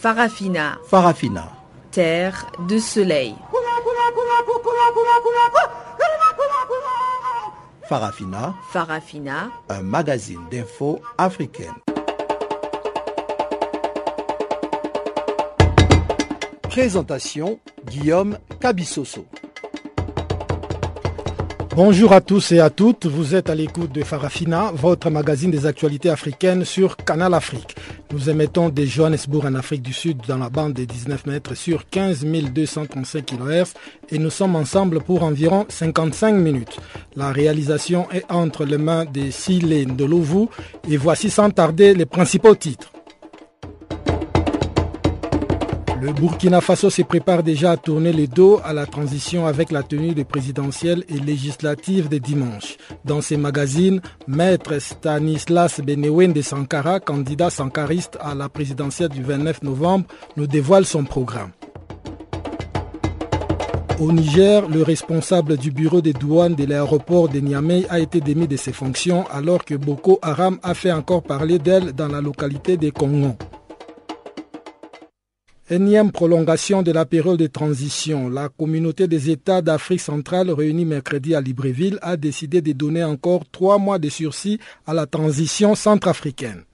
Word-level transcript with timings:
Farafina. 0.00 0.78
Farafina. 0.86 1.52
Terre 1.90 2.46
de 2.66 2.78
soleil. 2.78 3.34
Farafina. 7.86 8.54
Farafina. 8.70 9.50
Un 9.68 9.82
magazine 9.82 10.40
d'infos 10.50 11.02
africaine. 11.18 11.74
Présentation 16.62 17.60
Guillaume 17.84 18.38
Cabissoso. 18.58 19.26
Bonjour 21.76 22.12
à 22.14 22.20
tous 22.20 22.52
et 22.52 22.60
à 22.60 22.68
toutes, 22.68 23.06
vous 23.06 23.34
êtes 23.34 23.48
à 23.48 23.54
l'écoute 23.54 23.92
de 23.92 24.02
Farafina, 24.02 24.72
votre 24.74 25.08
magazine 25.08 25.50
des 25.50 25.66
actualités 25.66 26.10
africaines 26.10 26.64
sur 26.64 26.96
Canal 26.96 27.32
Afrique. 27.32 27.76
Nous 28.12 28.28
émettons 28.28 28.70
de 28.70 28.84
Johannesburg 28.84 29.46
en 29.46 29.54
Afrique 29.54 29.82
du 29.82 29.92
Sud 29.92 30.22
dans 30.26 30.38
la 30.38 30.50
bande 30.50 30.72
des 30.72 30.84
19 30.84 31.26
mètres 31.26 31.54
sur 31.54 31.88
15 31.88 32.24
235 32.24 33.24
kHz 33.24 33.74
et 34.10 34.18
nous 34.18 34.30
sommes 34.30 34.56
ensemble 34.56 35.00
pour 35.00 35.22
environ 35.22 35.64
55 35.68 36.32
minutes. 36.32 36.76
La 37.14 37.30
réalisation 37.30 38.10
est 38.10 38.24
entre 38.28 38.64
les 38.64 38.78
mains 38.78 39.04
de 39.04 39.30
Silene 39.30 39.94
de 39.94 40.04
Louvou 40.04 40.50
et 40.88 40.96
voici 40.96 41.30
sans 41.30 41.50
tarder 41.50 41.94
les 41.94 42.06
principaux 42.06 42.56
titres. 42.56 42.90
Le 46.00 46.12
Burkina 46.14 46.62
Faso 46.62 46.88
se 46.88 47.02
prépare 47.02 47.42
déjà 47.42 47.72
à 47.72 47.76
tourner 47.76 48.14
le 48.14 48.26
dos 48.26 48.58
à 48.64 48.72
la 48.72 48.86
transition 48.86 49.46
avec 49.46 49.70
la 49.70 49.82
tenue 49.82 50.14
des 50.14 50.24
présidentielles 50.24 51.04
et 51.10 51.18
législatives 51.18 52.08
de 52.08 52.16
dimanche. 52.16 52.78
Dans 53.04 53.20
ces 53.20 53.36
magazines, 53.36 54.00
Maître 54.26 54.78
Stanislas 54.78 55.78
Benewen 55.82 56.32
de 56.32 56.40
Sankara, 56.40 57.00
candidat 57.00 57.50
sankariste 57.50 58.16
à 58.18 58.34
la 58.34 58.48
présidentielle 58.48 59.10
du 59.10 59.22
29 59.22 59.62
novembre, 59.62 60.06
nous 60.38 60.46
dévoile 60.46 60.86
son 60.86 61.04
programme. 61.04 61.50
Au 64.00 64.10
Niger, 64.10 64.66
le 64.70 64.82
responsable 64.82 65.58
du 65.58 65.70
bureau 65.70 66.00
des 66.00 66.14
douanes 66.14 66.54
de 66.54 66.64
l'aéroport 66.64 67.28
de 67.28 67.40
Niamey 67.40 67.84
a 67.90 68.00
été 68.00 68.22
démis 68.22 68.48
de 68.48 68.56
ses 68.56 68.72
fonctions 68.72 69.26
alors 69.30 69.66
que 69.66 69.74
Boko 69.74 70.18
Haram 70.22 70.58
a 70.62 70.72
fait 70.72 70.92
encore 70.92 71.22
parler 71.22 71.58
d'elle 71.58 71.92
dans 71.92 72.08
la 72.08 72.22
localité 72.22 72.78
de 72.78 72.88
Congo. 72.88 73.36
Énième 75.70 76.10
prolongation 76.10 76.82
de 76.82 76.90
la 76.90 77.06
période 77.06 77.38
de 77.38 77.46
transition. 77.46 78.28
La 78.28 78.48
communauté 78.48 79.06
des 79.06 79.30
États 79.30 79.62
d'Afrique 79.62 80.00
centrale 80.00 80.50
réunie 80.50 80.84
mercredi 80.84 81.32
à 81.32 81.40
Libreville 81.40 82.00
a 82.02 82.16
décidé 82.16 82.60
de 82.60 82.72
donner 82.72 83.04
encore 83.04 83.48
trois 83.52 83.78
mois 83.78 84.00
de 84.00 84.08
sursis 84.08 84.58
à 84.84 84.94
la 84.94 85.06
transition 85.06 85.76
centrafricaine. 85.76 86.64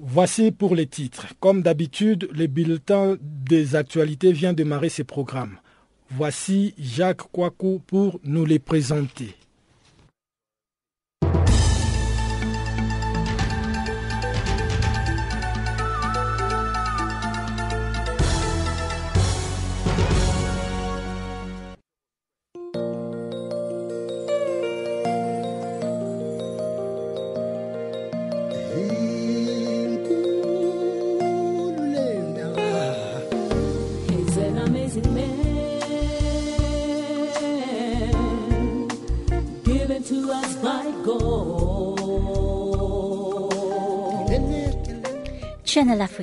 Voici 0.00 0.50
pour 0.50 0.74
les 0.74 0.88
titres. 0.88 1.28
Comme 1.38 1.62
d'habitude, 1.62 2.28
le 2.32 2.48
bulletin 2.48 3.18
des 3.20 3.76
actualités 3.76 4.32
vient 4.32 4.52
démarrer 4.52 4.88
ses 4.88 5.04
programmes. 5.04 5.58
Voici 6.10 6.74
Jacques 6.76 7.30
Kouakou 7.30 7.80
pour 7.86 8.18
nous 8.24 8.44
les 8.44 8.58
présenter. 8.58 9.36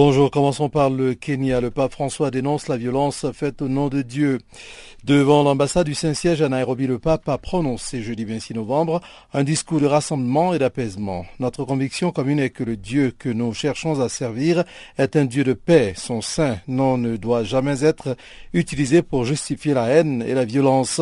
Bonjour, 0.00 0.30
commençons 0.30 0.68
par 0.68 0.90
le 0.90 1.14
Kenya. 1.14 1.60
Le 1.60 1.72
pape 1.72 1.90
François 1.90 2.30
dénonce 2.30 2.68
la 2.68 2.76
violence 2.76 3.26
faite 3.32 3.62
au 3.62 3.68
nom 3.68 3.88
de 3.88 4.02
Dieu. 4.02 4.38
Devant 5.04 5.44
l'ambassade 5.44 5.86
du 5.86 5.94
Saint-Siège 5.94 6.42
à 6.42 6.48
Nairobi, 6.48 6.88
le 6.88 6.98
pape 6.98 7.28
a 7.28 7.38
prononcé 7.38 8.02
jeudi 8.02 8.24
26 8.24 8.54
novembre 8.54 9.00
un 9.32 9.44
discours 9.44 9.80
de 9.80 9.86
rassemblement 9.86 10.54
et 10.54 10.58
d'apaisement. 10.58 11.24
Notre 11.38 11.64
conviction 11.64 12.10
commune 12.10 12.40
est 12.40 12.50
que 12.50 12.64
le 12.64 12.76
Dieu 12.76 13.12
que 13.16 13.28
nous 13.28 13.54
cherchons 13.54 14.00
à 14.00 14.08
servir 14.08 14.64
est 14.98 15.14
un 15.14 15.24
Dieu 15.24 15.44
de 15.44 15.52
paix. 15.52 15.92
Son 15.96 16.20
sein 16.20 16.58
non 16.66 16.98
ne 16.98 17.16
doit 17.16 17.44
jamais 17.44 17.84
être 17.84 18.16
utilisé 18.52 19.02
pour 19.02 19.24
justifier 19.24 19.72
la 19.72 19.86
haine 19.86 20.20
et 20.26 20.34
la 20.34 20.44
violence. 20.44 21.00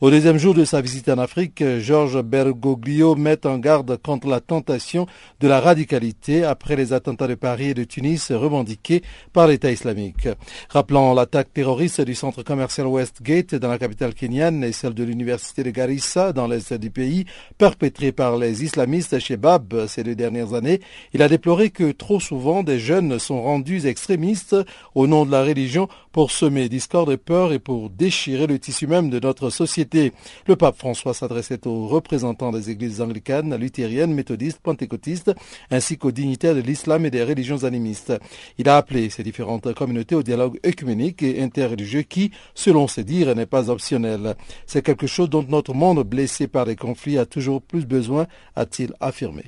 Au 0.00 0.10
deuxième 0.10 0.38
jour 0.38 0.52
de 0.52 0.64
sa 0.64 0.80
visite 0.80 1.08
en 1.08 1.18
Afrique, 1.18 1.62
Georges 1.78 2.22
Bergoglio 2.22 3.14
met 3.14 3.46
en 3.46 3.58
garde 3.58 3.96
contre 4.02 4.26
la 4.26 4.40
tentation 4.40 5.06
de 5.38 5.46
la 5.46 5.60
radicalité 5.60 6.42
après 6.42 6.74
les 6.74 6.92
attentats 6.92 7.28
de 7.28 7.36
Paris 7.36 7.68
et 7.68 7.74
de 7.74 7.84
Tunis 7.84 8.32
revendiquée 8.32 9.02
par 9.32 9.46
l'État 9.46 9.70
islamique. 9.70 10.28
Rappelant 10.68 11.14
l'attaque 11.14 11.54
terroriste 11.54 12.00
du 12.00 12.16
centre 12.16 12.42
commercial 12.42 12.88
Westgate 12.88 13.35
dans 13.42 13.68
la 13.68 13.78
capitale 13.78 14.14
kenyane 14.14 14.64
et 14.64 14.72
celle 14.72 14.94
de 14.94 15.04
l'université 15.04 15.62
de 15.62 15.70
Garissa 15.70 16.32
dans 16.32 16.46
l'est 16.46 16.72
du 16.72 16.90
pays, 16.90 17.26
perpétrée 17.58 18.10
par 18.10 18.38
les 18.38 18.64
islamistes 18.64 19.18
Shebab 19.18 19.86
ces 19.86 20.02
deux 20.02 20.14
dernières 20.14 20.54
années, 20.54 20.80
il 21.12 21.20
a 21.20 21.28
déploré 21.28 21.68
que 21.68 21.92
trop 21.92 22.18
souvent 22.18 22.62
des 22.62 22.78
jeunes 22.78 23.18
sont 23.18 23.42
rendus 23.42 23.86
extrémistes 23.86 24.56
au 24.94 25.06
nom 25.06 25.26
de 25.26 25.30
la 25.30 25.42
religion 25.42 25.88
pour 26.12 26.30
semer 26.30 26.70
discorde 26.70 27.10
et 27.10 27.18
peur 27.18 27.52
et 27.52 27.58
pour 27.58 27.90
déchirer 27.90 28.46
le 28.46 28.58
tissu 28.58 28.86
même 28.86 29.10
de 29.10 29.20
notre 29.20 29.50
société. 29.50 30.12
Le 30.46 30.56
pape 30.56 30.78
François 30.78 31.12
s'adressait 31.12 31.66
aux 31.66 31.86
représentants 31.86 32.52
des 32.52 32.70
églises 32.70 33.02
anglicanes, 33.02 33.54
luthériennes, 33.56 34.14
méthodistes, 34.14 34.60
pentecôtistes, 34.62 35.32
ainsi 35.70 35.98
qu'aux 35.98 36.12
dignitaires 36.12 36.54
de 36.54 36.60
l'islam 36.60 37.04
et 37.04 37.10
des 37.10 37.22
religions 37.22 37.64
animistes. 37.64 38.14
Il 38.56 38.70
a 38.70 38.78
appelé 38.78 39.10
ces 39.10 39.22
différentes 39.22 39.74
communautés 39.74 40.14
au 40.14 40.22
dialogue 40.22 40.58
œcuménique 40.64 41.22
et 41.22 41.42
interreligieux 41.42 42.02
qui, 42.02 42.30
selon 42.54 42.88
ses 42.88 43.04
dires, 43.04 43.25
n'est 43.34 43.46
pas 43.46 43.70
optionnel. 43.70 44.36
C'est 44.66 44.82
quelque 44.82 45.06
chose 45.06 45.30
dont 45.30 45.44
notre 45.48 45.74
monde 45.74 46.02
blessé 46.02 46.46
par 46.46 46.64
les 46.64 46.76
conflits 46.76 47.18
a 47.18 47.26
toujours 47.26 47.62
plus 47.62 47.86
besoin, 47.86 48.26
a-t-il 48.54 48.92
affirmé. 49.00 49.44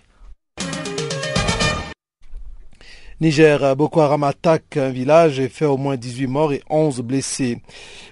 Niger, 3.20 3.74
Boko 3.74 3.98
Haram 4.00 4.22
attaque 4.22 4.76
un 4.76 4.90
village 4.90 5.40
et 5.40 5.48
fait 5.48 5.64
au 5.64 5.76
moins 5.76 5.96
18 5.96 6.28
morts 6.28 6.52
et 6.52 6.62
11 6.70 7.00
blessés. 7.00 7.60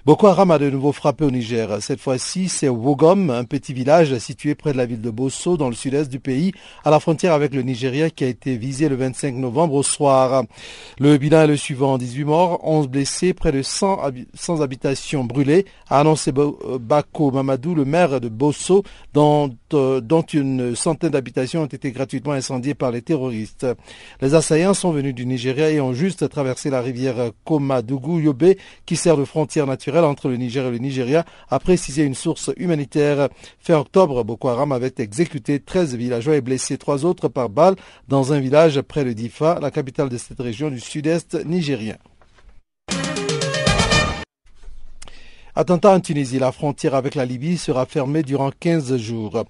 Boko 0.05 0.27
Haram 0.27 0.51
a 0.51 0.59
de 0.59 0.69
nouveau 0.69 0.91
frappé 0.91 1.23
au 1.23 1.31
Niger. 1.31 1.81
Cette 1.81 2.01
fois-ci, 2.01 2.49
c'est 2.49 2.67
Wogom, 2.67 3.29
un 3.29 3.45
petit 3.45 3.71
village 3.73 4.17
situé 4.17 4.53
près 4.53 4.73
de 4.73 4.77
la 4.77 4.85
ville 4.85 4.99
de 4.99 5.09
Bosso, 5.09 5.55
dans 5.55 5.69
le 5.69 5.75
sud-est 5.75 6.09
du 6.09 6.19
pays, 6.19 6.51
à 6.83 6.89
la 6.89 6.99
frontière 6.99 7.31
avec 7.31 7.53
le 7.53 7.61
Nigeria, 7.61 8.09
qui 8.09 8.25
a 8.25 8.27
été 8.27 8.57
visé 8.57 8.89
le 8.89 8.97
25 8.97 9.35
novembre 9.35 9.75
au 9.75 9.83
soir. 9.83 10.43
Le 10.99 11.17
bilan 11.17 11.43
est 11.43 11.47
le 11.47 11.55
suivant. 11.57 11.97
18 11.97 12.23
morts, 12.25 12.59
11 12.63 12.89
blessés, 12.89 13.33
près 13.33 13.53
de 13.53 13.61
100, 13.61 14.01
habitations 14.59 15.23
brûlées, 15.23 15.65
a 15.89 16.01
annoncé 16.01 16.33
euh, 16.37 16.77
Bako 16.79 17.31
Mamadou, 17.31 17.75
le 17.75 17.85
maire 17.85 18.19
de 18.19 18.27
Bosso, 18.27 18.83
dont, 19.13 19.55
euh, 19.73 20.01
dont 20.01 20.21
une 20.23 20.75
centaine 20.75 21.11
d'habitations 21.11 21.61
ont 21.61 21.67
été 21.67 21.93
gratuitement 21.93 22.33
incendiées 22.33 22.73
par 22.73 22.91
les 22.91 23.01
terroristes. 23.01 23.65
Les 24.21 24.35
assaillants 24.35 24.73
sont 24.73 24.96
venus 24.97 25.13
du 25.13 25.27
Nigeria 25.27 25.69
et 25.69 25.79
ont 25.79 25.93
juste 25.93 26.27
traversé 26.27 26.71
la 26.71 26.81
rivière 26.81 27.29
Komadougou 27.45 28.19
Yobe 28.19 28.55
qui 28.87 28.95
sert 28.95 29.15
de 29.15 29.25
frontière 29.25 29.67
naturelle 29.67 30.03
entre 30.03 30.27
le 30.27 30.37
Niger 30.37 30.65
et 30.65 30.71
le 30.71 30.79
Nigeria, 30.79 31.23
a 31.49 31.59
précisé 31.59 32.03
une 32.03 32.15
source 32.15 32.49
humanitaire. 32.57 33.29
Fin 33.59 33.77
octobre, 33.77 34.23
Boko 34.23 34.47
Haram 34.47 34.71
avait 34.71 34.95
exécuté 34.97 35.59
13 35.59 35.95
villageois 35.95 36.37
et 36.37 36.41
blessé 36.41 36.79
trois 36.79 37.05
autres 37.05 37.27
par 37.27 37.49
balle 37.49 37.75
dans 38.07 38.33
un 38.33 38.39
village 38.39 38.81
près 38.81 39.05
de 39.05 39.13
Difa, 39.13 39.59
la 39.61 39.69
capitale 39.69 40.09
de 40.09 40.17
cette 40.17 40.39
région 40.39 40.71
du 40.71 40.79
sud-est 40.79 41.45
nigérien. 41.45 41.97
Attentat 45.59 45.89
en 45.89 45.99
Tunisie, 45.99 46.37
la 46.37 46.51
frontière 46.51 46.93
avec 46.93 47.15
la 47.15 47.25
Libye 47.25 47.57
sera 47.57 47.87
fermée 47.87 48.21
durant 48.21 48.51
15 48.51 48.95
jours. 48.97 49.43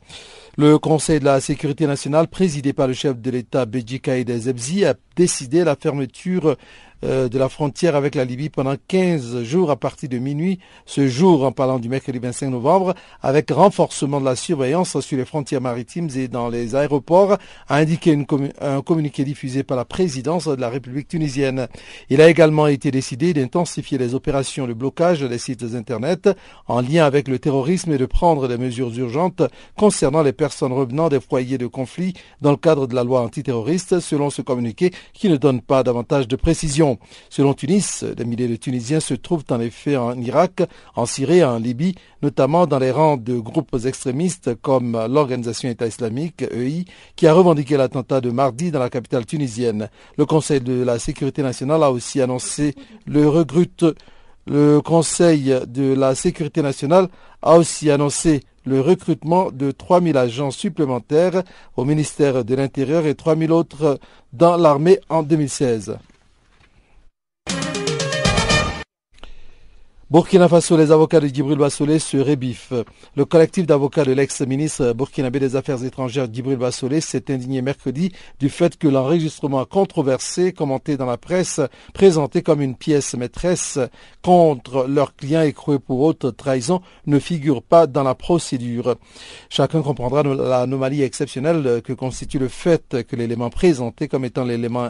Le 0.57 0.77
Conseil 0.77 1.19
de 1.19 1.25
la 1.25 1.41
sécurité 1.41 1.85
nationale, 1.85 2.29
présidé 2.29 2.71
par 2.71 2.87
le 2.87 2.93
chef 2.93 3.19
de 3.19 3.29
l'État 3.29 3.65
Beji 3.65 3.99
des 4.23 4.47
Ebzi, 4.47 4.85
a 4.85 4.93
décidé 5.17 5.65
la 5.65 5.75
fermeture 5.75 6.55
de 7.03 7.37
la 7.37 7.49
frontière 7.49 7.95
avec 7.95 8.15
la 8.15 8.25
Libye 8.25 8.49
pendant 8.49 8.75
15 8.87 9.43
jours 9.43 9.71
à 9.71 9.75
partir 9.75 10.09
de 10.09 10.17
minuit, 10.17 10.59
ce 10.85 11.07
jour 11.07 11.43
en 11.43 11.51
parlant 11.51 11.79
du 11.79 11.89
mercredi 11.89 12.19
25 12.19 12.49
novembre, 12.49 12.95
avec 13.21 13.51
renforcement 13.51 14.19
de 14.19 14.25
la 14.25 14.35
surveillance 14.35 14.99
sur 14.99 15.17
les 15.17 15.25
frontières 15.25 15.61
maritimes 15.61 16.09
et 16.15 16.27
dans 16.27 16.49
les 16.49 16.75
aéroports, 16.75 17.37
a 17.67 17.75
indiqué 17.75 18.17
un 18.61 18.81
communiqué 18.81 19.23
diffusé 19.23 19.63
par 19.63 19.77
la 19.77 19.85
présidence 19.85 20.47
de 20.47 20.59
la 20.59 20.69
République 20.69 21.07
tunisienne. 21.07 21.67
Il 22.09 22.21
a 22.21 22.29
également 22.29 22.67
été 22.67 22.89
décidé 22.89 23.33
d'intensifier 23.33 23.97
les 23.97 24.15
opérations 24.15 24.67
de 24.67 24.73
blocage 24.73 25.21
des 25.21 25.37
sites 25.37 25.65
Internet 25.75 26.29
en 26.67 26.81
lien 26.81 27.05
avec 27.05 27.27
le 27.27 27.39
terrorisme 27.39 27.91
et 27.91 27.97
de 27.97 28.05
prendre 28.05 28.47
des 28.47 28.57
mesures 28.57 28.95
urgentes 28.97 29.41
concernant 29.75 30.23
les 30.23 30.33
personnes 30.33 30.71
revenant 30.71 31.09
des 31.09 31.19
foyers 31.19 31.57
de 31.57 31.67
conflit 31.67 32.13
dans 32.41 32.51
le 32.51 32.57
cadre 32.57 32.87
de 32.87 32.95
la 32.95 33.03
loi 33.03 33.21
antiterroriste, 33.21 33.99
selon 33.99 34.29
ce 34.29 34.41
communiqué 34.41 34.91
qui 35.13 35.29
ne 35.29 35.37
donne 35.37 35.61
pas 35.61 35.83
davantage 35.83 36.27
de 36.27 36.35
précision. 36.35 36.86
Selon 37.29 37.53
Tunis, 37.53 38.03
des 38.03 38.25
milliers 38.25 38.47
de 38.47 38.55
Tunisiens 38.55 38.99
se 38.99 39.13
trouvent 39.13 39.45
en 39.49 39.59
effet 39.59 39.97
en 39.97 40.19
Irak, 40.19 40.61
en 40.95 41.05
Syrie 41.05 41.39
et 41.39 41.43
en 41.43 41.59
Libye, 41.59 41.95
notamment 42.21 42.67
dans 42.67 42.79
les 42.79 42.91
rangs 42.91 43.17
de 43.17 43.37
groupes 43.37 43.75
extrémistes 43.85 44.55
comme 44.61 44.93
l'organisation 45.09 45.69
État 45.69 45.87
islamique, 45.87 46.43
EI, 46.43 46.85
qui 47.15 47.27
a 47.27 47.33
revendiqué 47.33 47.77
l'attentat 47.77 48.21
de 48.21 48.29
mardi 48.29 48.71
dans 48.71 48.79
la 48.79 48.89
capitale 48.89 49.25
tunisienne. 49.25 49.89
Le 50.17 50.25
Conseil 50.25 50.61
de 50.61 50.83
la 50.83 50.99
sécurité 50.99 51.43
nationale 51.43 51.83
a 51.83 51.91
aussi 51.91 52.21
annoncé 52.21 52.75
le 53.05 53.27
le 54.49 54.79
Conseil 54.79 55.53
de 55.67 55.93
la 55.93 56.15
sécurité 56.15 56.61
nationale 56.61 57.09
a 57.41 57.57
aussi 57.57 57.91
annoncé 57.91 58.43
le 58.65 58.79
recrutement 58.79 59.51
de 59.51 59.71
3000 59.71 60.15
agents 60.15 60.51
supplémentaires 60.51 61.43
au 61.75 61.83
ministère 61.83 62.45
de 62.45 62.55
l'Intérieur 62.55 63.05
et 63.05 63.15
3000 63.15 63.51
autres 63.51 63.99
dans 64.31 64.55
l'armée 64.55 64.99
en 65.09 65.23
2016. 65.23 65.97
Burkina 70.09 70.47
Faso, 70.47 70.77
les 70.77 70.93
avocats 70.93 71.19
de 71.19 71.27
Djibril 71.27 71.57
Bassolé 71.57 71.99
se 71.99 72.15
rébiffent. 72.15 72.71
Le 73.17 73.25
collectif 73.25 73.65
d'avocats 73.65 74.05
de 74.05 74.13
l'ex-ministre 74.13 74.93
burkinabé 74.93 75.37
des 75.37 75.57
Affaires 75.57 75.83
étrangères 75.83 76.29
Djibril 76.31 76.55
Bassolé 76.55 77.01
s'est 77.01 77.29
indigné 77.29 77.61
mercredi 77.61 78.13
du 78.39 78.47
fait 78.47 78.77
que 78.77 78.87
l'enregistrement 78.87 79.65
controversé, 79.65 80.53
commenté 80.53 80.95
dans 80.95 81.05
la 81.05 81.17
presse, 81.17 81.59
présenté 81.93 82.41
comme 82.41 82.61
une 82.61 82.75
pièce 82.75 83.15
maîtresse 83.15 83.79
contre 84.21 84.87
leur 84.87 85.13
client 85.13 85.41
écroué 85.41 85.77
pour 85.77 85.99
haute 85.99 86.37
trahison, 86.37 86.81
ne 87.05 87.19
figure 87.19 87.61
pas 87.61 87.85
dans 87.85 88.03
la 88.03 88.15
procédure. 88.15 88.95
Chacun 89.49 89.81
comprendra 89.81 90.23
l'anomalie 90.23 91.03
exceptionnelle 91.03 91.81
que 91.83 91.91
constitue 91.91 92.39
le 92.39 92.47
fait 92.47 93.03
que 93.05 93.17
l'élément 93.17 93.49
présenté 93.49 94.07
comme 94.07 94.23
étant 94.23 94.45
l'élément 94.45 94.89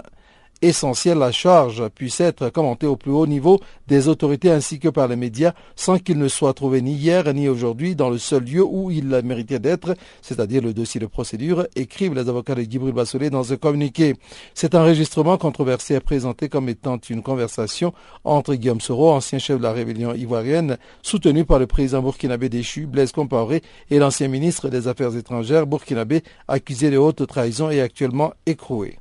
essentiel 0.62 1.18
la 1.18 1.32
charge 1.32 1.88
puisse 1.90 2.20
être 2.20 2.50
commentée 2.50 2.88
au 2.88 2.96
plus 2.96 3.12
haut 3.12 3.28
niveau 3.28 3.60
des 3.88 4.08
autorités 4.08 4.52
ainsi 4.52 4.80
que 4.80 4.90
par 4.90 5.08
les 5.08 5.16
médias 5.16 5.54
sans 5.76 6.00
qu'il 6.00 6.18
ne 6.18 6.28
soit 6.28 6.54
trouvé 6.54 6.82
ni 6.82 6.94
hier 6.94 7.34
ni 7.34 7.48
aujourd'hui 7.48 7.96
dans 7.96 8.10
le 8.10 8.18
seul 8.18 8.44
lieu 8.44 8.64
où 8.64 8.92
il 8.92 9.08
méritait 9.24 9.60
d'être, 9.60 9.96
c'est-à-dire 10.22 10.62
le 10.62 10.74
dossier 10.74 11.00
de 11.00 11.06
procédure, 11.06 11.68
écrivent 11.76 12.14
les 12.14 12.30
avocats 12.30 12.56
de 12.56 12.64
Guy 12.64 12.78
Bassolé 12.78 13.30
dans 13.30 13.54
un 13.54 13.58
communiqué. 13.58 14.16
Cet 14.54 14.76
enregistrement 14.76 15.38
controversé 15.38 15.96
est 15.96 16.00
présenté 16.00 16.50
comme 16.50 16.70
étant 16.70 16.98
une 17.10 17.24
conversation 17.24 17.94
entre 18.24 18.56
Guillaume 18.56 18.82
Soro, 18.82 19.12
ancien 19.12 19.40
chef 19.40 19.58
de 19.58 19.64
la 19.64 19.74
rébellion 19.74 20.14
ivoirienne, 20.14 20.78
soutenu 21.02 21.46
par 21.46 21.60
le 21.60 21.68
président 21.68 22.02
burkinabé 22.02 22.50
déchu 22.50 22.86
Blaise 22.86 23.12
Compaoré 23.12 23.62
et 23.90 24.00
l'ancien 24.00 24.28
ministre 24.28 24.70
des 24.70 24.88
Affaires 24.88 25.16
étrangères 25.16 25.68
burkinabé 25.68 26.24
accusé 26.48 26.90
de 26.90 26.98
haute 26.98 27.26
trahison 27.28 27.70
et 27.70 27.82
actuellement 27.82 28.34
écroué. 28.46 28.98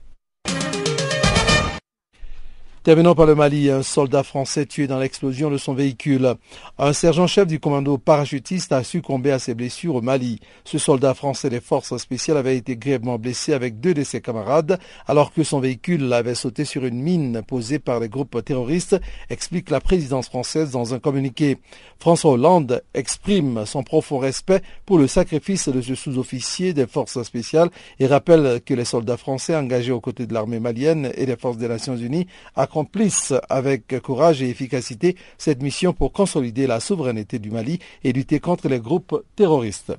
Terminons 2.87 3.17
par 3.17 3.27
le 3.27 3.35
Mali. 3.35 3.69
Un 3.69 3.83
soldat 3.83 4.23
français 4.23 4.65
tué 4.65 4.87
dans 4.87 5.01
l'explosion 5.01 5.51
de 5.51 5.57
son 5.57 5.75
véhicule. 5.75 6.37
Un 6.79 6.93
sergent-chef 6.93 7.49
du 7.49 7.59
commando 7.59 7.99
parachutiste 7.99 8.71
a 8.71 8.85
succombé 8.85 9.33
à 9.33 9.41
ses 9.41 9.55
blessures 9.55 9.97
au 9.97 10.03
Mali. 10.03 10.39
Ce 10.65 10.79
soldat 10.79 11.13
français 11.13 11.51
des 11.51 11.59
forces 11.59 11.97
spéciales 11.97 12.37
avait 12.37 12.57
été 12.57 12.77
grièvement 12.77 13.19
blessé 13.19 13.55
avec 13.55 13.81
deux 13.81 13.93
de 13.93 14.05
ses 14.05 14.21
camarades 14.21 14.79
alors 15.09 15.33
que 15.33 15.43
son 15.43 15.59
véhicule 15.59 16.13
avait 16.13 16.37
sauté 16.37 16.65
sur 16.65 16.85
une 16.85 17.03
mine 17.03 17.43
posée 17.45 17.81
par 17.81 17.99
les 17.99 18.09
groupes 18.09 18.45
terroristes, 18.45 19.01
explique 19.31 19.71
la 19.71 19.81
présidence 19.81 20.29
française 20.29 20.71
dans 20.71 20.95
un 20.95 21.01
communiqué. 21.01 21.59
François 21.99 22.35
Hollande 22.35 22.85
exprime 22.95 23.67
son 23.67 23.83
profond 23.83 24.19
respect 24.19 24.63
pour 24.85 24.99
le 24.99 25.09
sacrifice 25.09 25.69
de 25.69 25.81
ce 25.81 25.97
sous-officier 25.97 26.73
des 26.73 26.87
forces 26.87 27.21
spéciales 27.25 27.71
et 27.99 28.07
rappelle 28.07 28.61
que 28.65 28.75
les 28.75 28.85
soldats 28.85 29.17
français 29.17 29.57
engagés 29.57 29.91
aux 29.91 30.01
côtés 30.01 30.29
de 30.29 30.35
l'armée 30.35 30.61
malienne 30.61 31.11
et 31.17 31.27
des 31.27 31.37
forces 31.37 31.57
des 31.57 31.67
Nations 31.67 31.97
Unies 31.97 32.29
accomplissent 32.77 33.33
avec 33.49 34.03
courage 34.03 34.43
et 34.43 34.51
efficacité 34.51 35.17
cette 35.39 35.63
mission 35.63 35.95
pour 35.95 36.13
consolider 36.13 36.67
la 36.67 36.79
souveraineté 36.79 37.39
du 37.39 37.51
Mali 37.51 37.79
et 38.05 38.13
lutter 38.13 38.39
contre 38.39 38.69
les 38.69 38.81
groupes 38.81 39.25
terroristes. 39.35 39.95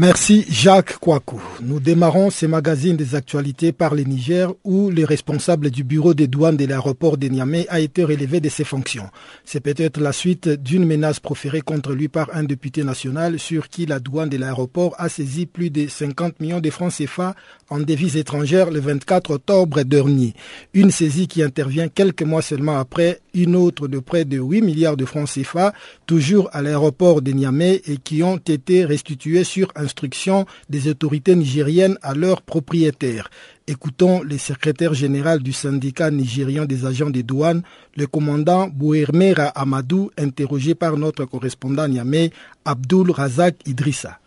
Merci 0.00 0.46
Jacques 0.48 0.96
Kouakou. 0.98 1.42
Nous 1.60 1.78
démarrons 1.78 2.30
ces 2.30 2.46
magazines 2.48 2.96
des 2.96 3.14
actualités 3.14 3.70
par 3.70 3.94
le 3.94 4.00
Niger 4.04 4.50
où 4.64 4.88
le 4.88 5.04
responsable 5.04 5.70
du 5.70 5.84
bureau 5.84 6.14
des 6.14 6.26
douanes 6.26 6.56
de 6.56 6.64
l'aéroport 6.64 7.18
de 7.18 7.26
Niamey 7.28 7.66
a 7.68 7.80
été 7.80 8.02
relevé 8.02 8.40
de 8.40 8.48
ses 8.48 8.64
fonctions. 8.64 9.10
C'est 9.44 9.60
peut-être 9.60 10.00
la 10.00 10.12
suite 10.12 10.48
d'une 10.48 10.86
menace 10.86 11.20
proférée 11.20 11.60
contre 11.60 11.92
lui 11.92 12.08
par 12.08 12.30
un 12.34 12.44
député 12.44 12.82
national 12.82 13.38
sur 13.38 13.68
qui 13.68 13.84
la 13.84 14.00
douane 14.00 14.30
de 14.30 14.38
l'aéroport 14.38 14.94
a 14.96 15.10
saisi 15.10 15.44
plus 15.44 15.68
de 15.68 15.86
50 15.86 16.40
millions 16.40 16.60
de 16.60 16.70
francs 16.70 16.94
CFA 16.96 17.34
en 17.70 17.78
devises 17.80 18.16
étrangères 18.16 18.70
le 18.70 18.80
24 18.80 19.30
octobre 19.30 19.82
dernier. 19.82 20.34
Une 20.74 20.90
saisie 20.90 21.28
qui 21.28 21.42
intervient 21.42 21.88
quelques 21.88 22.22
mois 22.22 22.42
seulement 22.42 22.78
après 22.78 23.20
une 23.32 23.56
autre 23.56 23.88
de 23.88 23.98
près 24.00 24.24
de 24.24 24.38
8 24.38 24.60
milliards 24.62 24.96
de 24.96 25.04
francs 25.04 25.28
CFA, 25.28 25.72
toujours 26.06 26.48
à 26.52 26.62
l'aéroport 26.62 27.22
de 27.22 27.32
Niamey 27.32 27.80
et 27.86 27.96
qui 27.96 28.22
ont 28.22 28.36
été 28.36 28.84
restitués 28.84 29.44
sur 29.44 29.70
instruction 29.76 30.46
des 30.68 30.88
autorités 30.88 31.34
nigériennes 31.36 31.96
à 32.02 32.14
leurs 32.14 32.42
propriétaires. 32.42 33.30
Écoutons 33.66 34.22
le 34.22 34.36
secrétaire 34.36 34.94
général 34.94 35.40
du 35.42 35.52
syndicat 35.52 36.10
nigérien 36.10 36.66
des 36.66 36.84
agents 36.86 37.10
des 37.10 37.22
douanes, 37.22 37.62
le 37.96 38.06
commandant 38.06 38.68
Bouhermera 38.68 39.44
Amadou, 39.46 40.10
interrogé 40.18 40.74
par 40.74 40.96
notre 40.96 41.24
correspondant 41.24 41.86
Niamey, 41.86 42.30
Abdul 42.64 43.10
Razak 43.10 43.56
Idrissa. 43.66 44.19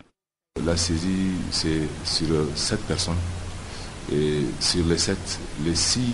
La 0.65 0.77
saisie, 0.77 1.31
c'est 1.51 1.81
sur 2.05 2.27
sept 2.55 2.79
personnes. 2.81 3.17
Et 4.13 4.41
sur 4.62 4.86
les 4.86 4.98
sept, 4.98 5.39
les 5.65 5.75
six 5.75 6.13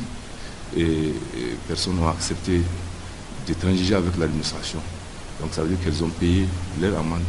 personnes 1.68 2.00
ont 2.00 2.08
accepté 2.08 2.62
de 3.48 3.54
transiger 3.54 3.94
avec 3.96 4.18
l'administration. 4.18 4.80
Donc 5.40 5.54
ça 5.54 5.62
veut 5.62 5.70
dire 5.70 5.78
qu'elles 5.84 6.04
ont 6.04 6.10
payé 6.10 6.48
leur 6.82 6.98
amende 6.98 7.22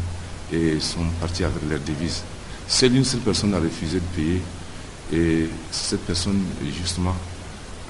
et 0.52 0.80
sont 0.80 1.04
partis 1.20 1.44
avec 1.44 1.58
leurs 1.68 1.80
devises. 1.80 2.22
Seule 2.66 2.96
une 2.96 3.04
seule 3.04 3.20
personne 3.20 3.52
a 3.54 3.58
refusé 3.58 3.98
de 3.98 4.04
payer 4.16 4.40
et 5.12 5.48
cette 5.70 6.06
personne, 6.06 6.40
justement, 6.80 7.14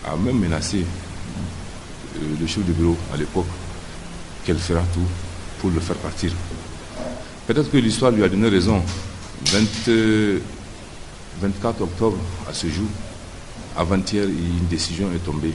a 0.04 0.16
même 0.16 0.38
menacé 0.38 0.78
euh, 0.78 2.20
le 2.40 2.46
chef 2.46 2.66
de 2.66 2.72
bureau 2.72 2.96
à 3.14 3.16
l'époque 3.16 3.46
qu'elle 4.44 4.58
fera 4.58 4.82
tout 4.94 5.06
pour 5.60 5.70
le 5.70 5.78
faire 5.80 5.96
partir. 5.96 6.32
Peut-être 7.46 7.70
que 7.70 7.76
l'histoire 7.76 8.10
lui 8.10 8.24
a 8.24 8.28
donné 8.28 8.48
raison. 8.48 8.82
24 9.52 11.80
octobre, 11.80 12.19
à 12.49 12.54
ce 12.54 12.69
jour, 12.69 12.87
avant-hier, 13.76 14.25
une 14.25 14.66
décision 14.69 15.11
est 15.12 15.25
tombée. 15.25 15.54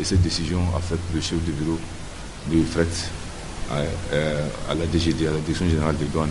Et 0.00 0.04
cette 0.04 0.22
décision 0.22 0.60
a 0.74 0.80
fait 0.80 0.98
le 1.14 1.20
chef 1.20 1.44
de 1.44 1.52
bureau 1.52 1.78
de 2.50 2.62
fret 2.64 2.86
à, 3.70 4.74
la 4.74 4.86
DGD, 4.86 5.26
à 5.26 5.32
la 5.32 5.38
Direction 5.38 5.68
Générale 5.68 5.96
des 5.96 6.06
Douanes, 6.06 6.30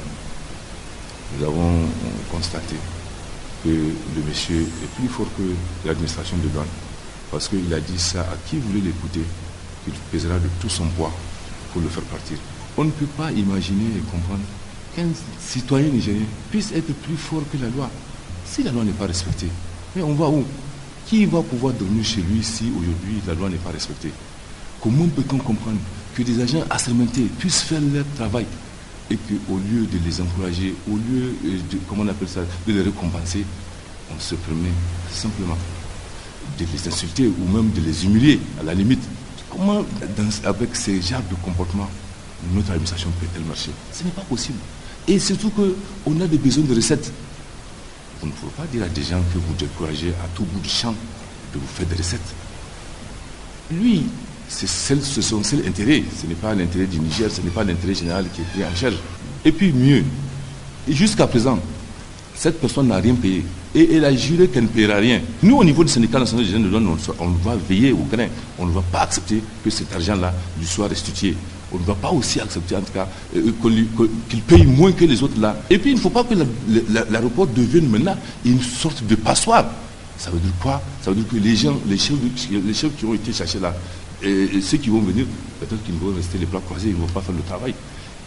nous 1.37 1.45
avons 1.45 1.85
constaté 2.31 2.75
que 3.63 3.69
le 3.69 4.23
monsieur 4.27 4.61
est 4.61 4.99
plus 4.99 5.07
fort 5.07 5.27
que 5.37 5.43
l'administration 5.87 6.37
de 6.37 6.47
douane. 6.47 6.65
Parce 7.31 7.47
qu'il 7.47 7.71
a 7.73 7.79
dit 7.79 7.99
ça 7.99 8.21
à 8.21 8.35
qui 8.47 8.57
voulait 8.57 8.81
l'écouter, 8.81 9.21
qu'il 9.85 9.93
pèsera 10.11 10.39
de 10.39 10.49
tout 10.59 10.69
son 10.69 10.87
poids 10.89 11.11
pour 11.71 11.81
le 11.81 11.87
faire 11.87 12.03
partir. 12.03 12.37
On 12.77 12.83
ne 12.83 12.91
peut 12.91 13.05
pas 13.05 13.31
imaginer 13.31 13.85
et 13.97 14.01
comprendre 14.11 14.41
qu'un 14.95 15.07
citoyen 15.39 15.87
nigérien 15.87 16.25
puisse 16.49 16.71
être 16.71 16.93
plus 16.93 17.17
fort 17.17 17.43
que 17.51 17.57
la 17.57 17.69
loi 17.69 17.89
si 18.45 18.63
la 18.63 18.71
loi 18.71 18.83
n'est 18.83 18.91
pas 18.91 19.07
respectée. 19.07 19.47
Mais 19.95 20.01
on 20.01 20.13
va 20.13 20.27
où? 20.27 20.43
Qui 21.05 21.25
va 21.25 21.41
pouvoir 21.41 21.73
dormir 21.73 22.03
chez 22.03 22.21
lui 22.21 22.43
si 22.43 22.71
aujourd'hui 22.77 23.21
la 23.25 23.33
loi 23.33 23.49
n'est 23.49 23.55
pas 23.55 23.71
respectée? 23.71 24.11
Comment 24.81 25.07
peut-on 25.07 25.37
comprendre 25.37 25.77
que 26.15 26.23
des 26.23 26.41
agents 26.41 26.63
assermentés 26.69 27.27
puissent 27.39 27.61
faire 27.61 27.81
leur 27.93 28.05
travail 28.15 28.45
et 29.09 29.15
qu'au 29.15 29.57
lieu 29.57 29.85
de 29.85 29.97
les 30.05 30.21
encourager, 30.21 30.75
au 30.89 30.95
lieu 30.95 31.35
de, 31.43 31.77
comment 31.87 32.03
on 32.03 32.07
appelle 32.07 32.27
ça, 32.27 32.41
de 32.67 32.73
les 32.73 32.81
récompenser, 32.81 33.45
on 34.13 34.19
se 34.19 34.35
permet 34.35 34.69
simplement 35.11 35.57
de 36.59 36.65
les 36.71 36.87
insulter 36.87 37.27
ou 37.27 37.51
même 37.51 37.71
de 37.71 37.81
les 37.81 38.05
humilier 38.05 38.39
à 38.59 38.63
la 38.63 38.73
limite? 38.73 39.03
Comment, 39.49 39.85
avec 40.45 40.75
ces 40.75 41.01
genres 41.01 41.23
de 41.29 41.35
comportement, 41.35 41.89
notre 42.53 42.71
administration 42.71 43.09
peut-elle 43.19 43.43
marcher? 43.43 43.71
Ce 43.93 44.03
n'est 44.03 44.11
pas 44.11 44.21
possible. 44.21 44.59
Et 45.07 45.19
surtout 45.19 45.49
qu'on 45.51 46.21
a 46.21 46.27
des 46.27 46.37
besoins 46.37 46.63
de 46.63 46.75
recettes. 46.75 47.11
Vous 48.21 48.27
ne 48.27 48.31
pouvez 48.33 48.51
pas 48.51 48.65
dire 48.71 48.83
à 48.83 48.87
des 48.89 49.01
gens 49.03 49.21
que 49.33 49.39
vous 49.39 49.53
découragez 49.57 50.09
à 50.23 50.27
tout 50.35 50.43
bout 50.43 50.59
du 50.59 50.69
champ 50.69 50.91
de 51.53 51.59
vous 51.59 51.67
faire 51.67 51.87
des 51.87 51.95
recettes. 51.95 52.19
Lui, 53.71 54.03
c'est 54.47 54.67
son 54.67 55.43
seul 55.43 55.65
intérêt. 55.67 56.03
Ce 56.21 56.27
n'est 56.27 56.35
pas 56.35 56.53
l'intérêt 56.53 56.85
du 56.85 56.99
Niger, 56.99 57.31
ce 57.31 57.41
n'est 57.41 57.49
pas 57.49 57.63
l'intérêt 57.63 57.95
général 57.95 58.25
qui 58.33 58.41
est 58.41 58.45
pris 58.45 58.63
en 58.63 58.75
charge. 58.75 58.97
Et 59.43 59.51
puis 59.51 59.71
mieux, 59.71 60.03
jusqu'à 60.87 61.25
présent, 61.25 61.59
cette 62.35 62.59
personne 62.59 62.87
n'a 62.87 62.97
rien 62.97 63.15
payé. 63.15 63.43
Et 63.73 63.95
elle 63.95 64.05
a 64.05 64.13
juré 64.15 64.47
qu'elle 64.47 64.63
ne 64.63 64.67
paiera 64.67 64.95
rien. 64.95 65.21
Nous, 65.43 65.55
au 65.55 65.63
niveau 65.63 65.83
du 65.83 65.89
syndicat 65.89 66.19
national 66.19 66.45
des 66.45 66.51
jeunes 66.51 66.69
de 66.69 66.75
on, 67.19 67.27
va 67.43 67.55
veiller 67.69 67.91
au 67.93 68.05
grain. 68.11 68.27
On 68.59 68.65
ne 68.65 68.71
va 68.71 68.81
pas 68.81 69.01
accepter 69.01 69.41
que 69.63 69.69
cet 69.69 69.93
argent-là 69.93 70.33
lui 70.59 70.67
soit 70.67 70.87
restitué. 70.87 71.35
On 71.73 71.79
ne 71.79 71.83
va 71.83 71.95
pas 71.95 72.11
aussi 72.11 72.41
accepter, 72.41 72.75
en 72.75 72.81
tout 72.81 72.91
cas, 72.91 73.07
euh, 73.35 73.51
qu'il 74.29 74.41
paye 74.41 74.65
moins 74.65 74.91
que 74.91 75.05
les 75.05 75.23
autres 75.23 75.39
là. 75.39 75.55
Et 75.69 75.77
puis, 75.77 75.91
il 75.91 75.95
ne 75.95 75.99
faut 76.01 76.09
pas 76.09 76.25
que 76.25 76.33
l'aéroport 77.09 77.47
devienne 77.47 77.87
maintenant 77.87 78.17
une 78.43 78.61
sorte 78.61 79.05
de 79.05 79.15
passoire. 79.15 79.65
Ça 80.17 80.29
veut 80.31 80.39
dire 80.39 80.51
quoi? 80.61 80.81
Ça 81.01 81.11
veut 81.11 81.15
dire 81.15 81.27
que 81.29 81.37
les 81.37 81.55
gens, 81.55 81.79
les 81.87 81.97
chefs, 81.97 82.17
les 82.51 82.73
chefs 82.73 82.95
qui 82.97 83.05
ont 83.05 83.13
été 83.13 83.31
cherchés 83.31 83.59
là, 83.59 83.73
et, 84.23 84.61
ceux 84.61 84.77
qui 84.77 84.89
vont 84.89 84.99
venir, 84.99 85.25
peut-être 85.59 85.83
qu'ils 85.83 85.95
vont 85.95 86.13
rester 86.15 86.37
les 86.37 86.45
bras 86.45 86.61
croisés, 86.61 86.89
ils 86.89 86.95
ne 86.95 87.01
vont 87.01 87.07
pas 87.07 87.21
faire 87.21 87.35
le 87.35 87.41
travail. 87.41 87.73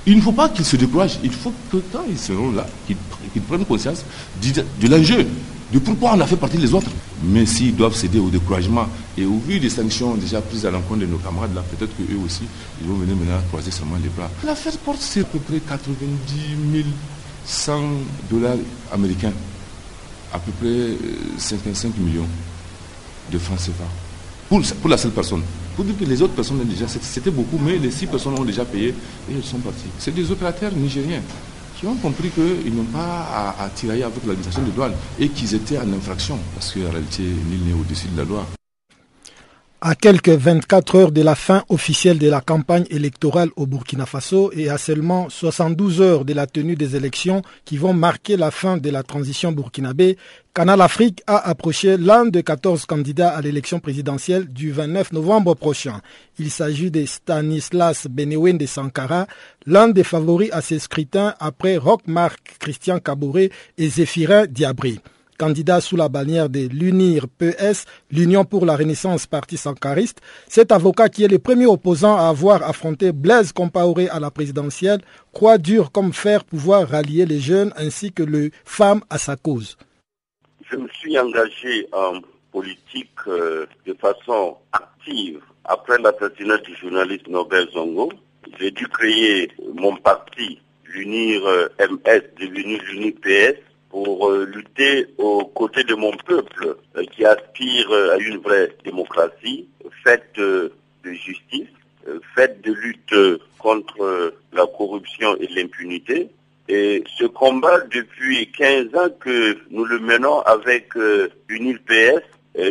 Il 0.07 0.17
ne 0.17 0.21
faut 0.21 0.33
pas 0.33 0.49
qu'ils 0.49 0.65
se 0.65 0.77
découragent. 0.77 1.19
Il 1.23 1.33
faut 1.33 1.53
que 1.71 1.79
quand 1.93 2.05
ils 2.09 2.19
seront 2.19 2.53
là, 2.53 2.67
qu'ils 2.87 3.43
prennent 3.43 3.65
conscience 3.65 4.05
de, 4.43 4.89
l'enjeu, 4.89 5.27
de 5.73 5.79
pourquoi 5.79 6.13
on 6.15 6.21
a 6.21 6.27
fait 6.27 6.37
partie 6.37 6.59
des 6.59 6.73
autres. 6.75 6.91
Mais 7.23 7.47
s'ils 7.47 7.75
doivent 7.75 7.95
céder 7.95 8.19
au 8.19 8.29
découragement, 8.29 8.87
et 9.17 9.25
au 9.25 9.39
vu 9.39 9.59
des 9.59 9.71
sanctions 9.71 10.15
déjà 10.15 10.43
prises 10.43 10.67
à 10.67 10.71
l'encontre 10.71 11.01
de 11.01 11.07
nos 11.07 11.17
camarades 11.17 11.55
là, 11.55 11.63
peut-être 11.63 11.97
qu'eux 11.97 12.19
aussi, 12.25 12.43
ils 12.83 12.87
vont 12.89 12.97
venir 12.97 13.17
maintenant 13.17 13.41
croiser 13.49 13.71
seulement 13.71 13.97
les 14.03 14.11
bras. 14.11 14.31
L'affaire 14.45 14.77
porte 14.79 15.01
c'est 15.01 15.21
à 15.21 15.25
peu 15.25 15.39
près 15.39 15.61
90 15.61 16.85
100 17.47 17.83
dollars 18.31 18.57
américains, 18.93 19.33
à 20.33 20.39
peu 20.39 20.51
près 20.53 20.97
55 21.39 21.89
euh, 21.89 22.03
millions 22.03 22.27
de 23.31 23.39
francs 23.39 23.59
CFA, 23.59 23.85
pour, 24.49 24.61
pour 24.63 24.91
la 24.91 24.97
seule 24.97 25.13
personne. 25.13 25.43
Pour 25.77 25.85
dire 25.85 25.97
que 25.99 26.05
les 26.05 26.23
autres 26.23 26.35
personnes, 26.35 26.63
déjà, 26.65 26.87
c'était 26.87 27.31
beaucoup, 27.31 27.59
mais 27.59 27.79
les 27.79 27.91
six 27.91 28.07
personnes 28.07 28.39
ont 28.39 28.45
déjà 28.45 28.65
payé 28.65 28.89
et 28.89 29.35
elles 29.35 29.43
sont 29.45 29.59
parties. 29.59 29.89
C'est 29.99 30.15
des 30.15 30.31
opérateurs 30.31 30.73
nigériens 30.73 31.23
qui 31.77 31.87
ont 31.87 31.97
compris 31.97 32.31
qu'ils 32.31 32.75
n'ont 32.75 32.85
pas 32.85 33.55
à, 33.59 33.69
tirailler 33.71 34.05
avec 34.05 34.25
l'administration 34.25 34.63
de 34.63 34.71
douane 34.71 34.93
et 35.19 35.29
qu'ils 35.29 35.55
étaient 35.55 35.79
en 35.79 35.93
infraction, 35.93 36.39
parce 36.55 36.73
qu'en 36.73 36.91
réalité, 36.91 37.23
nul 37.23 37.61
n'est 37.67 37.73
au-dessus 37.81 38.09
de 38.09 38.19
la 38.19 38.25
loi. 38.25 38.47
À 39.87 39.95
quelques 39.95 40.31
24 40.31 40.95
heures 40.95 41.13
de 41.13 41.21
la 41.21 41.35
fin 41.35 41.63
officielle 41.69 42.19
de 42.19 42.31
la 42.31 42.41
campagne 42.41 42.87
électorale 42.89 43.51
au 43.55 43.67
Burkina 43.67 44.07
Faso 44.07 44.51
et 44.57 44.71
à 44.71 44.79
seulement 44.79 45.29
72 45.29 46.01
heures 46.01 46.25
de 46.25 46.33
la 46.33 46.47
tenue 46.47 46.75
des 46.75 46.97
élections 46.97 47.43
qui 47.67 47.77
vont 47.77 47.93
marquer 47.93 48.39
la 48.39 48.51
fin 48.51 48.79
de 48.79 48.89
la 48.89 49.03
transition 49.03 49.53
burkinabé, 49.53 50.17
Canal 50.55 50.81
Afrique 50.81 51.23
a 51.27 51.37
approché 51.37 51.99
l'un 51.99 52.25
des 52.25 52.43
14 52.43 52.87
candidats 52.87 53.37
à 53.37 53.43
l'élection 53.43 53.79
présidentielle 53.79 54.47
du 54.51 54.73
29 54.73 55.13
novembre 55.13 55.55
prochain. 55.55 56.01
Il 56.39 56.51
s'agit 56.51 56.91
de 56.91 57.05
Stanislas 57.05 58.07
de 58.07 58.67
Sankara, 58.67 59.27
l'un 59.67 59.89
des 59.89 60.03
favoris 60.03 60.49
à 60.55 60.63
ces 60.63 60.79
scrutins 60.79 61.35
après 61.41 61.77
Rockmark 61.77 62.57
Christian 62.59 63.01
Caboret 63.01 63.51
et 63.77 63.91
Zéphirin 63.91 64.47
Diabri 64.47 65.03
candidat 65.37 65.81
sous 65.81 65.97
la 65.97 66.09
bannière 66.09 66.49
de 66.49 66.69
l'UNIR 66.69 67.27
PS, 67.29 67.85
l'Union 68.11 68.45
pour 68.45 68.67
la 68.67 68.77
Renaissance 68.77 69.27
Parti 69.27 69.57
Sankariste. 69.57 70.21
Cet 70.49 70.73
avocat 70.73 71.09
qui 71.09 71.25
est 71.25 71.29
le 71.29 71.39
premier 71.39 71.67
opposant 71.67 72.17
à 72.17 72.29
avoir 72.29 72.63
affronté 72.63 73.13
Blaise 73.13 73.53
Compaoré 73.53 74.09
à 74.09 74.21
la 74.21 74.31
présidentielle 74.31 75.01
croit 75.33 75.59
dur 75.59 75.93
comme 75.93 76.13
fer 76.13 76.45
pouvoir 76.45 76.89
rallier 76.89 77.27
les 77.27 77.41
jeunes 77.41 77.73
ainsi 77.77 78.13
que 78.13 78.23
les 78.23 78.51
femmes 78.65 79.03
à 79.11 79.19
sa 79.19 79.37
cause. 79.37 79.77
Je 80.71 80.77
me 80.77 80.89
suis 80.89 81.19
engagé 81.19 81.87
en 81.93 82.21
politique 82.53 83.11
euh, 83.27 83.67
de 83.87 83.95
façon 83.95 84.57
active 84.73 85.41
après 85.65 85.99
l'assassinat 85.99 86.59
du 86.59 86.75
journaliste 86.77 87.29
Nobel 87.29 87.69
Zongo. 87.73 88.13
J'ai 88.59 88.71
dû 88.71 88.87
créer 88.89 89.51
mon 89.75 89.97
parti, 89.97 90.61
l'UNIR 90.85 91.45
euh, 91.47 91.69
MS, 91.81 92.23
devenu 92.41 92.79
l'UNIR 92.79 93.15
PS, 93.23 93.74
pour 93.95 94.29
euh, 94.29 94.45
lutter 94.47 95.07
aux 95.19 95.45
côtés 95.45 95.85
de 95.85 95.95
mon 95.95 96.11
peuple 96.27 96.79
euh, 96.97 97.05
qui 97.13 97.25
aspire 97.25 97.89
euh, 97.93 98.15
à 98.15 98.19
une 98.19 98.39
vraie 98.39 98.69
démocratie 98.85 99.69
faite 100.03 100.35
de 100.37 100.73
justice, 101.05 101.69
faite 102.35 102.61
de 102.63 102.73
lutte 102.73 103.15
contre 103.59 104.35
la 104.53 104.67
corruption 104.67 105.37
et 105.37 105.47
l'impunité. 105.47 106.29
Et 106.69 107.05
ce 107.17 107.25
combat, 107.25 107.81
depuis 107.93 108.51
15 108.51 108.87
ans 108.97 109.11
que 109.21 109.59
nous 109.71 109.85
le 109.85 110.01
menons 110.01 110.41
avec 110.41 110.89
une 111.49 111.79
PS, 111.79 112.23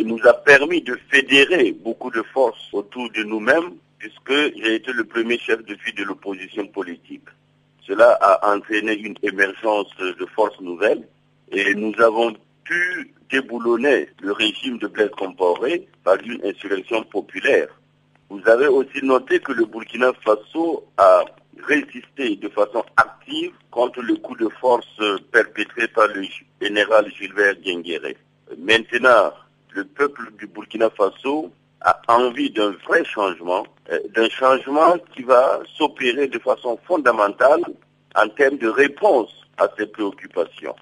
nous 0.04 0.20
a 0.24 0.34
permis 0.34 0.82
de 0.82 0.96
fédérer 1.10 1.72
beaucoup 1.72 2.10
de 2.10 2.22
forces 2.22 2.68
autour 2.72 3.10
de 3.12 3.22
nous-mêmes, 3.22 3.72
puisque 3.98 4.34
j'ai 4.62 4.74
été 4.76 4.92
le 4.92 5.04
premier 5.04 5.38
chef 5.38 5.64
de 5.64 5.74
file 5.76 5.94
de 5.96 6.04
l'opposition 6.04 6.66
politique. 6.66 7.28
Cela 7.86 8.12
a 8.20 8.54
entraîné 8.54 8.94
une 8.94 9.16
émergence 9.22 9.88
de 9.98 10.26
forces 10.34 10.60
nouvelles 10.60 11.04
et 11.54 11.74
nous 11.74 11.94
avons 12.00 12.34
pu 12.64 13.14
déboulonner 13.30 14.08
le 14.20 14.32
régime 14.32 14.78
de 14.78 14.88
Blaise 14.88 15.10
Compaoré 15.16 15.86
par 16.02 16.16
une 16.24 16.44
insurrection 16.44 17.02
populaire. 17.04 17.68
Vous 18.28 18.40
avez 18.46 18.66
aussi 18.66 19.04
noté 19.04 19.38
que 19.38 19.52
le 19.52 19.64
Burkina 19.64 20.12
Faso 20.24 20.84
a 20.96 21.24
résisté 21.62 22.36
de 22.36 22.48
façon 22.48 22.84
active 22.96 23.52
contre 23.70 24.02
le 24.02 24.16
coup 24.16 24.34
de 24.36 24.48
force 24.60 25.00
perpétré 25.30 25.86
par 25.88 26.08
le 26.08 26.24
général 26.60 27.08
Gilbert 27.16 27.54
Guinguéré. 27.60 28.16
Maintenant, 28.58 29.32
le 29.70 29.84
peuple 29.84 30.32
du 30.38 30.46
Burkina 30.48 30.90
Faso 30.90 31.52
a 31.80 32.00
envie 32.08 32.50
d'un 32.50 32.72
vrai 32.86 33.04
changement, 33.04 33.64
euh, 33.92 34.00
d'un 34.14 34.28
changement 34.28 34.96
qui 35.14 35.22
va 35.22 35.60
s'opérer 35.76 36.26
de 36.28 36.38
façon 36.38 36.78
fondamentale 36.86 37.62
en 38.16 38.28
termes 38.28 38.58
de 38.58 38.68
réponse 38.68 39.30
à 39.58 39.68
ses 39.78 39.86
préoccupations. 39.86 40.74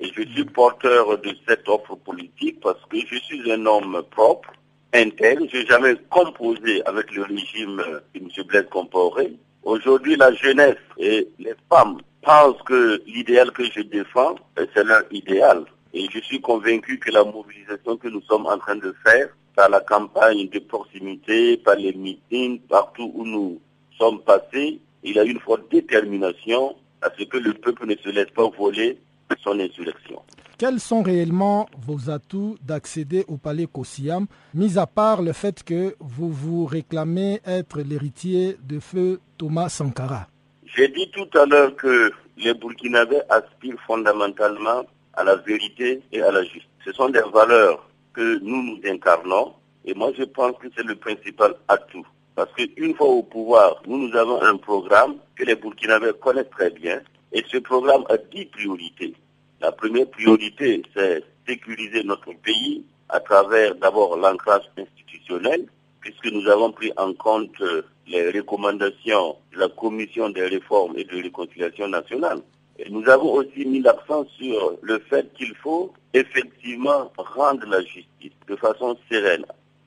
Et 0.00 0.10
je 0.16 0.22
suis 0.22 0.44
porteur 0.46 1.18
de 1.18 1.30
cette 1.46 1.68
offre 1.68 1.94
politique 1.94 2.58
parce 2.60 2.80
que 2.88 2.98
je 3.06 3.16
suis 3.16 3.52
un 3.52 3.66
homme 3.66 4.02
propre, 4.10 4.50
intègre. 4.94 5.46
Je 5.52 5.58
n'ai 5.58 5.66
jamais 5.66 5.94
composé 6.08 6.82
avec 6.86 7.14
le 7.14 7.22
régime 7.22 7.76
de 8.14 8.18
M. 8.18 8.28
Blaise 8.48 8.66
Compaoré. 8.70 9.36
Aujourd'hui, 9.62 10.16
la 10.16 10.32
jeunesse 10.32 10.78
et 10.96 11.28
les 11.38 11.54
femmes 11.68 12.00
pensent 12.22 12.62
que 12.62 13.02
l'idéal 13.06 13.50
que 13.52 13.64
je 13.64 13.82
défends, 13.82 14.36
c'est 14.56 14.84
leur 14.84 15.02
idéal. 15.10 15.64
Et 15.92 16.06
je 16.10 16.20
suis 16.20 16.40
convaincu 16.40 16.98
que 16.98 17.10
la 17.10 17.24
mobilisation 17.24 17.98
que 17.98 18.08
nous 18.08 18.22
sommes 18.22 18.46
en 18.46 18.56
train 18.56 18.76
de 18.76 18.94
faire, 19.04 19.28
par 19.54 19.68
la 19.68 19.80
campagne 19.80 20.48
de 20.48 20.60
proximité, 20.60 21.58
par 21.58 21.74
les 21.74 21.92
meetings, 21.92 22.60
partout 22.60 23.12
où 23.14 23.26
nous 23.26 23.60
sommes 23.98 24.22
passés, 24.22 24.80
il 25.02 25.16
y 25.16 25.18
a 25.18 25.24
une 25.24 25.40
forte 25.40 25.70
détermination 25.70 26.74
à 27.02 27.10
ce 27.18 27.24
que 27.24 27.36
le 27.36 27.52
peuple 27.52 27.86
ne 27.86 27.96
se 27.96 28.08
laisse 28.08 28.30
pas 28.30 28.48
voler 28.48 28.98
son 29.42 29.58
insurrection. 29.58 30.22
Quels 30.58 30.80
sont 30.80 31.02
réellement 31.02 31.68
vos 31.78 32.10
atouts 32.10 32.56
d'accéder 32.62 33.24
au 33.28 33.38
palais 33.38 33.66
Kossiam, 33.66 34.26
mis 34.52 34.78
à 34.78 34.86
part 34.86 35.22
le 35.22 35.32
fait 35.32 35.62
que 35.62 35.94
vous 36.00 36.30
vous 36.30 36.66
réclamez 36.66 37.40
être 37.46 37.80
l'héritier 37.80 38.56
de 38.62 38.78
feu 38.78 39.20
Thomas 39.38 39.70
Sankara? 39.70 40.26
J'ai 40.64 40.88
dit 40.88 41.10
tout 41.10 41.38
à 41.38 41.46
l'heure 41.46 41.74
que 41.76 42.12
les 42.36 42.54
Burkinabés 42.54 43.22
aspirent 43.30 43.80
fondamentalement 43.86 44.84
à 45.14 45.24
la 45.24 45.36
vérité 45.36 46.02
et 46.12 46.20
à 46.22 46.30
la 46.30 46.42
justice. 46.42 46.68
Ce 46.84 46.92
sont 46.92 47.08
des 47.08 47.22
valeurs 47.32 47.88
que 48.12 48.38
nous 48.40 48.62
nous 48.62 48.80
incarnons 48.84 49.54
et 49.84 49.94
moi 49.94 50.12
je 50.16 50.24
pense 50.24 50.52
que 50.58 50.68
c'est 50.76 50.84
le 50.84 50.94
principal 50.96 51.54
atout. 51.68 52.06
Parce 52.34 52.52
qu'une 52.52 52.94
fois 52.94 53.08
au 53.08 53.22
pouvoir, 53.22 53.82
nous, 53.86 54.08
nous 54.08 54.16
avons 54.16 54.40
un 54.42 54.56
programme 54.56 55.16
que 55.36 55.44
les 55.44 55.56
Burkinabés 55.56 56.12
connaissent 56.20 56.50
très 56.50 56.70
bien 56.70 57.00
et 57.32 57.44
ce 57.50 57.58
programme 57.58 58.04
a 58.08 58.16
dix 58.16 58.46
priorités. 58.46 59.14
La 59.60 59.72
première 59.72 60.08
priorité, 60.08 60.82
c'est 60.94 61.22
sécuriser 61.46 62.02
notre 62.04 62.32
pays 62.32 62.84
à 63.08 63.20
travers 63.20 63.74
d'abord 63.74 64.16
l'ancrage 64.16 64.64
institutionnel. 64.76 65.66
puisque 66.00 66.32
nous 66.32 66.48
avons 66.48 66.72
pris 66.72 66.92
en 66.96 67.12
compte 67.14 67.60
euh, 67.60 67.82
les 68.06 68.30
recommandations 68.30 69.36
de 69.52 69.58
la 69.58 69.68
Commission 69.68 70.30
des 70.30 70.46
réformes 70.46 70.96
et 70.96 71.04
de 71.04 71.22
réconciliation 71.22 71.88
nationale. 71.88 72.40
Et 72.78 72.88
nous 72.90 73.06
avons 73.08 73.32
aussi 73.34 73.64
mis 73.66 73.80
l'accent 73.80 74.24
sur 74.38 74.78
le 74.80 74.98
fait 74.98 75.32
qu'il 75.34 75.54
faut 75.56 75.92
effectivement 76.14 77.12
rendre 77.16 77.66
la 77.66 77.82
justice 77.82 78.32
de 78.48 78.56
façon 78.56 78.96
sereine, 79.10 79.44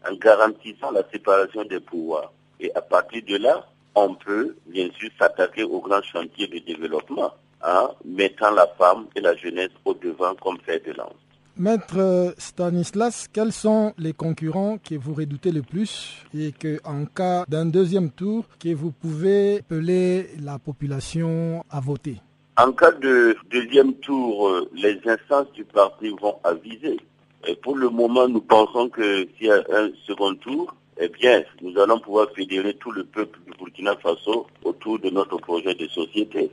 en 0.07 0.15
garantissant 0.15 0.91
la 0.91 1.03
séparation 1.11 1.63
des 1.65 1.79
pouvoirs. 1.79 2.31
Et 2.59 2.71
à 2.75 2.81
partir 2.81 3.23
de 3.27 3.37
là, 3.37 3.67
on 3.95 4.15
peut 4.15 4.55
bien 4.67 4.89
sûr 4.97 5.09
s'attaquer 5.19 5.63
aux 5.63 5.81
grands 5.81 6.01
chantiers 6.01 6.47
de 6.47 6.59
développement, 6.59 7.33
en 7.63 7.89
mettant 8.05 8.51
la 8.51 8.67
femme 8.77 9.05
et 9.15 9.21
la 9.21 9.35
jeunesse 9.35 9.71
au 9.85 9.93
devant 9.93 10.35
comme 10.35 10.57
fait 10.65 10.85
de 10.85 10.93
lance. 10.93 11.13
Maître 11.55 12.33
Stanislas, 12.39 13.27
quels 13.31 13.51
sont 13.51 13.93
les 13.99 14.13
concurrents 14.13 14.79
que 14.79 14.95
vous 14.95 15.13
redoutez 15.13 15.51
le 15.51 15.61
plus 15.61 16.15
et 16.35 16.51
que, 16.51 16.79
en 16.83 17.05
cas 17.05 17.45
d'un 17.47 17.67
deuxième 17.67 18.09
tour, 18.09 18.45
que 18.59 18.73
vous 18.73 18.91
pouvez 18.91 19.59
appeler 19.59 20.29
la 20.41 20.57
population 20.57 21.63
à 21.69 21.79
voter? 21.79 22.17
En 22.57 22.71
cas 22.71 22.91
de 22.91 23.35
deuxième 23.51 23.93
tour, 23.95 24.47
euh, 24.47 24.69
les 24.73 24.99
instances 25.05 25.51
du 25.53 25.63
parti 25.63 26.09
vont 26.19 26.39
aviser. 26.43 26.99
Et 27.47 27.55
pour 27.57 27.77
le 27.77 27.89
moment, 27.89 28.27
nous 28.27 28.41
pensons 28.41 28.89
que 28.89 29.27
s'il 29.37 29.47
y 29.47 29.51
a 29.51 29.63
un 29.71 29.89
second 30.07 30.33
tour, 30.35 30.73
eh 30.99 31.09
bien, 31.09 31.43
nous 31.61 31.77
allons 31.79 31.99
pouvoir 31.99 32.27
fédérer 32.35 32.73
tout 32.75 32.91
le 32.91 33.03
peuple 33.03 33.39
du 33.45 33.51
Burkina 33.57 33.95
Faso 33.97 34.47
autour 34.63 34.99
de 34.99 35.09
notre 35.09 35.37
projet 35.37 35.73
de 35.75 35.87
société. 35.87 36.51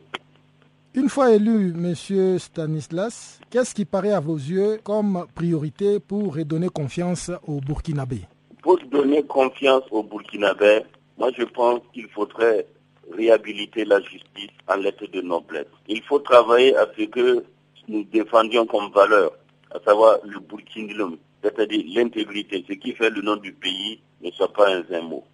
Une 0.95 1.09
fois 1.09 1.33
élu, 1.33 1.73
Monsieur 1.73 2.39
Stanislas, 2.39 3.39
qu'est-ce 3.51 3.75
qui 3.75 3.85
paraît 3.85 4.13
à 4.13 4.19
vos 4.19 4.37
yeux 4.37 4.81
comme 4.83 5.25
priorité 5.35 6.01
pour 6.01 6.35
redonner 6.35 6.69
confiance 6.69 7.31
aux 7.47 7.61
Burkinabés 7.61 8.23
Pour 8.63 8.79
donner 8.91 9.23
confiance 9.23 9.85
aux 9.93 10.03
Burkinabés, 10.03 10.83
moi 11.17 11.31
je 11.37 11.45
pense 11.45 11.81
qu'il 11.93 12.09
faudrait 12.09 12.67
réhabiliter 13.13 13.85
la 13.85 14.01
justice 14.01 14.51
en 14.67 14.77
lettres 14.77 15.07
de 15.13 15.21
noblesse. 15.21 15.67
Il 15.87 16.03
faut 16.03 16.19
travailler 16.19 16.77
à 16.77 16.87
ce 16.97 17.05
que 17.05 17.45
nous 17.87 18.05
défendions 18.05 18.67
comme 18.67 18.91
valeur, 18.93 19.33
à 19.73 19.79
savoir 19.85 20.19
le 20.25 20.41
burkinabé, 20.41 21.19
c'est-à-dire 21.43 21.85
l'intégrité, 21.95 22.65
ce 22.69 22.75
qui 22.75 22.93
fait 22.93 23.11
le 23.11 23.23
nom 23.23 23.37
du 23.37 23.53
pays 23.53 24.01
ne 24.23 24.31
soit 24.31 24.53
pas 24.53 24.69
un 24.77 25.03
mot. 25.03 25.25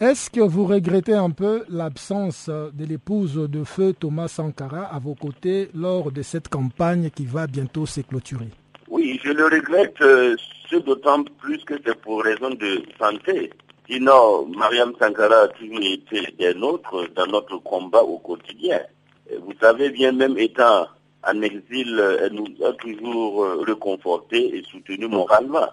Est-ce 0.00 0.28
que 0.28 0.40
vous 0.40 0.66
regrettez 0.66 1.14
un 1.14 1.30
peu 1.30 1.64
l'absence 1.68 2.48
de 2.48 2.84
l'épouse 2.84 3.36
de 3.36 3.62
feu 3.62 3.92
Thomas 3.92 4.26
Sankara 4.26 4.86
à 4.92 4.98
vos 4.98 5.14
côtés 5.14 5.68
lors 5.72 6.10
de 6.10 6.22
cette 6.22 6.48
campagne 6.48 7.10
qui 7.10 7.26
va 7.26 7.46
bientôt 7.46 7.86
se 7.86 8.00
clôturer? 8.00 8.48
Oui, 8.88 9.20
je 9.22 9.30
le 9.30 9.44
regrette, 9.44 10.00
euh, 10.00 10.34
ce 10.68 10.76
d'autant 10.76 11.22
plus 11.38 11.58
que 11.64 11.74
c'est 11.86 11.94
pour 12.00 12.24
raison 12.24 12.50
de 12.50 12.82
santé. 12.98 13.50
Sinon, 13.88 14.46
Mariam 14.46 14.92
Sankara 14.98 15.42
a 15.42 15.48
toujours 15.48 15.80
été 15.82 16.26
des 16.38 16.54
nôtres 16.54 17.08
dans 17.14 17.26
notre 17.26 17.58
combat 17.58 18.02
au 18.02 18.18
quotidien. 18.18 18.80
vous 19.42 19.54
savez 19.60 19.90
bien, 19.90 20.10
même 20.10 20.36
étant 20.38 20.88
en 21.26 21.42
exil, 21.42 22.02
elle 22.20 22.32
nous 22.32 22.48
a 22.64 22.72
toujours 22.74 23.44
euh, 23.44 23.56
réconfortés 23.66 24.56
et 24.56 24.62
soutenus 24.70 25.08
moralement. 25.08 25.68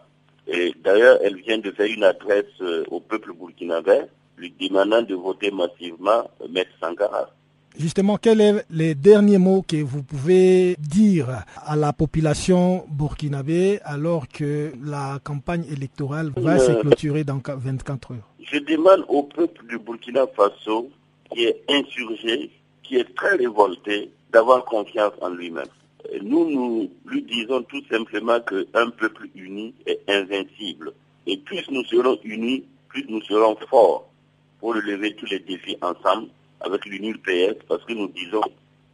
Et 0.48 0.74
d'ailleurs, 0.84 1.20
elle 1.24 1.36
vient 1.38 1.58
de 1.58 1.72
faire 1.72 1.88
une 1.88 2.04
adresse 2.04 2.46
euh, 2.62 2.84
au 2.90 3.00
peuple 3.00 3.34
burkinabé, 3.34 4.02
lui 4.38 4.54
demandant 4.60 5.02
de 5.02 5.16
voter 5.16 5.52
massivement 5.52 6.30
M. 6.44 6.64
Sankara. 6.80 7.30
Justement, 7.78 8.18
quels 8.18 8.40
sont 8.40 8.62
les 8.70 8.96
derniers 8.96 9.38
mots 9.38 9.64
que 9.66 9.82
vous 9.82 10.04
pouvez 10.04 10.76
dire 10.78 11.46
à 11.56 11.76
la 11.78 11.94
population 11.94 12.86
burkinabé 12.90 13.80
alors 13.86 14.28
que 14.28 14.74
la 14.84 15.20
campagne 15.24 15.64
électorale 15.72 16.32
va 16.36 16.60
se 16.60 16.72
euh, 16.72 16.82
clôturer 16.82 17.24
dans 17.24 17.40
24 17.46 18.12
heures? 18.12 18.18
Je 18.42 18.60
demande 18.60 19.06
au 19.08 19.24
peuple 19.24 19.66
du 19.68 19.78
Burkina 19.78 20.26
Faso, 20.36 20.90
qui 21.34 21.46
est 21.46 21.62
insurgé, 21.70 22.52
qui 22.84 22.98
est 22.98 23.16
très 23.16 23.38
révolté, 23.38 24.12
d'avoir 24.32 24.66
confiance 24.66 25.14
en 25.22 25.30
lui-même. 25.30 25.66
Nous, 26.22 26.50
nous 26.50 26.92
lui 27.06 27.24
disons 27.24 27.62
tout 27.64 27.84
simplement 27.90 28.40
qu'un 28.42 28.90
peuple 28.90 29.28
uni 29.36 29.74
est 29.86 30.02
invincible. 30.08 30.94
Et 31.28 31.38
plus 31.38 31.64
nous 31.70 31.84
serons 31.86 32.18
unis, 32.24 32.66
plus 32.90 33.06
nous 33.08 33.22
serons 33.22 33.56
forts 33.70 34.10
pour 34.60 34.76
relever 34.76 35.16
tous 35.16 35.28
les 35.28 35.40
défis 35.40 35.78
ensemble 35.82 36.28
avec 36.60 36.86
l'Union 36.86 37.16
PS, 37.24 37.56
parce 37.68 37.84
que 37.86 37.94
nous 37.94 38.08
disons 38.10 38.42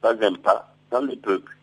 pas 0.02 0.14
un 0.22 0.34
pas 0.34 0.74
sans 0.92 1.02
le 1.02 1.16
peuple. 1.16 1.57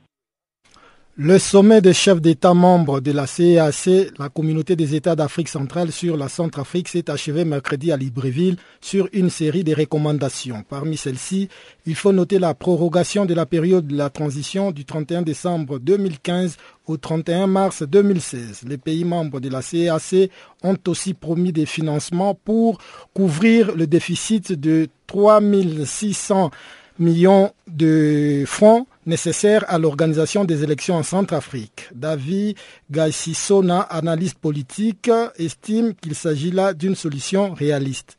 Le 1.16 1.38
sommet 1.38 1.80
des 1.80 1.92
chefs 1.92 2.20
d'État 2.20 2.54
membres 2.54 2.98
de 2.98 3.12
la 3.12 3.28
CEAC, 3.28 4.18
la 4.18 4.28
communauté 4.28 4.74
des 4.74 4.96
États 4.96 5.14
d'Afrique 5.14 5.48
centrale 5.48 5.92
sur 5.92 6.16
la 6.16 6.28
Centrafrique, 6.28 6.88
s'est 6.88 7.08
achevé 7.08 7.44
mercredi 7.44 7.92
à 7.92 7.96
Libreville 7.96 8.56
sur 8.80 9.08
une 9.12 9.30
série 9.30 9.62
de 9.62 9.72
recommandations. 9.72 10.64
Parmi 10.68 10.96
celles-ci, 10.96 11.48
il 11.86 11.94
faut 11.94 12.10
noter 12.10 12.40
la 12.40 12.52
prorogation 12.54 13.26
de 13.26 13.34
la 13.34 13.46
période 13.46 13.86
de 13.86 13.96
la 13.96 14.10
transition 14.10 14.72
du 14.72 14.84
31 14.84 15.22
décembre 15.22 15.78
2015 15.78 16.56
au 16.88 16.96
31 16.96 17.46
mars 17.46 17.84
2016. 17.84 18.62
Les 18.66 18.76
pays 18.76 19.04
membres 19.04 19.38
de 19.38 19.48
la 19.48 19.62
CEAC 19.62 20.32
ont 20.64 20.78
aussi 20.88 21.14
promis 21.14 21.52
des 21.52 21.66
financements 21.66 22.34
pour 22.34 22.78
couvrir 23.14 23.76
le 23.76 23.86
déficit 23.86 24.50
de 24.50 24.88
3600 25.06 26.50
millions 26.98 27.50
de 27.66 28.44
francs 28.46 28.86
nécessaires 29.06 29.64
à 29.68 29.78
l'organisation 29.78 30.44
des 30.44 30.62
élections 30.62 30.96
en 30.96 31.02
Centrafrique. 31.02 31.88
David 31.94 32.56
Gaississona, 32.90 33.80
analyste 33.80 34.38
politique, 34.38 35.10
estime 35.38 35.94
qu'il 35.94 36.14
s'agit 36.14 36.50
là 36.50 36.72
d'une 36.72 36.94
solution 36.94 37.52
réaliste. 37.52 38.16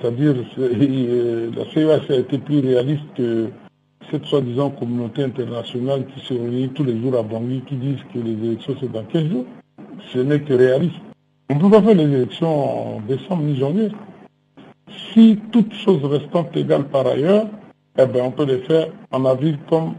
C'est-à-dire 0.00 0.34
euh, 0.58 1.50
la 1.54 1.64
CEAC 1.72 2.10
a 2.10 2.16
été 2.16 2.38
plus 2.38 2.60
réaliste 2.60 3.04
que 3.16 3.50
cette 4.10 4.24
soi-disant 4.24 4.70
communauté 4.70 5.22
internationale 5.22 6.06
qui 6.06 6.24
se 6.26 6.34
réunit 6.34 6.70
tous 6.70 6.84
les 6.84 7.00
jours 7.00 7.16
à 7.16 7.22
Bangui 7.22 7.62
qui 7.66 7.76
disent 7.76 8.02
que 8.12 8.18
les 8.18 8.32
élections 8.32 8.74
c'est 8.80 8.90
dans 8.90 9.04
15 9.04 9.28
jours. 9.28 9.46
Ce 10.12 10.18
n'est 10.18 10.40
que 10.40 10.54
réaliste. 10.54 10.96
On 11.50 11.54
ne 11.54 11.60
peut 11.60 11.70
pas 11.70 11.82
faire 11.82 11.94
les 11.94 12.04
élections 12.04 12.96
en 12.96 13.00
décembre 13.00 13.42
ni 13.42 13.56
janvier. 13.56 13.88
Si 15.12 15.38
toutes 15.50 15.72
choses 15.74 16.04
restant 16.04 16.48
égales 16.54 16.88
par 16.88 17.06
ailleurs, 17.06 17.46
eh 17.98 18.06
bien, 18.06 18.24
on 18.24 18.30
peut 18.30 18.44
les 18.46 18.58
faire 18.58 18.88
en 19.10 19.24
avril 19.24 19.58
comme 19.68 19.94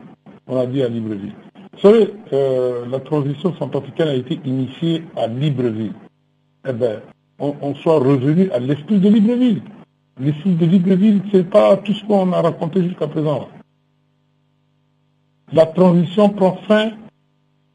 on 0.48 0.60
a 0.60 0.66
dit 0.66 0.82
à 0.82 0.90
Libreville. 0.90 1.36
Vous 1.74 1.80
savez, 1.80 2.14
euh, 2.34 2.86
la 2.90 3.00
transition 3.00 3.54
centrafricaine 3.56 4.08
a 4.08 4.16
été 4.16 4.40
initiée 4.46 5.04
à 5.16 5.28
Libreville. 5.28 5.94
Eh 6.68 6.74
bien, 6.74 7.02
on, 7.40 7.76
soit 7.76 8.00
revenu 8.00 8.50
à 8.52 8.60
l'esprit 8.60 9.00
de 9.00 9.10
Libreville. 9.10 9.62
L'esprit 10.20 10.54
de 10.56 10.66
Libreville, 10.66 11.22
ce 11.32 11.38
n'est 11.38 11.44
pas 11.44 11.78
tout 11.78 11.94
ce 11.94 12.06
qu'on 12.06 12.32
a 12.32 12.42
raconté 12.42 12.84
jusqu'à 12.84 13.08
présent. 13.08 13.48
La 15.52 15.66
transition 15.66 16.30
prend 16.30 16.56
fin 16.68 16.92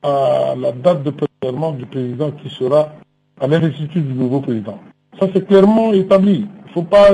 à 0.03 0.55
la 0.57 0.73
date 0.73 1.03
de 1.03 1.11
président 1.11 1.73
du 1.73 1.87
président 1.87 2.31
qui 2.33 2.49
sera 2.49 2.93
à 3.41 3.47
l'investiture 3.47 4.03
du 4.03 4.15
nouveau 4.15 4.41
président. 4.41 4.79
Ça, 5.19 5.27
c'est 5.33 5.47
clairement 5.47 5.93
établi. 5.93 6.47
Il 6.47 6.69
ne 6.69 6.73
faut 6.73 6.83
pas 6.83 7.11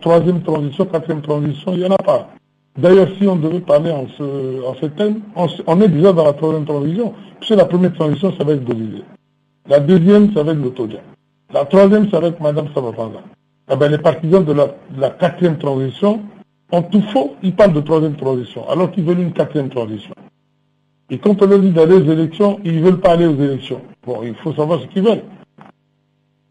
troisième 0.00 0.42
transition, 0.42 0.86
quatrième 0.86 1.22
transition, 1.22 1.72
il 1.72 1.80
n'y 1.80 1.86
en 1.86 1.92
a 1.92 1.98
pas. 1.98 2.28
D'ailleurs, 2.76 3.08
si 3.18 3.26
on 3.26 3.36
devait 3.36 3.60
parler 3.60 3.90
en 3.90 4.06
ce, 4.16 4.64
en 4.66 4.88
thème, 4.96 5.20
on, 5.36 5.80
est 5.80 5.88
déjà 5.88 6.12
dans 6.12 6.24
la 6.24 6.32
troisième 6.32 6.64
transition, 6.64 7.12
puisque 7.38 7.54
la 7.54 7.66
première 7.66 7.92
transition, 7.92 8.32
ça 8.36 8.44
va 8.44 8.54
être 8.54 8.64
Bolivie. 8.64 9.04
La 9.68 9.78
deuxième, 9.78 10.32
ça 10.32 10.42
va 10.42 10.52
être 10.52 10.58
l'Autodia. 10.58 11.00
La 11.52 11.66
troisième, 11.66 12.08
ça 12.10 12.18
va 12.18 12.28
être 12.28 12.40
Madame 12.40 12.68
Sabapanza. 12.74 13.20
Eh 13.70 13.76
ben, 13.76 13.90
les 13.90 13.98
partisans 13.98 14.42
de 14.42 14.54
la, 14.98 15.10
quatrième 15.10 15.58
transition 15.58 16.22
ont 16.72 16.82
tout 16.82 17.02
faux, 17.12 17.36
ils 17.42 17.54
parlent 17.54 17.74
de 17.74 17.80
troisième 17.82 18.16
transition, 18.16 18.66
alors 18.68 18.90
qu'ils 18.90 19.04
veulent 19.04 19.20
une 19.20 19.32
quatrième 19.32 19.68
transition. 19.68 20.14
Et 21.10 21.18
quand 21.18 21.42
on 21.42 21.46
leur 21.46 21.58
dit 21.58 21.70
d'aller 21.70 21.94
aux 21.94 22.10
élections, 22.10 22.58
ils 22.64 22.76
ne 22.76 22.80
veulent 22.80 23.00
pas 23.00 23.12
aller 23.12 23.26
aux 23.26 23.36
élections. 23.36 23.82
Bon, 24.06 24.22
il 24.22 24.34
faut 24.36 24.54
savoir 24.54 24.80
ce 24.80 24.86
qu'ils 24.86 25.02
veulent. 25.02 25.24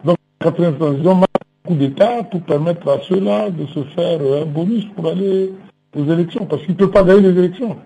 Donc, 0.06 0.18
la 0.40 0.52
quatrième 0.52 0.78
transition, 0.78 1.20
un 1.24 1.68
coup 1.68 1.76
d'État 1.76 2.24
pour 2.30 2.44
permettre 2.44 2.88
à 2.88 3.00
ceux-là 3.10 3.50
de 3.50 3.66
se 3.66 3.84
faire 3.96 4.20
un 4.22 4.46
bonus 4.46 4.86
pour 4.96 5.08
aller 5.08 5.52
aux 5.96 6.06
élections, 6.06 6.46
parce 6.46 6.62
qu'il 6.64 6.72
ne 6.72 6.78
peut 6.80 6.92
pas 6.92 7.04
gagner 7.04 7.32
les 7.32 7.40
élections. 7.40 7.78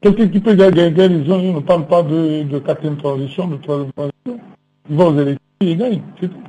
Quelqu'un 0.00 0.28
qui 0.28 0.40
peut 0.40 0.54
gagner, 0.54 0.90
les 0.90 1.04
élections, 1.04 1.52
ne 1.54 1.60
parle 1.60 1.86
pas 1.86 2.02
de, 2.02 2.58
quatrième 2.58 2.96
transition, 2.96 3.46
de 3.48 3.56
troisième 3.56 3.92
transition. 3.92 4.40
Il 4.90 4.96
va 4.96 5.04
aux 5.04 5.18
élections, 5.18 5.46
il 5.60 5.78
gagne, 5.78 6.02
c'est 6.20 6.28
tout. 6.28 6.42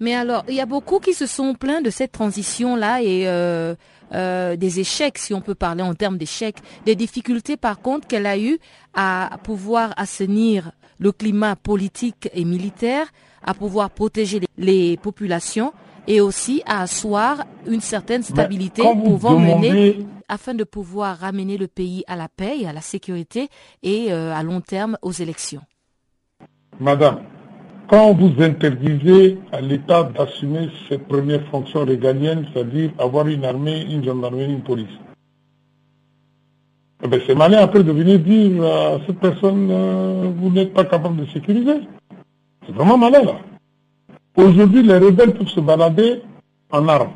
Mais 0.00 0.14
alors, 0.14 0.44
il 0.48 0.54
y 0.54 0.60
a 0.60 0.66
beaucoup 0.66 0.98
qui 0.98 1.14
se 1.14 1.26
sont 1.26 1.54
plaints 1.54 1.80
de 1.80 1.90
cette 1.90 2.12
transition-là 2.12 3.02
et 3.02 3.26
euh, 3.28 3.74
euh, 4.12 4.56
des 4.56 4.80
échecs, 4.80 5.16
si 5.16 5.32
on 5.32 5.40
peut 5.40 5.54
parler 5.54 5.82
en 5.82 5.94
termes 5.94 6.18
d'échecs, 6.18 6.58
des 6.84 6.94
difficultés 6.94 7.56
par 7.56 7.80
contre 7.80 8.06
qu'elle 8.06 8.26
a 8.26 8.38
eu 8.38 8.58
à 8.94 9.38
pouvoir 9.42 9.94
assainir 9.96 10.72
le 10.98 11.12
climat 11.12 11.56
politique 11.56 12.28
et 12.34 12.44
militaire, 12.44 13.06
à 13.42 13.54
pouvoir 13.54 13.90
protéger 13.90 14.40
les 14.58 14.96
populations 14.96 15.72
et 16.06 16.20
aussi 16.20 16.62
à 16.66 16.82
asseoir 16.82 17.44
une 17.66 17.80
certaine 17.80 18.22
stabilité 18.22 18.82
pouvant 18.82 19.38
mener 19.38 20.06
afin 20.28 20.54
de 20.54 20.64
pouvoir 20.64 21.18
ramener 21.18 21.56
le 21.56 21.68
pays 21.68 22.04
à 22.06 22.16
la 22.16 22.28
paix 22.28 22.58
et 22.60 22.66
à 22.66 22.72
la 22.72 22.80
sécurité 22.80 23.48
et 23.82 24.12
euh, 24.12 24.34
à 24.34 24.42
long 24.42 24.60
terme 24.60 24.96
aux 25.02 25.12
élections. 25.12 25.62
Madame, 26.80 27.20
quand 27.88 28.12
vous 28.14 28.32
interdisez 28.42 29.38
à 29.52 29.60
l'État 29.60 30.02
d'assumer 30.04 30.68
ses 30.88 30.98
premières 30.98 31.46
fonctions 31.48 31.84
régaliennes, 31.84 32.46
c'est-à-dire 32.52 32.90
avoir 32.98 33.28
une 33.28 33.44
armée, 33.44 33.82
une 33.88 34.04
gendarmerie, 34.04 34.52
une 34.52 34.62
police, 34.62 34.88
eh 37.04 37.08
ben, 37.08 37.20
c'est 37.26 37.34
malin 37.34 37.58
après 37.58 37.82
de 37.82 37.92
venir 37.92 38.18
dire 38.18 38.64
à 38.64 38.98
cette 39.06 39.20
personne, 39.20 39.68
euh, 39.70 40.30
vous 40.36 40.50
n'êtes 40.50 40.72
pas 40.72 40.84
capable 40.84 41.16
de 41.16 41.26
sécuriser. 41.26 41.80
C'est 42.66 42.74
vraiment 42.74 42.98
malin 42.98 43.22
là. 43.22 43.36
Aujourd'hui, 44.36 44.82
les 44.82 44.98
rebelles 44.98 45.32
peuvent 45.32 45.48
se 45.48 45.60
balader 45.60 46.22
en 46.70 46.86
armes. 46.88 47.12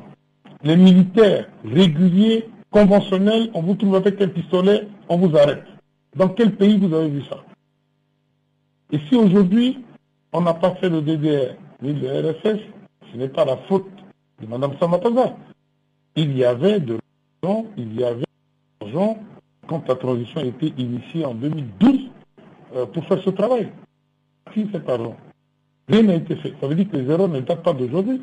Les 0.63 0.77
militaires 0.77 1.49
réguliers, 1.65 2.49
conventionnels, 2.71 3.51
on 3.53 3.61
vous 3.63 3.75
trouve 3.75 3.97
avec 3.97 4.21
un 4.23 4.29
pistolet, 4.29 4.89
on 5.09 5.19
vous 5.19 5.37
arrête. 5.37 5.65
Dans 6.17 6.29
quel 6.31 6.57
pays 6.57 6.79
vous 6.79 6.95
avez 6.95 7.11
vu 7.11 7.23
ça? 7.25 7.45
Et 8.91 8.99
si 9.09 9.17
aujourd'hui, 9.17 9.85
on 10.33 10.41
n'a 10.41 10.55
pas 10.55 10.75
fait 10.77 10.89
le 10.89 11.03
DDR 11.03 11.57
ni 11.83 11.93
le 11.93 12.31
RSS, 12.31 12.61
ce 13.13 13.17
n'est 13.19 13.29
pas 13.29 13.45
la 13.45 13.59
faute 13.69 13.91
de 14.41 14.47
Mme 14.47 14.79
Samataza. 14.81 15.37
Il 16.17 16.37
y 16.37 16.45
avait 16.45 16.81
de 16.81 16.99
l'argent, 17.43 17.67
il 17.77 18.01
y 18.01 18.05
avait 18.05 18.21
de 18.21 18.87
l'argent 18.87 19.19
quand 19.69 19.87
la 19.89 19.95
transition 19.97 20.41
a 20.41 20.45
été 20.45 20.73
initiée 20.79 21.27
en 21.27 21.35
2012 21.35 22.11
euh, 22.77 22.87
pour 22.87 23.05
faire 23.05 23.23
ce 23.23 23.31
travail. 23.31 23.71
Qui 24.53 24.69
cet 24.73 24.89
argent 24.89 25.17
Rien 25.91 26.05
n'a 26.05 26.15
été 26.15 26.37
fait. 26.37 26.55
Ça 26.61 26.69
veut 26.69 26.77
dire 26.77 26.89
que 26.89 26.97
les 26.97 27.11
erreurs 27.11 27.29
ne 27.29 27.41
datent 27.41 27.65
pas 27.65 27.73
d'aujourd'hui. 27.73 28.23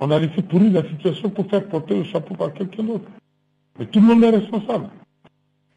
On 0.00 0.10
a 0.10 0.18
laissé 0.18 0.42
pourrir 0.42 0.72
la 0.72 0.82
situation 0.82 1.30
pour 1.30 1.46
faire 1.46 1.66
porter 1.66 1.96
le 1.96 2.04
chapeau 2.04 2.34
par 2.34 2.52
quelqu'un 2.52 2.82
d'autre. 2.82 3.06
Mais 3.78 3.86
tout 3.86 4.00
le 4.00 4.06
monde 4.06 4.22
est 4.22 4.30
responsable. 4.30 4.88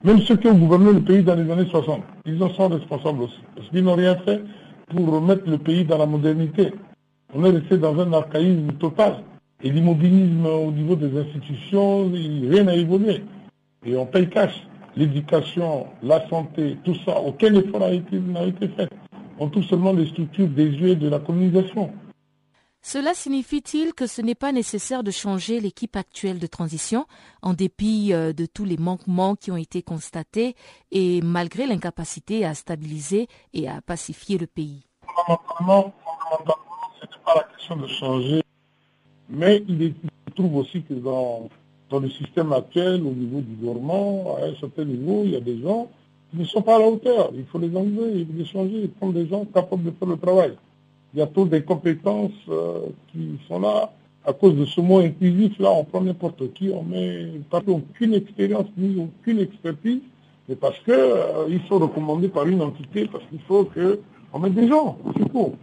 Même 0.04 0.20
ceux 0.20 0.36
qui 0.36 0.48
ont 0.48 0.58
gouverné 0.58 0.92
le 0.92 1.02
pays 1.02 1.24
dans 1.24 1.36
les 1.36 1.50
années 1.50 1.70
60, 1.70 2.02
ils 2.26 2.44
en 2.44 2.50
sont 2.50 2.68
responsables 2.68 3.22
aussi. 3.22 3.40
Parce 3.56 3.70
qu'ils 3.70 3.86
n'ont 3.86 3.96
rien 3.96 4.18
fait 4.18 4.44
pour 4.90 5.10
remettre 5.10 5.50
le 5.50 5.58
pays 5.58 5.86
dans 5.86 5.98
la 5.98 6.06
modernité. 6.06 6.74
On 7.34 7.46
est 7.46 7.52
resté 7.52 7.78
dans 7.78 7.98
un 7.98 8.12
archaïsme 8.12 8.74
total. 8.74 9.24
Et 9.62 9.70
l'immobilisme 9.70 10.46
au 10.46 10.72
niveau 10.72 10.98
des 10.98 11.18
institutions, 11.18 12.12
rien 12.12 12.64
n'a 12.66 12.76
évolué. 12.76 13.24
Et 13.86 13.96
on 13.96 14.06
paye 14.06 14.28
cash. 14.28 14.68
L'éducation, 14.98 15.88
la 16.04 16.28
santé, 16.28 16.78
tout 16.84 16.96
ça, 17.06 17.18
aucun 17.20 17.54
effort 17.56 17.80
n'a 17.80 17.94
été, 17.94 18.18
été 18.18 18.68
fait 18.68 18.90
ont 19.44 19.50
tout 19.50 19.64
seulement 19.64 19.94
les 19.94 20.08
structures 20.08 20.48
désuées 20.48 20.96
de 20.96 21.10
la 21.10 21.20
communication. 21.20 21.92
Cela 22.82 23.14
signifie-t-il 23.14 23.94
que 23.94 24.08
ce 24.08 24.22
n'est 24.22 24.36
pas 24.36 24.52
nécessaire 24.52 25.04
de 25.04 25.12
changer 25.12 25.62
l'équipe 25.62 25.96
actuelle 25.96 26.40
de 26.40 26.48
transition 26.48 27.06
en 27.42 27.54
dépit 27.54 28.12
euh, 28.12 28.34
de 28.34 28.46
tous 28.46 28.66
les 28.66 28.76
manquements 28.78 29.36
qui 29.36 29.52
ont 29.52 29.58
été 29.58 29.82
constatés 29.82 30.56
et 30.92 31.22
malgré 31.22 31.66
l'incapacité 31.66 32.44
à 32.44 32.54
stabiliser 32.54 33.28
et 33.54 33.70
à 33.70 33.82
pacifier 33.82 34.38
le 34.38 34.48
pays? 34.48 34.84
Fondamentalement, 35.06 35.94
ce 37.00 37.06
n'est 37.06 37.24
pas 37.24 37.36
la 37.36 37.44
question 37.44 37.78
de 37.78 37.88
changer, 37.88 38.44
mais 39.30 39.64
il 39.70 39.94
se 40.28 40.34
trouve 40.34 40.58
aussi 40.58 40.84
que 40.84 40.94
dans, 40.96 41.50
dans 41.90 42.00
le 42.00 42.10
système 42.10 42.52
actuel, 42.52 43.02
au 43.02 43.12
niveau 43.12 43.40
du 43.40 43.56
gouvernement, 43.56 44.36
à 44.38 44.48
un 44.48 44.56
certain 44.60 44.84
niveau, 44.84 45.22
il 45.24 45.32
y 45.32 45.36
a 45.38 45.42
des 45.42 45.62
gens 45.62 45.88
ne 46.34 46.46
sont 46.46 46.62
pas 46.62 46.76
à 46.76 46.80
la 46.80 46.88
hauteur. 46.88 47.32
Il 47.36 47.46
faut 47.46 47.60
les 47.60 47.76
enlever, 47.76 48.26
les 48.36 48.46
changer, 48.46 48.82
il 48.84 48.90
prendre 48.90 49.14
des 49.14 49.28
gens 49.28 49.46
capables 49.46 49.84
de 49.84 49.92
faire 49.92 50.08
le 50.08 50.18
travail. 50.18 50.54
Il 51.14 51.20
y 51.20 51.22
a 51.22 51.28
toutes 51.28 51.50
des 51.50 51.64
compétences 51.64 52.32
euh, 52.50 52.88
qui 53.12 53.38
sont 53.48 53.60
là. 53.60 53.94
À 54.26 54.32
cause 54.34 54.56
de 54.56 54.66
ce 54.66 54.80
mot 54.80 55.00
inclusif, 55.00 55.60
là, 55.60 55.70
on 55.72 55.84
prend 55.84 56.02
n'importe 56.02 56.54
qui, 56.54 56.72
on 56.74 56.84
met 56.84 57.28
pas 57.50 57.62
aucune 57.68 58.14
expérience 58.14 58.68
ni 58.78 58.98
aucune 58.98 59.40
expertise, 59.40 60.00
mais 60.48 60.56
parce 60.56 60.80
que 60.80 60.92
euh, 60.92 61.46
ils 61.50 61.62
sont 61.68 61.78
recommandés 61.78 62.30
par 62.30 62.48
une 62.48 62.62
entité, 62.62 63.06
parce 63.12 63.24
qu'il 63.26 63.42
faut 63.42 63.66
qu'on 63.66 64.40
mette 64.40 64.56
des 64.56 64.68
gens, 64.68 64.98
c'est 65.18 65.30
tout. 65.30 65.54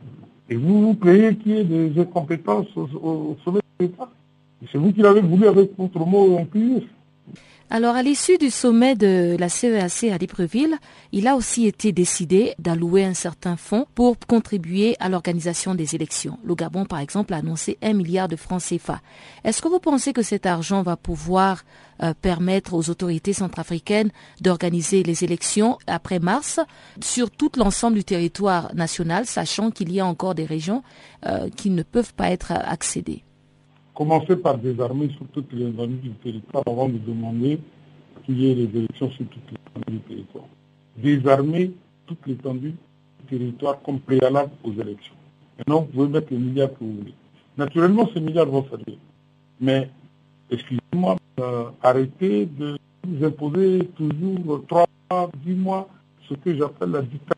Et 0.50 0.56
vous 0.56 0.88
vous 0.88 0.94
payez 0.94 1.36
qu'il 1.36 1.52
y 1.52 1.58
ait 1.58 1.64
des 1.64 2.04
compétences 2.06 2.66
au, 2.76 3.36
sommet 3.44 3.60
de 3.78 3.86
l'État. 3.86 4.10
C'est 4.70 4.78
vous 4.78 4.92
qui 4.92 5.00
l'avez 5.00 5.22
voulu 5.22 5.46
avec 5.46 5.70
votre 5.78 5.98
mot 6.00 6.36
inclusif. 6.38 6.84
Alors, 7.72 7.94
à 7.94 8.02
l'issue 8.02 8.36
du 8.36 8.50
sommet 8.50 8.96
de 8.96 9.36
la 9.38 9.48
CEAC 9.48 10.10
e 10.10 10.12
à 10.12 10.18
Libreville, 10.18 10.76
il 11.12 11.28
a 11.28 11.36
aussi 11.36 11.68
été 11.68 11.92
décidé 11.92 12.52
d'allouer 12.58 13.04
un 13.04 13.14
certain 13.14 13.56
fonds 13.56 13.86
pour 13.94 14.18
contribuer 14.18 14.96
à 14.98 15.08
l'organisation 15.08 15.76
des 15.76 15.94
élections. 15.94 16.36
Le 16.42 16.56
Gabon, 16.56 16.84
par 16.84 16.98
exemple, 16.98 17.32
a 17.32 17.36
annoncé 17.36 17.78
un 17.80 17.92
milliard 17.92 18.26
de 18.26 18.34
francs 18.34 18.60
CFA. 18.60 19.00
Est-ce 19.44 19.62
que 19.62 19.68
vous 19.68 19.78
pensez 19.78 20.12
que 20.12 20.22
cet 20.22 20.46
argent 20.46 20.82
va 20.82 20.96
pouvoir 20.96 21.62
euh, 22.02 22.12
permettre 22.20 22.74
aux 22.74 22.90
autorités 22.90 23.34
centrafricaines 23.34 24.10
d'organiser 24.40 25.04
les 25.04 25.22
élections 25.22 25.78
après 25.86 26.18
mars 26.18 26.58
sur 27.00 27.30
tout 27.30 27.52
l'ensemble 27.56 27.94
du 27.94 28.02
territoire 28.04 28.74
national, 28.74 29.26
sachant 29.26 29.70
qu'il 29.70 29.92
y 29.92 30.00
a 30.00 30.06
encore 30.06 30.34
des 30.34 30.44
régions 30.44 30.82
euh, 31.24 31.48
qui 31.50 31.70
ne 31.70 31.84
peuvent 31.84 32.14
pas 32.14 32.30
être 32.30 32.50
accédées? 32.50 33.22
Commencer 33.94 34.36
par 34.36 34.58
désarmer 34.58 35.08
sur 35.10 35.26
toutes 35.32 35.52
les 35.52 35.72
zones 35.72 35.98
du 35.98 36.10
territoire 36.10 36.62
avant 36.66 36.88
de 36.88 36.98
demander 36.98 37.58
qu'il 38.24 38.40
y 38.40 38.50
ait 38.50 38.54
les 38.54 38.78
élections 38.78 39.10
sur 39.10 39.26
toutes 39.26 39.50
les 39.50 39.58
zones 39.74 39.98
du 39.98 40.00
territoire. 40.00 40.44
Désarmer 40.96 41.72
toute 42.06 42.26
l'étendue 42.26 42.74
du 43.20 43.38
territoire 43.38 43.80
comme 43.82 44.00
préalable 44.00 44.52
aux 44.64 44.72
élections. 44.72 45.14
Maintenant, 45.58 45.80
vous 45.80 45.86
pouvez 45.86 46.08
mettre 46.08 46.28
les 46.30 46.38
milliards 46.38 46.70
que 46.70 46.78
vous 46.80 46.94
voulez. 46.94 47.14
Naturellement, 47.56 48.08
ces 48.14 48.20
milliards 48.20 48.46
vont 48.46 48.64
servir. 48.68 48.96
Mais, 49.60 49.90
excusez-moi, 50.50 51.16
euh, 51.40 51.64
arrêtez 51.82 52.46
de 52.46 52.78
vous 53.06 53.24
imposer 53.24 53.90
toujours 53.96 54.64
trois 54.66 54.86
mois, 55.10 55.30
dix 55.44 55.54
mois, 55.54 55.88
ce 56.28 56.34
que 56.34 56.54
j'appelle 56.56 56.90
la 56.90 57.02
dictature. 57.02 57.36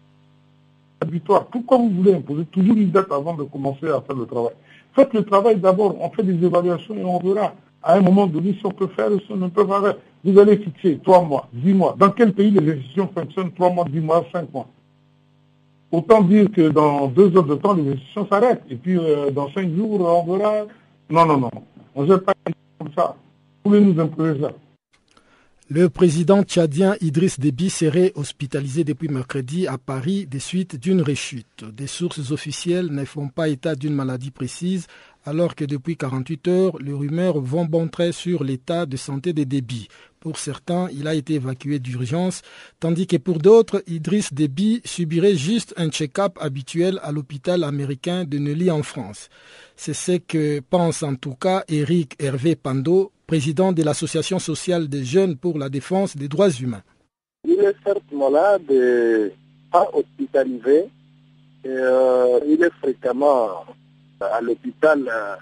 Pourquoi 1.51 1.79
vous 1.79 1.91
voulez 1.91 2.15
imposer 2.15 2.45
toujours 2.47 2.77
une 2.77 2.91
date 2.91 3.11
avant 3.11 3.35
de 3.35 3.43
commencer 3.45 3.89
à 3.89 4.01
faire 4.01 4.17
le 4.17 4.27
travail? 4.27 4.55
Faites 4.95 5.15
le 5.15 5.25
travail 5.25 5.57
d'abord, 5.57 5.97
on 6.01 6.11
fait 6.11 6.23
des 6.23 6.45
évaluations 6.45 6.95
et 6.97 7.05
on 7.05 7.19
verra 7.19 7.55
à 7.83 7.95
un 7.95 8.01
moment 8.01 8.27
donné 8.27 8.55
si 8.59 8.67
on 8.67 8.71
peut 8.71 8.89
faire 8.89 9.11
ou 9.11 9.19
si 9.21 9.27
on 9.31 9.37
ne 9.37 9.49
peut 9.49 9.67
pas 9.67 9.81
faire. 9.81 9.97
Vous 10.25 10.39
allez 10.39 10.57
fixer 10.59 11.01
trois 11.03 11.23
mois, 11.23 11.49
dix 11.53 11.73
mois. 11.73 11.97
Dans 11.99 12.11
quel 12.11 12.33
pays 12.33 12.51
les 12.51 12.73
institutions 12.73 13.09
fonctionnent 13.13 13.53
trois 13.53 13.71
mois, 13.71 13.85
dix 13.85 14.01
mois, 14.01 14.25
cinq 14.33 14.53
mois? 14.53 14.67
Autant 15.91 16.23
dire 16.23 16.51
que 16.51 16.69
dans 16.69 17.09
deux 17.09 17.37
heures 17.37 17.45
de 17.45 17.55
temps, 17.57 17.75
les 17.75 17.93
institutions 17.93 18.27
s'arrêtent. 18.31 18.63
Et 18.71 18.77
puis 18.77 18.99
euh, 18.99 19.31
dans 19.31 19.51
cinq 19.51 19.69
jours, 19.75 20.01
on 20.01 20.37
verra. 20.37 20.67
Non, 21.11 21.27
non, 21.27 21.39
non. 21.39 21.51
On 21.95 22.03
ne 22.03 22.07
gère 22.07 22.23
pas 22.23 22.33
comme 22.79 22.93
ça. 22.97 23.17
Vous 23.65 23.71
pouvez 23.71 23.81
nous 23.81 24.01
imposer 24.01 24.41
ça. 24.41 24.53
Le 25.75 25.89
président 25.89 26.43
tchadien 26.43 26.97
Idriss 27.01 27.41
Déby 27.41 27.71
serait 27.71 28.13
hospitalisé 28.15 28.85
depuis 28.85 29.09
mercredi 29.09 29.67
à 29.67 29.79
Paris 29.79 30.27
des 30.27 30.39
suites 30.39 30.77
d'une 30.77 31.01
rechute. 31.01 31.65
Des 31.65 31.87
sources 31.87 32.31
officielles 32.31 32.89
ne 32.93 33.07
font 33.07 33.29
pas 33.29 33.49
état 33.49 33.75
d'une 33.75 33.95
maladie 33.95 34.31
précise, 34.31 34.87
alors 35.25 35.55
que 35.55 35.65
depuis 35.65 35.97
48 35.97 36.49
heures, 36.49 36.79
les 36.79 36.93
rumeurs 36.93 37.41
vont 37.41 37.65
bon 37.65 37.89
trait 37.89 38.13
sur 38.13 38.45
l'état 38.45 38.85
de 38.85 38.99
santé 38.99 39.33
de 39.33 39.45
Déby. 39.45 39.89
Pour 40.21 40.37
certains, 40.37 40.91
il 40.93 41.09
a 41.09 41.15
été 41.15 41.35
évacué 41.37 41.79
d'urgence, 41.79 42.43
tandis 42.79 43.07
que 43.07 43.17
pour 43.17 43.39
d'autres, 43.39 43.83
Idriss 43.87 44.35
Déby 44.35 44.83
subirait 44.85 45.37
juste 45.37 45.73
un 45.79 45.89
check-up 45.89 46.37
habituel 46.39 47.01
à 47.03 47.13
l'hôpital 47.13 47.65
américain 47.65 48.25
de 48.25 48.37
Neuilly 48.37 48.71
en 48.71 48.83
France. 48.83 49.31
C'est 49.77 49.95
ce 49.95 50.19
que 50.19 50.61
pense 50.61 51.03
en 51.03 51.15
tout 51.15 51.35
cas 51.35 51.65
Eric 51.69 52.15
Hervé 52.23 52.57
Pando, 52.57 53.11
président 53.27 53.73
de 53.73 53.83
l'Association 53.83 54.39
sociale 54.39 54.89
des 54.89 55.05
jeunes 55.05 55.37
pour 55.37 55.59
la 55.59 55.69
défense 55.69 56.17
des 56.17 56.29
droits 56.29 56.51
humains. 56.51 56.83
Il 57.45 57.59
est 57.61 57.75
certes 57.85 58.13
malade 58.13 58.71
et 58.71 59.33
pas 59.71 59.89
hospitalisé. 59.93 60.89
Euh, 61.67 62.41
il 62.47 62.63
est 62.63 62.73
fréquemment 62.81 63.65
à 64.21 64.41
l'hôpital 64.41 65.09
euh, 65.09 65.37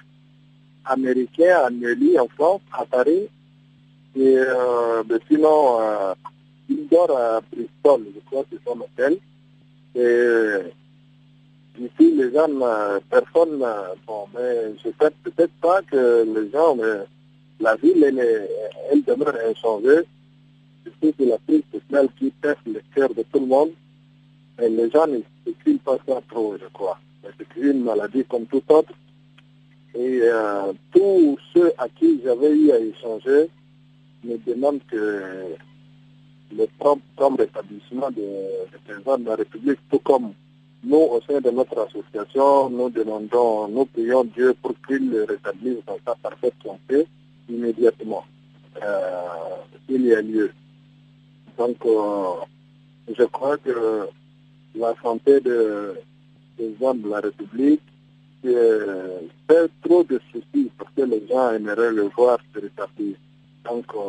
américain 0.84 1.56
à 1.66 1.70
Neuilly 1.70 2.18
en 2.18 2.28
France, 2.28 2.62
à 2.72 2.84
Paris. 2.84 3.28
Et 4.16 4.36
euh, 4.36 5.02
sinon, 5.28 5.78
il 6.68 6.88
dort 6.88 7.16
à 7.16 7.40
Bristol, 7.52 8.06
je 8.14 8.20
crois 8.26 8.42
que 8.44 8.48
c'est 8.52 8.70
son 8.70 8.80
hôtel. 8.80 9.18
Et 9.94 11.80
ici, 11.80 12.14
les 12.16 12.32
gens, 12.32 12.48
personne, 13.08 13.64
bon, 14.06 14.26
mais 14.34 14.74
je 14.82 14.88
ne 14.88 14.92
sais 15.00 15.10
peut-être 15.22 15.52
pas 15.60 15.82
que 15.82 16.24
les 16.34 16.50
gens, 16.50 16.76
la 17.60 17.76
ville, 17.76 18.02
elle, 18.02 19.04
demeure 19.04 19.34
inchangée. 19.48 20.02
C'est 21.02 21.18
la 21.20 21.38
crise 21.46 21.62
sociale 21.72 22.08
qui 22.18 22.30
pèse 22.30 22.56
le 22.66 22.80
cœur 22.94 23.08
de 23.14 23.22
tout 23.32 23.40
le 23.40 23.46
monde. 23.46 23.70
Et 24.60 24.68
les 24.68 24.90
gens 24.90 25.06
ne 25.06 25.20
s'expriment 25.44 25.78
pas 25.78 25.98
ça 26.06 26.20
trop, 26.28 26.56
je 26.60 26.66
crois. 26.72 26.98
C'est 27.22 27.60
une 27.60 27.84
maladie 27.84 28.24
comme 28.24 28.46
tout 28.46 28.62
autre. 28.68 28.92
Et 29.94 30.20
euh, 30.22 30.72
tous 30.92 31.38
ceux 31.52 31.72
à 31.78 31.88
qui 31.88 32.20
j'avais 32.22 32.50
eu 32.50 32.70
à 32.70 32.78
échanger 32.78 33.48
me 34.24 34.36
demandent 34.46 34.80
que 34.90 35.56
le 36.56 36.66
propre 36.78 37.36
rétablissement 37.38 38.10
de, 38.10 38.22
de 38.88 39.18
de 39.22 39.28
la 39.28 39.36
République, 39.36 39.78
tout 39.90 39.98
comme 40.00 40.32
nous, 40.84 40.96
au 40.96 41.20
sein 41.28 41.40
de 41.40 41.50
notre 41.50 41.78
association, 41.80 42.70
nous 42.70 42.90
demandons, 42.90 43.68
nous 43.68 43.84
prions 43.86 44.24
Dieu 44.24 44.54
pour 44.62 44.72
qu'il 44.86 45.14
rétablisse 45.28 45.78
dans 45.86 45.98
sa 46.06 46.14
parfaite 46.14 46.54
santé 46.64 47.06
immédiatement 47.50 48.24
euh, 48.82 49.56
il 49.88 50.06
y 50.06 50.14
a 50.14 50.22
lieu. 50.22 50.50
Donc, 51.58 51.76
euh, 51.84 52.34
je 53.18 53.24
crois 53.24 53.58
que 53.58 54.08
la 54.74 54.94
santé 55.02 55.40
de, 55.40 55.94
président 56.56 56.94
de 56.94 57.08
la 57.08 57.20
République 57.20 57.82
euh, 58.46 59.20
fait 59.48 59.70
trop 59.82 60.02
de 60.04 60.20
soucis 60.32 60.70
parce 60.78 60.90
que 60.96 61.02
les 61.02 61.26
gens 61.28 61.52
aimeraient 61.52 61.92
le 61.92 62.08
voir 62.16 62.38
se 62.54 62.60
rétablir. 62.60 63.16
Donc, 63.68 63.84
euh, 63.94 64.00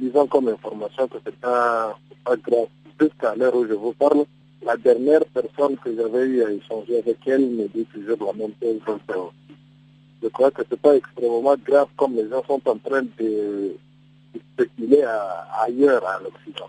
ils 0.00 0.16
ont 0.16 0.26
comme 0.26 0.48
information 0.48 1.06
que 1.06 1.18
c'est 1.24 1.36
pas, 1.36 1.96
pas 2.24 2.36
grave. 2.36 2.66
Jusqu'à 3.00 3.36
l'heure 3.36 3.54
où 3.54 3.64
je 3.64 3.74
vous 3.74 3.92
parle, 3.92 4.24
la 4.64 4.76
dernière 4.76 5.24
personne 5.26 5.76
que 5.76 5.94
j'avais 5.94 6.24
eu 6.26 6.42
à 6.42 6.50
échanger 6.50 6.98
avec 6.98 7.18
elle 7.26 7.48
me 7.48 7.68
dit 7.68 7.84
toujours 7.84 8.18
la 8.26 8.32
même 8.32 8.52
chose. 8.60 9.30
Je 10.22 10.28
crois 10.28 10.50
que 10.50 10.62
c'est 10.68 10.80
pas 10.80 10.96
extrêmement 10.96 11.56
grave 11.64 11.88
comme 11.96 12.14
les 12.14 12.28
gens 12.28 12.42
sont 12.46 12.60
en 12.66 12.76
train 12.76 13.02
de, 13.18 13.76
spéculer 14.52 15.04
ailleurs 15.64 16.04
à 16.06 16.20
l'Occident. 16.22 16.68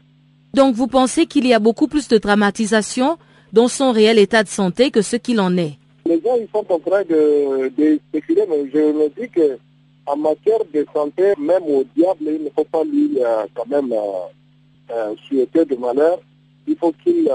Donc 0.53 0.75
vous 0.75 0.87
pensez 0.87 1.25
qu'il 1.25 1.45
y 1.47 1.53
a 1.53 1.59
beaucoup 1.59 1.87
plus 1.87 2.07
de 2.07 2.17
dramatisation 2.17 3.17
dans 3.53 3.67
son 3.67 3.91
réel 3.91 4.19
état 4.19 4.43
de 4.43 4.49
santé 4.49 4.91
que 4.91 5.01
ce 5.01 5.15
qu'il 5.15 5.39
en 5.39 5.55
est? 5.57 5.77
Les 6.05 6.21
gens 6.21 6.35
ils 6.39 6.47
sont 6.51 6.65
en 6.71 6.79
train 6.79 7.03
de, 7.03 7.99
spéculer, 8.09 8.45
mais 8.49 8.69
je 8.73 8.79
me 8.79 9.09
dis 9.09 9.29
que 9.29 9.57
en 10.05 10.17
matière 10.17 10.59
de 10.73 10.85
santé, 10.91 11.33
même 11.37 11.63
au 11.63 11.83
diable, 11.95 12.23
il 12.25 12.43
ne 12.43 12.49
faut 12.49 12.63
pas 12.63 12.83
lui 12.83 13.11
euh, 13.19 13.45
quand 13.53 13.67
même 13.67 13.91
euh, 13.91 14.91
euh, 14.91 15.13
souhaiter 15.27 15.65
de 15.65 15.75
malheur. 15.75 16.19
Il 16.67 16.75
faut 16.77 16.91
qu'il 17.03 17.29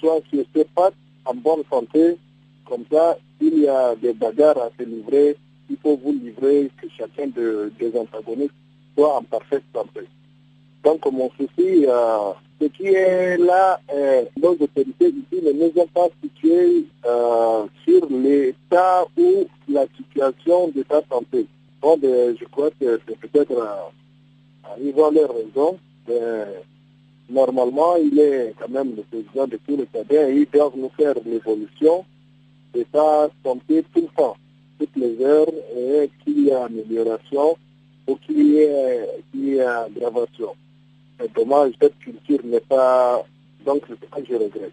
soit 0.00 0.20
sur 0.30 0.44
ses 0.54 0.64
pattes 0.74 0.94
en 1.26 1.34
bonne 1.34 1.62
santé. 1.70 2.16
Comme 2.68 2.84
ça, 2.90 3.16
s'il 3.38 3.60
y 3.60 3.68
a 3.68 3.94
des 3.96 4.12
bagarres 4.12 4.58
à 4.58 4.70
se 4.78 4.84
livrer, 4.84 5.36
il 5.70 5.76
faut 5.78 5.96
vous 5.96 6.12
livrer 6.12 6.70
que 6.80 6.86
chacun 6.96 7.28
des 7.28 7.98
antagonistes 7.98 8.52
soit 8.94 9.16
en 9.16 9.22
parfaite 9.22 9.64
santé. 9.74 10.00
Donc 10.84 11.04
mon 11.10 11.30
souci, 11.30 11.86
euh, 11.86 12.32
ce 12.60 12.66
qui 12.66 12.86
est 12.88 13.38
là, 13.38 13.80
euh, 13.94 14.24
nos 14.40 14.50
autorités 14.50 15.08
ici 15.08 15.42
ne 15.42 15.52
nous 15.52 15.72
ont 15.76 15.86
pas 15.86 16.08
situés 16.22 16.84
euh, 17.06 17.64
sur 17.84 18.06
l'état 18.10 19.04
ou 19.16 19.46
la 19.68 19.86
situation 19.96 20.68
de 20.68 20.84
sa 20.90 21.02
santé. 21.10 21.46
Donc 21.82 22.00
je 22.02 22.44
crois 22.50 22.70
que 22.70 23.00
c'est 23.06 23.18
peut-être, 23.18 23.92
ils 24.82 24.94
ont 24.96 25.10
leur 25.10 25.32
raison, 25.34 25.78
mais 26.08 26.44
normalement 27.30 27.96
il 27.96 28.18
est 28.18 28.54
quand 28.58 28.68
même 28.68 28.96
le 28.96 29.02
président 29.02 29.46
de 29.46 29.58
tous 29.66 29.76
les 29.76 29.86
cadets 29.86 30.32
et 30.32 30.40
ils 30.40 30.50
doivent 30.50 30.76
nous 30.76 30.90
faire 30.96 31.14
l'évolution 31.24 32.04
de 32.74 32.84
sa 32.92 33.28
santé 33.44 33.84
tout 33.94 34.00
le 34.00 34.08
temps, 34.16 34.36
toutes 34.78 34.96
les 34.96 35.24
heures, 35.24 35.46
et 35.76 36.10
qu'il 36.24 36.40
y 36.40 36.48
ait 36.48 36.52
amélioration 36.52 37.56
ou 38.06 38.16
qu'il 38.16 38.54
y 38.54 38.58
ait, 38.58 39.06
ait 39.34 39.60
aggravation. 39.60 40.54
C'est 41.18 41.32
dommage, 41.34 41.72
cette 41.80 41.98
culture 41.98 42.40
n'est 42.44 42.60
pas... 42.60 43.24
Donc, 43.64 43.82
c'est 43.88 43.94
ce 43.94 44.22
que 44.22 44.26
je 44.28 44.34
regrette. 44.34 44.72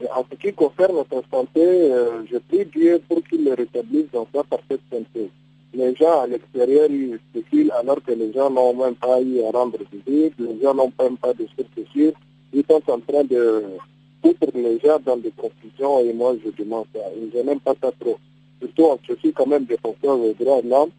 Et 0.00 0.10
en 0.10 0.24
ce 0.30 0.36
qui 0.36 0.52
concerne 0.52 0.94
notre 0.94 1.22
santé, 1.30 1.60
euh, 1.62 2.22
je 2.30 2.36
prie 2.36 2.66
Dieu 2.66 3.00
pour 3.08 3.22
qu'il 3.24 3.44
le 3.44 3.54
rétablisse 3.54 4.06
dans 4.12 4.26
sa 4.34 4.44
parfaite 4.44 4.80
santé. 4.92 5.30
Les 5.72 5.94
gens 5.94 6.20
à 6.20 6.26
l'extérieur, 6.26 6.90
ils 6.90 7.18
spéculent 7.30 7.72
alors 7.72 8.02
que 8.02 8.12
les 8.12 8.32
gens 8.32 8.50
n'ont 8.50 8.74
même 8.74 8.94
pas 8.94 9.20
eu 9.20 9.42
à 9.42 9.50
rendre 9.50 9.78
visite, 9.90 10.34
les 10.38 10.60
gens 10.62 10.74
n'ont 10.74 10.92
même 11.00 11.16
pas 11.16 11.32
de 11.32 11.46
sûr. 11.92 12.12
Ils 12.52 12.64
sont 12.68 12.82
en 12.90 13.00
train 13.00 13.24
de 13.24 13.64
foutre 14.34 14.52
les 14.54 14.78
gens 14.80 14.98
dans 15.04 15.16
des 15.16 15.32
confusions 15.32 16.00
et 16.00 16.12
moi 16.12 16.36
je 16.44 16.50
demande 16.62 16.86
ça. 16.94 17.00
Je 17.34 17.40
n'aime 17.40 17.60
pas 17.60 17.74
ça 17.80 17.90
trop. 18.00 18.18
Surtout, 18.60 18.98
je 19.08 19.14
suis 19.16 19.32
quand 19.32 19.46
même 19.46 19.64
défenseur 19.64 20.18
des 20.18 20.34
droits 20.34 20.62
de 20.62 20.68
l'homme 20.68 20.90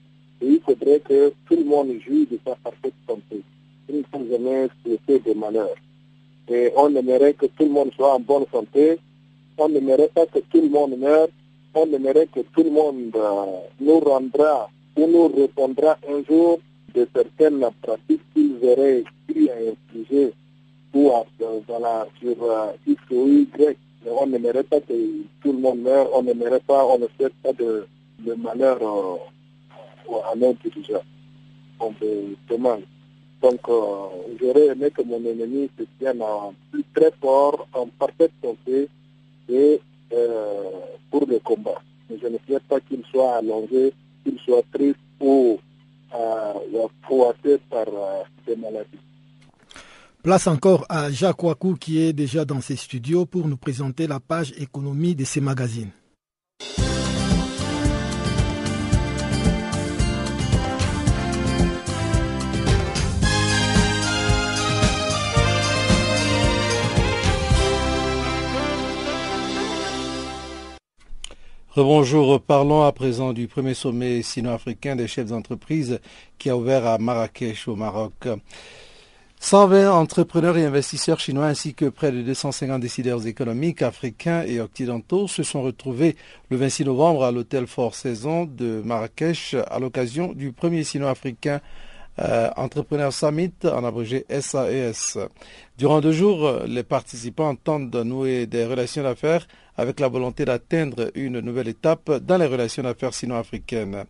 et 0.42 0.48
il 0.48 0.62
faudrait 0.62 1.00
que 1.00 1.34
tout 1.48 1.56
le 1.56 1.64
monde 1.64 1.92
jouisse 2.06 2.30
de 2.30 2.40
sa 2.46 2.56
parfaite 2.56 2.94
santé 3.08 3.42
il 3.90 3.98
ne 3.98 4.04
faut 4.04 4.26
jamais 4.30 4.68
souhaiter 4.84 5.20
de 5.20 5.34
malheur. 5.34 5.70
Et 6.50 6.72
on 6.76 6.94
aimerait 6.96 7.34
que 7.34 7.46
tout 7.46 7.64
le 7.64 7.70
monde 7.70 7.92
soit 7.96 8.14
en 8.16 8.20
bonne 8.20 8.46
santé. 8.52 9.00
On 9.58 9.70
n'aimerait 9.70 10.10
pas 10.14 10.26
que 10.26 10.40
tout 10.40 10.62
le 10.62 10.70
monde 10.70 10.98
meure. 10.98 11.28
On 11.74 11.92
aimerait 11.94 12.28
que 12.28 12.42
tout 12.54 12.64
le 12.64 12.70
monde 12.70 13.12
euh, 13.16 13.46
nous 13.80 14.00
rendra 14.00 14.70
ou 14.96 15.08
nous 15.08 15.28
répondra 15.28 15.98
un 16.10 16.24
jour 16.24 16.60
de 16.94 17.08
certaines 17.14 17.66
pratiques 17.82 18.22
qu'ils 18.34 18.58
auraient 18.64 19.04
pris 19.28 19.50
à 19.50 19.56
ou 20.94 21.12
à, 21.12 21.26
voilà, 21.68 22.08
sur 22.20 22.36
euh, 22.44 22.72
X 22.86 23.02
ou 23.12 23.28
Y. 23.28 23.78
Mais 24.06 24.12
on 24.20 24.28
n'aimerait 24.28 24.64
pas 24.64 24.80
que 24.82 24.94
tout 25.42 25.52
le 25.52 25.60
monde 25.60 25.80
meure. 25.80 26.10
On 26.14 26.24
n'aimerait 26.24 26.62
pas, 26.62 26.86
on 26.86 27.00
ne 27.00 27.08
souhaite 27.18 27.34
pas 27.44 27.54
de, 27.54 27.88
de 28.20 28.34
malheur 28.36 28.78
euh, 28.82 30.32
à 30.32 30.36
nos 30.36 30.54
dirigeants. 30.54 31.04
On 31.80 31.94
demande. 32.50 32.84
Donc, 33.42 33.60
euh, 33.70 34.08
j'aurais 34.42 34.68
aimé 34.68 34.90
que 34.90 35.04
mon 35.04 35.24
ennemi 35.24 35.70
se 35.78 35.84
tienne 36.00 36.22
en 36.22 36.54
plus 36.72 36.84
très 36.96 37.12
fort, 37.22 37.68
en 37.74 37.88
parfaite 38.00 38.32
santé 38.44 38.90
et 39.50 39.80
euh, 40.14 40.64
pour 41.12 41.26
le 41.28 41.40
combat. 41.40 41.82
Mais 42.10 42.18
je 42.22 42.28
ne 42.28 42.38
souhaite 42.48 42.64
pas 42.64 42.80
qu'il 42.80 43.04
soit 43.12 43.36
allongé, 43.36 43.94
qu'il 44.24 44.40
soit 44.40 44.64
triste 44.74 44.98
ou 45.20 45.60
euh, 46.16 46.54
par 47.70 47.88
euh, 47.88 48.24
des 48.46 48.56
maladies. 48.56 48.88
Place 50.28 50.48
encore 50.48 50.86
à 50.90 51.10
Jacques 51.10 51.42
Wakou 51.42 51.76
qui 51.76 52.02
est 52.02 52.12
déjà 52.12 52.44
dans 52.44 52.60
ses 52.60 52.76
studios 52.76 53.26
pour 53.26 53.48
nous 53.48 53.56
présenter 53.56 54.08
la 54.08 54.20
page 54.20 54.54
économie 54.58 55.16
de 55.16 55.24
ces 55.24 55.40
magazines. 55.40 55.92
Bonjour, 71.78 72.42
parlons 72.42 72.84
à 72.84 72.92
présent 72.92 73.32
du 73.32 73.48
premier 73.48 73.76
sommet 73.76 74.22
sino-africain 74.22 74.98
des 74.98 75.08
chefs 75.08 75.28
d'entreprise 75.28 76.02
qui 76.38 76.50
a 76.50 76.58
ouvert 76.58 76.86
à 76.86 76.98
Marrakech 76.98 77.70
au 77.70 77.78
Maroc. 77.78 78.28
120 79.40 79.92
entrepreneurs 79.92 80.58
et 80.58 80.66
investisseurs 80.66 81.20
chinois 81.20 81.46
ainsi 81.46 81.74
que 81.74 81.86
près 81.86 82.12
de 82.12 82.22
250 82.22 82.82
décideurs 82.82 83.28
économiques 83.28 83.82
africains 83.82 84.44
et 84.44 84.60
occidentaux 84.60 85.28
se 85.28 85.44
sont 85.44 85.62
retrouvés 85.62 86.16
le 86.50 86.58
26 86.58 86.86
novembre 86.86 87.24
à 87.24 87.32
l'hôtel 87.32 87.68
Fort 87.68 87.94
Saison 87.94 88.46
de 88.46 88.82
Marrakech 88.84 89.56
à 89.70 89.80
l'occasion 89.80 90.34
du 90.34 90.52
premier 90.52 90.84
sino-africain 90.84 91.62
euh, 92.20 92.50
Entrepreneur 92.58 93.14
Summit, 93.14 93.54
en 93.64 93.84
abrégé 93.84 94.26
SAES. 94.28 95.18
E 95.18 95.30
Durant 95.78 96.02
deux 96.02 96.12
jours, 96.12 96.62
les 96.66 96.82
participants 96.82 97.56
tentent 97.56 97.92
de 97.92 98.02
nouer 98.02 98.48
des 98.48 98.66
relations 98.66 99.04
d'affaires 99.04 99.48
avec 99.78 100.00
la 100.00 100.08
volonté 100.08 100.44
d'atteindre 100.44 101.12
une 101.14 101.40
nouvelle 101.40 101.68
étape 101.68 102.12
dans 102.24 102.38
les 102.38 102.48
relations 102.48 102.82
d'affaires 102.82 103.14
sino-africaines. 103.14 104.06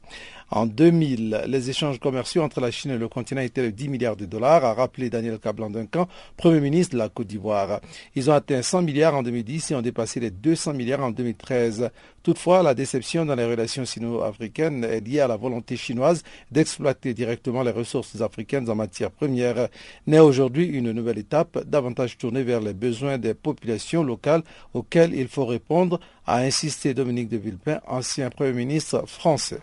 En 0.49 0.65
2000, 0.65 1.43
les 1.45 1.69
échanges 1.69 1.99
commerciaux 1.99 2.41
entre 2.41 2.62
la 2.62 2.71
Chine 2.71 2.91
et 2.91 2.97
le 2.97 3.10
continent 3.10 3.41
étaient 3.41 3.63
de 3.63 3.69
10 3.69 3.89
milliards 3.89 4.15
de 4.15 4.25
dollars, 4.25 4.63
a 4.63 4.73
rappelé 4.73 5.10
Daniel 5.10 5.39
Kablan-Duncan, 5.39 6.07
Premier 6.38 6.62
ministre 6.62 6.93
de 6.93 6.99
la 6.99 7.10
Côte 7.10 7.27
d'Ivoire. 7.27 7.81
Ils 8.15 8.29
ont 8.29 8.33
atteint 8.33 8.62
100 8.62 8.83
milliards 8.83 9.13
en 9.13 9.23
2010 9.23 9.71
et 9.71 9.75
ont 9.75 9.81
dépassé 9.81 10.21
les 10.21 10.31
200 10.31 10.73
milliards 10.73 11.03
en 11.03 11.12
2013. 11.12 11.89
Toutefois, 12.23 12.63
la 12.63 12.73
déception 12.73 13.25
dans 13.25 13.36
les 13.36 13.43
relations 13.43 13.83
sino-africaines 13.83 14.86
est 14.86 15.01
liée 15.01 15.19
à 15.19 15.27
la 15.27 15.36
volonté 15.36 15.75
chinoise 15.75 16.23
d'exploiter 16.49 17.13
directement 17.13 17.62
les 17.62 17.71
ressources 17.71 18.21
africaines 18.21 18.69
en 18.69 18.75
matière 18.75 19.12
première. 19.12 19.67
Naît 20.07 20.19
aujourd'hui 20.19 20.65
une 20.65 20.93
nouvelle 20.93 21.17
étape, 21.17 21.62
davantage 21.65 22.17
tournée 22.17 22.43
vers 22.43 22.62
les 22.62 22.73
besoins 22.73 23.17
des 23.17 23.33
populations 23.33 24.01
locales 24.01 24.43
auxquelles 24.73 25.13
il 25.13 25.27
faut 25.27 25.45
répondre, 25.45 25.99
a 26.25 26.38
insisté 26.38 26.93
Dominique 26.93 27.27
de 27.27 27.38
Villepin, 27.38 27.81
ancien 27.86 28.29
Premier 28.29 28.53
ministre 28.53 29.05
français. 29.07 29.60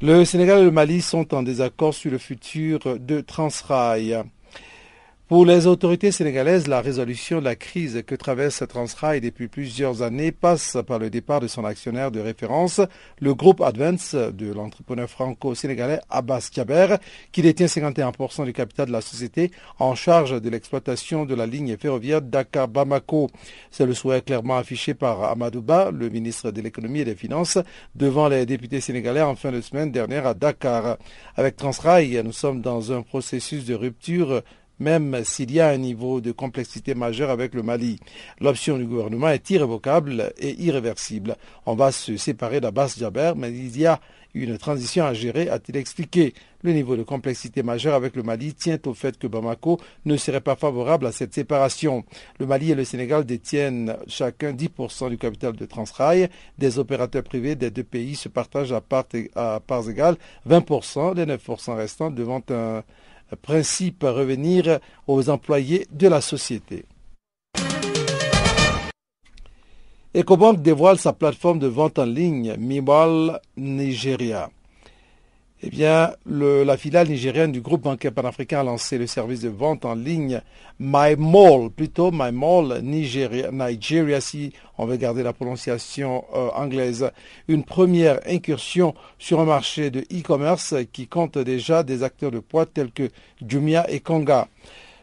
Le 0.00 0.24
Sénégal 0.24 0.60
et 0.60 0.64
le 0.64 0.70
Mali 0.70 1.02
sont 1.02 1.34
en 1.34 1.42
désaccord 1.42 1.92
sur 1.92 2.10
le 2.10 2.18
futur 2.18 2.98
de 3.00 3.20
Transrail. 3.20 4.22
Pour 5.28 5.44
les 5.44 5.66
autorités 5.66 6.10
sénégalaises, 6.10 6.68
la 6.68 6.80
résolution 6.80 7.40
de 7.40 7.44
la 7.44 7.54
crise 7.54 8.02
que 8.06 8.14
traverse 8.14 8.66
Transrail 8.66 9.20
depuis 9.20 9.46
plusieurs 9.46 10.00
années 10.00 10.32
passe 10.32 10.78
par 10.86 10.98
le 10.98 11.10
départ 11.10 11.40
de 11.40 11.48
son 11.48 11.66
actionnaire 11.66 12.10
de 12.10 12.18
référence, 12.18 12.80
le 13.20 13.34
groupe 13.34 13.60
Advance 13.60 14.14
de 14.14 14.50
l'entrepreneur 14.50 15.06
franco-sénégalais 15.10 16.00
Abbas 16.08 16.48
Kiaber, 16.50 16.96
qui 17.30 17.42
détient 17.42 17.66
51% 17.66 18.46
du 18.46 18.54
capital 18.54 18.86
de 18.86 18.92
la 18.92 19.02
société 19.02 19.50
en 19.78 19.94
charge 19.94 20.40
de 20.40 20.48
l'exploitation 20.48 21.26
de 21.26 21.34
la 21.34 21.44
ligne 21.44 21.76
ferroviaire 21.76 22.22
Dakar-Bamako. 22.22 23.28
C'est 23.70 23.84
le 23.84 23.92
souhait 23.92 24.22
clairement 24.22 24.56
affiché 24.56 24.94
par 24.94 25.24
Amadouba, 25.24 25.90
le 25.90 26.08
ministre 26.08 26.50
de 26.52 26.62
l'économie 26.62 27.00
et 27.00 27.04
des 27.04 27.14
finances, 27.14 27.58
devant 27.94 28.28
les 28.28 28.46
députés 28.46 28.80
sénégalais 28.80 29.20
en 29.20 29.36
fin 29.36 29.52
de 29.52 29.60
semaine 29.60 29.92
dernière 29.92 30.26
à 30.26 30.32
Dakar. 30.32 30.96
Avec 31.36 31.56
Transrail, 31.56 32.18
nous 32.24 32.32
sommes 32.32 32.62
dans 32.62 32.92
un 32.92 33.02
processus 33.02 33.66
de 33.66 33.74
rupture 33.74 34.42
même 34.80 35.24
s'il 35.24 35.52
y 35.52 35.60
a 35.60 35.68
un 35.68 35.76
niveau 35.76 36.20
de 36.20 36.32
complexité 36.32 36.94
majeur 36.94 37.30
avec 37.30 37.54
le 37.54 37.62
Mali. 37.62 37.98
L'option 38.40 38.78
du 38.78 38.84
gouvernement 38.84 39.28
est 39.28 39.50
irrévocable 39.50 40.32
et 40.38 40.54
irréversible. 40.62 41.36
On 41.66 41.74
va 41.74 41.92
se 41.92 42.16
séparer 42.16 42.60
d'Abbas 42.60 42.96
Jaber, 42.98 43.32
mais 43.36 43.50
il 43.50 43.78
y 43.78 43.86
a 43.86 44.00
une 44.34 44.58
transition 44.58 45.04
à 45.04 45.14
gérer, 45.14 45.48
a-t-il 45.48 45.76
expliqué. 45.76 46.34
Le 46.62 46.72
niveau 46.72 46.96
de 46.96 47.02
complexité 47.02 47.62
majeur 47.62 47.94
avec 47.94 48.16
le 48.16 48.22
Mali 48.22 48.52
tient 48.52 48.78
au 48.86 48.94
fait 48.94 49.16
que 49.16 49.26
Bamako 49.26 49.78
ne 50.04 50.16
serait 50.16 50.40
pas 50.40 50.56
favorable 50.56 51.06
à 51.06 51.12
cette 51.12 51.32
séparation. 51.32 52.04
Le 52.40 52.46
Mali 52.46 52.72
et 52.72 52.74
le 52.74 52.84
Sénégal 52.84 53.24
détiennent 53.24 53.96
chacun 54.06 54.52
10% 54.52 55.08
du 55.10 55.18
capital 55.18 55.54
de 55.54 55.66
Transrail. 55.66 56.28
Des 56.58 56.78
opérateurs 56.78 57.22
privés 57.22 57.54
des 57.54 57.70
deux 57.70 57.84
pays 57.84 58.16
se 58.16 58.28
partagent 58.28 58.72
à 58.72 58.80
parts, 58.80 59.06
à 59.36 59.60
parts 59.64 59.88
égales 59.88 60.16
20% 60.48 61.14
des 61.14 61.26
9% 61.26 61.76
restants 61.76 62.10
devant 62.10 62.42
un 62.50 62.82
principe 63.36 64.04
à 64.04 64.12
revenir 64.12 64.78
aux 65.06 65.28
employés 65.28 65.86
de 65.92 66.08
la 66.08 66.20
société. 66.20 66.84
EcoBank 70.14 70.62
dévoile 70.62 70.98
sa 70.98 71.12
plateforme 71.12 71.58
de 71.58 71.66
vente 71.66 71.98
en 71.98 72.06
ligne 72.06 72.56
Mibal 72.58 73.40
Nigeria. 73.56 74.50
Eh 75.60 75.70
bien, 75.70 76.12
la 76.24 76.76
filiale 76.76 77.08
nigérienne 77.08 77.50
du 77.50 77.60
groupe 77.60 77.82
bancaire 77.82 78.12
panafricain 78.12 78.60
a 78.60 78.62
lancé 78.62 78.96
le 78.96 79.08
service 79.08 79.40
de 79.40 79.48
vente 79.48 79.84
en 79.84 79.96
ligne 79.96 80.40
MyMall, 80.78 81.70
plutôt 81.70 82.12
MyMall 82.12 82.80
Nigeria, 82.84 83.50
Nigeria 83.50 84.20
si 84.20 84.52
on 84.78 84.86
veut 84.86 84.96
garder 84.96 85.24
la 85.24 85.32
prononciation 85.32 86.24
euh, 86.32 86.50
anglaise. 86.54 87.10
Une 87.48 87.64
première 87.64 88.20
incursion 88.28 88.94
sur 89.18 89.40
un 89.40 89.46
marché 89.46 89.90
de 89.90 90.02
e-commerce 90.16 90.76
qui 90.92 91.08
compte 91.08 91.38
déjà 91.38 91.82
des 91.82 92.04
acteurs 92.04 92.30
de 92.30 92.38
poids 92.38 92.64
tels 92.64 92.92
que 92.92 93.10
Jumia 93.44 93.90
et 93.90 93.98
Konga. 93.98 94.46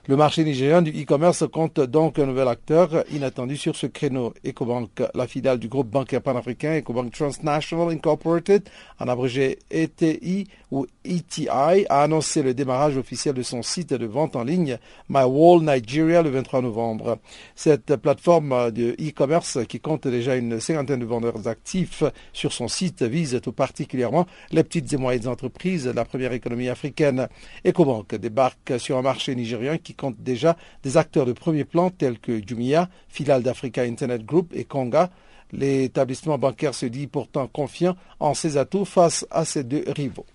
Le 0.07 0.15
marché 0.15 0.43
nigérian 0.43 0.83
du 0.83 0.91
e-commerce 0.91 1.45
compte 1.51 1.79
donc 1.79 2.19
un 2.19 2.27
nouvel 2.27 2.47
acteur 2.47 3.03
inattendu 3.11 3.57
sur 3.57 3.75
ce 3.75 3.87
créneau. 3.87 4.35
EcoBank, 4.45 5.01
la 5.15 5.25
filiale 5.25 5.57
du 5.57 5.67
groupe 5.67 5.89
bancaire 5.89 6.21
panafricain 6.21 6.77
EcoBank 6.77 7.11
Transnational 7.11 7.89
Incorporated, 7.89 8.69
en 8.99 9.07
abrégé 9.07 9.57
ETI 9.71 10.47
ou 10.69 10.85
ETI, 11.03 11.47
a 11.49 12.03
annoncé 12.03 12.43
le 12.43 12.53
démarrage 12.53 12.97
officiel 12.97 13.33
de 13.33 13.41
son 13.41 13.63
site 13.63 13.95
de 13.95 14.05
vente 14.05 14.35
en 14.35 14.43
ligne 14.43 14.77
MyWall 15.09 15.63
Nigeria 15.63 16.21
le 16.21 16.29
23 16.29 16.61
novembre. 16.61 17.17
Cette 17.55 17.95
plateforme 17.95 18.69
de 18.69 18.95
e-commerce 19.01 19.57
qui 19.67 19.79
compte 19.79 20.07
déjà 20.07 20.35
une 20.35 20.59
cinquantaine 20.59 20.99
de 20.99 21.05
vendeurs 21.05 21.47
actifs 21.47 22.03
sur 22.31 22.53
son 22.53 22.67
site 22.67 23.01
vise 23.01 23.39
tout 23.41 23.53
particulièrement 23.53 24.27
les 24.51 24.63
petites 24.63 24.93
et 24.93 24.97
moyennes 24.97 25.27
entreprises 25.27 25.87
la 25.87 26.05
première 26.05 26.33
économie 26.33 26.69
africaine. 26.69 27.27
EcoBank 27.65 28.13
débarque 28.13 28.79
sur 28.79 28.99
un 28.99 29.01
marché 29.01 29.33
nigérian 29.33 29.79
qui 29.83 29.94
compte 29.95 30.17
déjà 30.19 30.55
des 30.83 30.97
acteurs 30.97 31.25
de 31.25 31.33
premier 31.33 31.65
plan 31.65 31.89
tels 31.89 32.19
que 32.19 32.39
Jumia, 32.45 32.89
filiale 33.07 33.43
d'Africa 33.43 33.81
Internet 33.83 34.25
Group 34.25 34.51
et 34.53 34.65
Konga. 34.65 35.09
L'établissement 35.51 36.37
bancaire 36.37 36.73
se 36.73 36.85
dit 36.85 37.07
pourtant 37.07 37.47
confiant 37.47 37.95
en 38.19 38.33
ses 38.33 38.57
atouts 38.57 38.85
face 38.85 39.25
à 39.31 39.45
ces 39.45 39.63
deux 39.63 39.83
rivaux. 39.87 40.25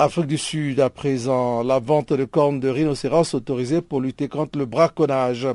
Afrique 0.00 0.26
du 0.26 0.38
Sud, 0.38 0.78
à 0.78 0.90
présent, 0.90 1.64
la 1.64 1.80
vente 1.80 2.12
de 2.12 2.24
cornes 2.24 2.60
de 2.60 2.68
rhinocéros 2.68 3.34
autorisée 3.34 3.82
pour 3.82 4.00
lutter 4.00 4.28
contre 4.28 4.56
le 4.56 4.64
braconnage. 4.64 5.48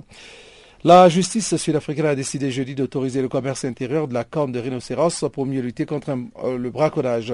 La 0.83 1.07
justice 1.07 1.55
sud-africaine 1.55 2.07
a 2.07 2.13
décidé 2.13 2.51
jeudi 2.51 2.75
d'autoriser 2.75 3.21
le 3.21 3.29
commerce 3.29 3.63
intérieur 3.63 4.09
de 4.09 4.13
la 4.13 4.25
corne 4.25 4.51
de 4.51 4.59
rhinocéros 4.59 5.23
pour 5.31 5.45
mieux 5.45 5.61
lutter 5.61 5.85
contre 5.85 6.09
euh, 6.09 6.57
le 6.57 6.69
braconnage. 6.71 7.33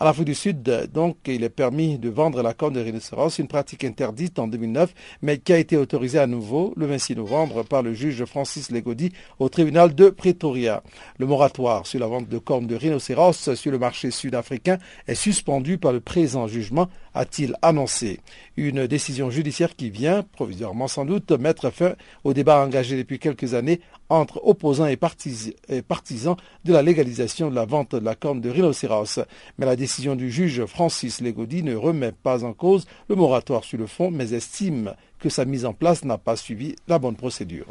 En 0.00 0.06
Afrique 0.06 0.26
du 0.26 0.34
Sud, 0.36 0.62
donc, 0.94 1.16
il 1.26 1.42
est 1.42 1.48
permis 1.48 1.98
de 1.98 2.08
vendre 2.08 2.40
la 2.40 2.54
corne 2.54 2.74
de 2.74 2.80
rhinocéros, 2.80 3.40
une 3.40 3.48
pratique 3.48 3.82
interdite 3.82 4.38
en 4.38 4.46
2009, 4.46 4.94
mais 5.22 5.38
qui 5.38 5.52
a 5.52 5.58
été 5.58 5.76
autorisée 5.76 6.20
à 6.20 6.28
nouveau 6.28 6.72
le 6.76 6.86
26 6.86 7.16
novembre 7.16 7.64
par 7.64 7.82
le 7.82 7.94
juge 7.94 8.24
Francis 8.24 8.70
Legodi 8.70 9.10
au 9.40 9.48
tribunal 9.48 9.96
de 9.96 10.10
Pretoria. 10.10 10.84
Le 11.18 11.26
moratoire 11.26 11.84
sur 11.84 11.98
la 11.98 12.06
vente 12.06 12.28
de 12.28 12.38
cornes 12.38 12.68
de 12.68 12.76
rhinocéros 12.76 13.54
sur 13.56 13.72
le 13.72 13.78
marché 13.80 14.12
sud-africain 14.12 14.78
est 15.08 15.16
suspendu 15.16 15.78
par 15.78 15.92
le 15.92 15.98
présent 15.98 16.46
jugement, 16.46 16.88
a-t-il 17.14 17.56
annoncé. 17.60 18.20
Une 18.56 18.86
décision 18.86 19.30
judiciaire 19.30 19.74
qui 19.74 19.90
vient, 19.90 20.22
provisoirement 20.22 20.86
sans 20.86 21.06
doute, 21.06 21.32
mettre 21.32 21.70
fin 21.70 21.94
au 22.22 22.34
débat 22.34 22.64
engagé 22.64 22.96
depuis 22.96 23.18
quelques 23.18 23.54
années 23.54 23.80
entre 24.08 24.40
opposants 24.44 24.86
et, 24.86 24.96
partisans 24.96 26.36
de 26.64 26.72
la 26.72 26.82
légalisation 26.82 27.50
de 27.50 27.54
la 27.54 27.64
vente 27.66 27.94
de 27.94 28.04
la 28.04 28.14
corne 28.14 28.40
de 28.40 28.50
rhinocéros. 28.50 29.20
Mais 29.58 29.66
la 29.66 29.76
décision 29.76 30.16
du 30.16 30.30
juge 30.30 30.64
Francis 30.66 31.20
Legodi 31.20 31.62
ne 31.62 31.74
remet 31.74 32.12
pas 32.12 32.44
en 32.44 32.52
cause 32.52 32.86
le 33.08 33.16
moratoire 33.16 33.64
sur 33.64 33.78
le 33.78 33.86
fond, 33.86 34.10
mais 34.10 34.32
estime 34.32 34.94
que 35.18 35.28
sa 35.28 35.44
mise 35.44 35.64
en 35.64 35.72
place 35.72 36.04
n'a 36.04 36.18
pas 36.18 36.36
suivi 36.36 36.76
la 36.86 36.98
bonne 36.98 37.16
procédure. 37.16 37.66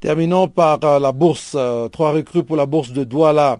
Terminons 0.00 0.46
par 0.46 0.78
euh, 0.84 1.00
la 1.00 1.10
bourse. 1.10 1.54
Euh, 1.56 1.88
trois 1.88 2.12
recrues 2.12 2.44
pour 2.44 2.54
la 2.54 2.66
bourse 2.66 2.92
de 2.92 3.02
Douala. 3.02 3.58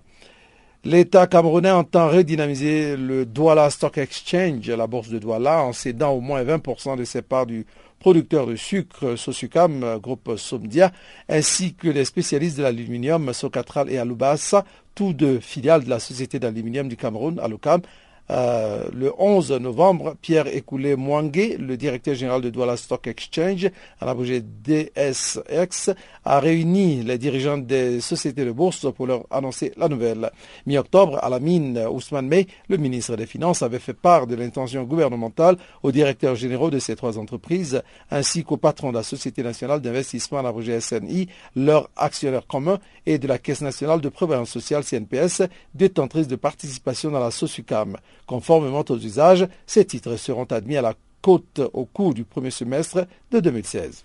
L'État 0.85 1.27
camerounais 1.27 1.73
entend 1.73 2.09
redynamiser 2.09 2.97
le 2.97 3.27
Douala 3.27 3.69
Stock 3.69 3.99
Exchange, 3.99 4.71
la 4.71 4.87
bourse 4.87 5.09
de 5.09 5.19
Douala, 5.19 5.65
en 5.65 5.73
cédant 5.73 6.13
au 6.13 6.21
moins 6.21 6.45
20% 6.45 6.97
de 6.97 7.03
ses 7.03 7.23
parts 7.23 7.47
du 7.47 7.67
producteur 7.99 8.47
de 8.47 8.57
sucre 8.57 9.17
Sosucam, 9.17 9.99
groupe 9.99 10.37
Somdia, 10.37 10.93
ainsi 11.29 11.75
que 11.75 11.89
les 11.89 12.05
spécialistes 12.05 12.59
de 12.59 12.63
l'aluminium 12.63 13.33
Socatral 13.33 13.91
et 13.91 13.99
Alubasa, 13.99 14.65
tous 14.95 15.13
deux 15.13 15.41
filiales 15.41 15.85
de 15.85 15.91
la 15.91 15.99
Société 15.99 16.39
d'aluminium 16.39 16.89
du 16.89 16.97
Cameroun, 16.97 17.39
Alukam, 17.41 17.83
euh, 18.31 18.89
le 18.93 19.13
11 19.19 19.53
novembre, 19.53 20.17
Pierre 20.21 20.47
Écoulé 20.49 20.97
Mwangue, 20.97 21.57
le 21.59 21.77
directeur 21.77 22.15
général 22.15 22.43
de 22.43 22.51
Douala 22.51 22.77
Stock 22.77 23.07
Exchange, 23.07 23.71
à 24.01 24.07
l'abrévé 24.07 24.43
DSX, 24.43 25.91
a 26.25 26.41
réuni 26.41 27.03
les 27.03 27.17
dirigeants 27.17 27.59
des 27.59 28.01
sociétés 28.01 28.45
de 28.45 28.53
bourse 28.53 28.87
pour 28.95 29.07
leur 29.07 29.25
annoncer 29.31 29.73
la 29.77 29.89
nouvelle. 29.89 30.31
Mi-octobre, 30.67 31.19
à 31.23 31.29
la 31.31 31.41
mine 31.41 31.79
Ousmane 31.91 32.29
May, 32.29 32.47
le 32.69 32.77
ministre 32.77 33.17
des 33.17 33.27
Finances 33.27 33.63
avait 33.63 33.79
fait 33.79 33.95
part 33.95 34.27
de 34.27 34.35
l'intention 34.35 34.85
gouvernementale 34.85 35.57
aux 35.83 35.93
directeurs 35.93 36.35
généraux 36.35 36.71
de 36.71 36.79
ces 36.79 36.97
trois 36.97 37.19
entreprises, 37.19 37.83
ainsi 38.11 38.45
qu'au 38.45 38.59
patron 38.59 38.91
de 38.91 38.97
la 38.97 39.03
Société 39.03 39.43
nationale 39.43 39.81
d'investissement 39.81 40.39
à 40.39 40.43
l'abrévé 40.43 40.81
SNI, 40.81 41.29
leur 41.57 41.89
actionnaire 41.97 42.47
commun, 42.47 42.79
et 43.07 43.19
de 43.19 43.27
la 43.27 43.39
Caisse 43.39 43.63
nationale 43.63 44.01
de 44.03 44.09
prévoyance 44.11 44.51
sociale 44.51 44.85
CNPS, 44.85 45.43
détentrice 45.75 46.29
de 46.29 46.37
participation 46.37 47.11
dans 47.11 47.21
la 47.21 47.31
SOSUCAM. 47.31 47.97
Conformément 48.27 48.85
aux 48.89 48.99
usages, 48.99 49.47
ces 49.67 49.85
titres 49.85 50.17
seront 50.17 50.45
admis 50.45 50.77
à 50.77 50.83
la 50.83 50.95
côte 51.23 51.61
au 51.73 51.85
cours 51.85 52.15
du 52.15 52.25
premier 52.25 52.51
semestre 52.51 53.07
de 53.31 53.41
2016. 53.41 54.05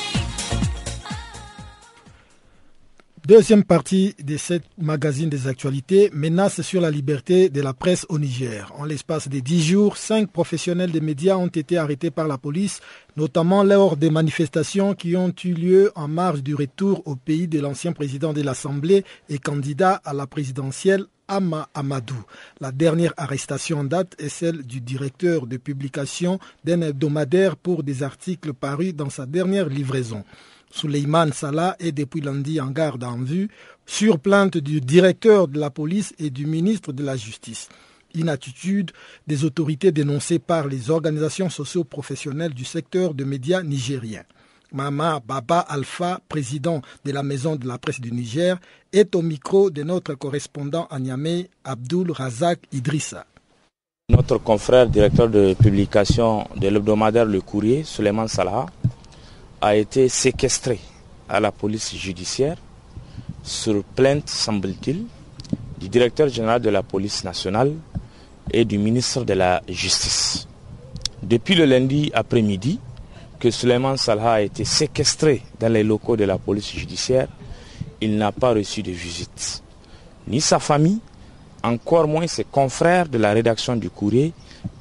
Deuxième 3.27 3.63
partie 3.63 4.15
de 4.23 4.35
cette 4.35 4.63
magazine 4.79 5.29
des 5.29 5.45
actualités, 5.47 6.09
menace 6.11 6.61
sur 6.63 6.81
la 6.81 6.89
liberté 6.89 7.49
de 7.49 7.61
la 7.61 7.71
presse 7.71 8.03
au 8.09 8.17
Niger. 8.17 8.71
En 8.79 8.83
l'espace 8.83 9.29
de 9.29 9.39
dix 9.39 9.61
jours, 9.63 9.95
cinq 9.97 10.31
professionnels 10.31 10.91
des 10.91 11.01
médias 11.01 11.35
ont 11.37 11.45
été 11.45 11.77
arrêtés 11.77 12.09
par 12.09 12.27
la 12.27 12.39
police, 12.39 12.79
notamment 13.17 13.63
lors 13.63 13.95
des 13.95 14.09
manifestations 14.09 14.95
qui 14.95 15.15
ont 15.15 15.31
eu 15.43 15.53
lieu 15.53 15.91
en 15.93 16.07
marge 16.07 16.41
du 16.41 16.55
retour 16.55 17.03
au 17.05 17.15
pays 17.15 17.47
de 17.47 17.59
l'ancien 17.59 17.93
président 17.93 18.33
de 18.33 18.41
l'Assemblée 18.41 19.05
et 19.29 19.37
candidat 19.37 20.01
à 20.03 20.13
la 20.13 20.25
présidentielle 20.25 21.05
Ama 21.27 21.69
Amadou. 21.75 22.25
La 22.59 22.71
dernière 22.71 23.13
arrestation 23.17 23.81
en 23.81 23.83
date 23.83 24.15
est 24.17 24.29
celle 24.29 24.63
du 24.63 24.81
directeur 24.81 25.45
de 25.45 25.57
publication 25.57 26.39
d'un 26.63 26.81
hebdomadaire 26.81 27.55
pour 27.55 27.83
des 27.83 28.01
articles 28.01 28.53
parus 28.53 28.95
dans 28.95 29.11
sa 29.11 29.27
dernière 29.27 29.69
livraison. 29.69 30.23
Suleiman 30.71 31.31
Salah 31.33 31.75
est 31.79 31.91
depuis 31.91 32.21
lundi 32.21 32.59
en 32.61 32.71
garde 32.71 33.03
en 33.03 33.17
vue 33.17 33.49
sur 33.85 34.19
plainte 34.19 34.57
du 34.57 34.81
directeur 34.81 35.47
de 35.47 35.59
la 35.59 35.69
police 35.69 36.13
et 36.17 36.29
du 36.29 36.45
ministre 36.45 36.93
de 36.93 37.03
la 37.03 37.15
Justice. 37.17 37.69
Une 38.15 38.29
attitude 38.29 38.91
des 39.27 39.43
autorités 39.45 39.91
dénoncée 39.91 40.39
par 40.39 40.67
les 40.67 40.89
organisations 40.89 41.49
socio-professionnelles 41.49 42.53
du 42.53 42.65
secteur 42.65 43.13
de 43.13 43.23
médias 43.23 43.63
nigériens. 43.63 44.23
Mama 44.73 45.19
Baba 45.25 45.59
Alpha, 45.59 46.19
président 46.29 46.81
de 47.03 47.11
la 47.11 47.23
Maison 47.23 47.57
de 47.57 47.67
la 47.67 47.77
Presse 47.77 47.99
du 47.99 48.11
Niger, 48.11 48.57
est 48.93 49.15
au 49.15 49.21
micro 49.21 49.69
de 49.69 49.83
notre 49.83 50.13
correspondant 50.15 50.87
à 50.89 50.97
Niamey, 50.99 51.49
Abdul 51.65 52.11
Razak 52.11 52.59
Idrissa. 52.71 53.25
Notre 54.09 54.37
confrère 54.37 54.87
directeur 54.87 55.29
de 55.29 55.53
publication 55.53 56.47
de 56.57 56.67
l'hebdomadaire 56.67 57.25
Le 57.25 57.41
Courrier, 57.41 57.83
Suleiman 57.83 58.27
Salah, 58.27 58.65
a 59.61 59.75
été 59.75 60.09
séquestré 60.09 60.79
à 61.29 61.39
la 61.39 61.51
police 61.51 61.95
judiciaire 61.95 62.57
sur 63.43 63.83
plainte, 63.83 64.29
semble-t-il, 64.29 65.05
du 65.79 65.87
directeur 65.87 66.29
général 66.29 66.61
de 66.61 66.69
la 66.69 66.83
police 66.83 67.23
nationale 67.23 67.73
et 68.51 68.65
du 68.65 68.77
ministre 68.77 69.23
de 69.23 69.33
la 69.33 69.61
Justice. 69.69 70.47
Depuis 71.21 71.55
le 71.55 71.65
lundi 71.65 72.11
après-midi, 72.13 72.79
que 73.39 73.49
Suleiman 73.49 73.97
Salha 73.97 74.33
a 74.33 74.41
été 74.41 74.65
séquestré 74.65 75.41
dans 75.59 75.71
les 75.71 75.83
locaux 75.83 76.15
de 76.15 76.25
la 76.25 76.37
police 76.37 76.71
judiciaire, 76.71 77.27
il 77.99 78.17
n'a 78.17 78.31
pas 78.31 78.53
reçu 78.53 78.83
de 78.83 78.91
visite. 78.91 79.63
Ni 80.27 80.41
sa 80.41 80.59
famille, 80.59 80.99
encore 81.63 82.07
moins 82.07 82.27
ses 82.27 82.43
confrères 82.43 83.07
de 83.07 83.17
la 83.17 83.31
rédaction 83.33 83.75
du 83.75 83.89
courrier 83.89 84.33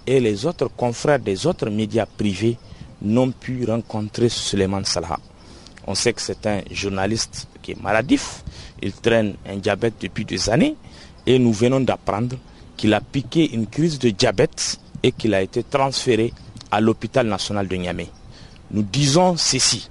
et 0.07 0.21
les 0.21 0.47
autres 0.47 0.69
confrères 0.69 1.19
des 1.19 1.47
autres 1.47 1.69
médias 1.71 2.07
privés 2.07 2.59
n'ont 3.03 3.31
pu 3.31 3.65
rencontrer 3.67 4.29
Suleiman 4.29 4.85
Salha. 4.85 5.19
On 5.87 5.95
sait 5.95 6.13
que 6.13 6.21
c'est 6.21 6.47
un 6.47 6.61
journaliste 6.71 7.49
qui 7.63 7.73
est 7.73 7.83
maladif, 7.83 8.45
il 8.83 8.93
traîne 8.93 9.35
un 9.49 9.57
diabète 9.57 9.95
depuis 10.01 10.25
des 10.25 10.49
années 10.51 10.77
et 11.27 11.39
nous 11.39 11.53
venons 11.53 11.81
d'apprendre 11.81 12.37
qu'il 12.77 12.95
a 12.95 13.01
piqué 13.01 13.53
une 13.53 13.67
crise 13.67 13.99
de 13.99 14.11
diabète 14.11 14.79
et 15.03 15.13
qu'il 15.13 15.35
a 15.35 15.43
été 15.43 15.63
transféré 15.63 16.33
à 16.71 16.81
l'hôpital 16.81 17.27
national 17.27 17.67
de 17.69 17.77
Niamey. 17.77 18.09
Nous 18.71 18.83
disons 18.83 19.37
ceci. 19.37 19.89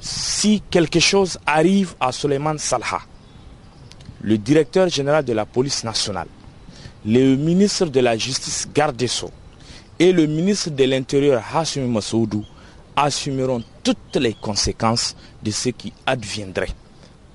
Si 0.00 0.62
quelque 0.70 1.00
chose 1.00 1.38
arrive 1.46 1.94
à 2.00 2.12
Suleiman 2.12 2.58
Salha, 2.58 3.00
le 4.22 4.36
directeur 4.38 4.88
général 4.88 5.24
de 5.24 5.32
la 5.32 5.46
police 5.46 5.84
nationale, 5.84 6.26
le 7.06 7.36
ministre 7.36 7.86
de 7.86 8.00
la 8.00 8.16
Justice 8.16 8.66
garde 8.74 8.96
des 8.96 9.06
Sceaux, 9.06 9.30
et 9.98 10.12
le 10.12 10.26
ministre 10.26 10.70
de 10.70 10.84
l'Intérieur 10.84 11.42
Hashim 11.54 11.86
Massoudou 11.86 12.44
assumeront 12.96 13.62
toutes 13.82 14.16
les 14.16 14.34
conséquences 14.34 15.16
de 15.42 15.50
ce 15.50 15.70
qui 15.70 15.92
adviendrait. 16.06 16.70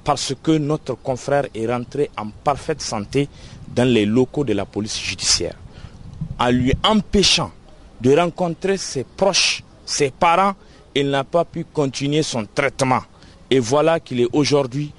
Parce 0.04 0.34
que 0.42 0.52
notre 0.58 0.96
confrère 0.96 1.46
est 1.54 1.68
rentré 1.68 2.10
en 2.18 2.30
parfaite 2.44 2.82
santé 2.82 3.28
dans 3.76 3.88
les 3.88 4.06
locaux 4.06 4.44
de 4.44 4.54
la 4.54 4.66
police 4.66 5.00
judiciaire. 5.00 5.56
En 6.40 6.50
lui 6.50 6.74
empêchant 6.84 7.52
de 8.02 8.16
rencontrer 8.16 8.78
ses 8.78 9.04
proches, 9.04 9.64
ses 9.86 10.10
parents, 10.12 10.54
il 10.96 11.10
n'a 11.10 11.24
pas 11.24 11.46
pu 11.46 11.66
continuer 11.66 12.24
son 12.24 12.46
traitement. 12.46 13.02
Et 13.52 13.60
voilà 13.60 14.00
qu'il 14.00 14.22
est 14.22 14.30
aujourd'hui 14.34 14.92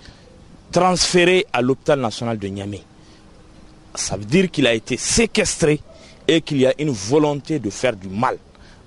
transféré 0.70 1.46
à 1.52 1.62
l'hôpital 1.62 2.00
national 2.00 2.38
de 2.38 2.46
Niamey. 2.48 2.82
Ça 3.94 4.16
veut 4.16 4.24
dire 4.24 4.50
qu'il 4.50 4.66
a 4.66 4.74
été 4.74 4.96
séquestré 4.96 5.80
et 6.30 6.42
qu'il 6.42 6.58
y 6.60 6.66
a 6.66 6.72
une 6.78 6.90
volonté 6.90 7.58
de 7.58 7.70
faire 7.70 7.96
du 7.96 8.06
mal, 8.08 8.38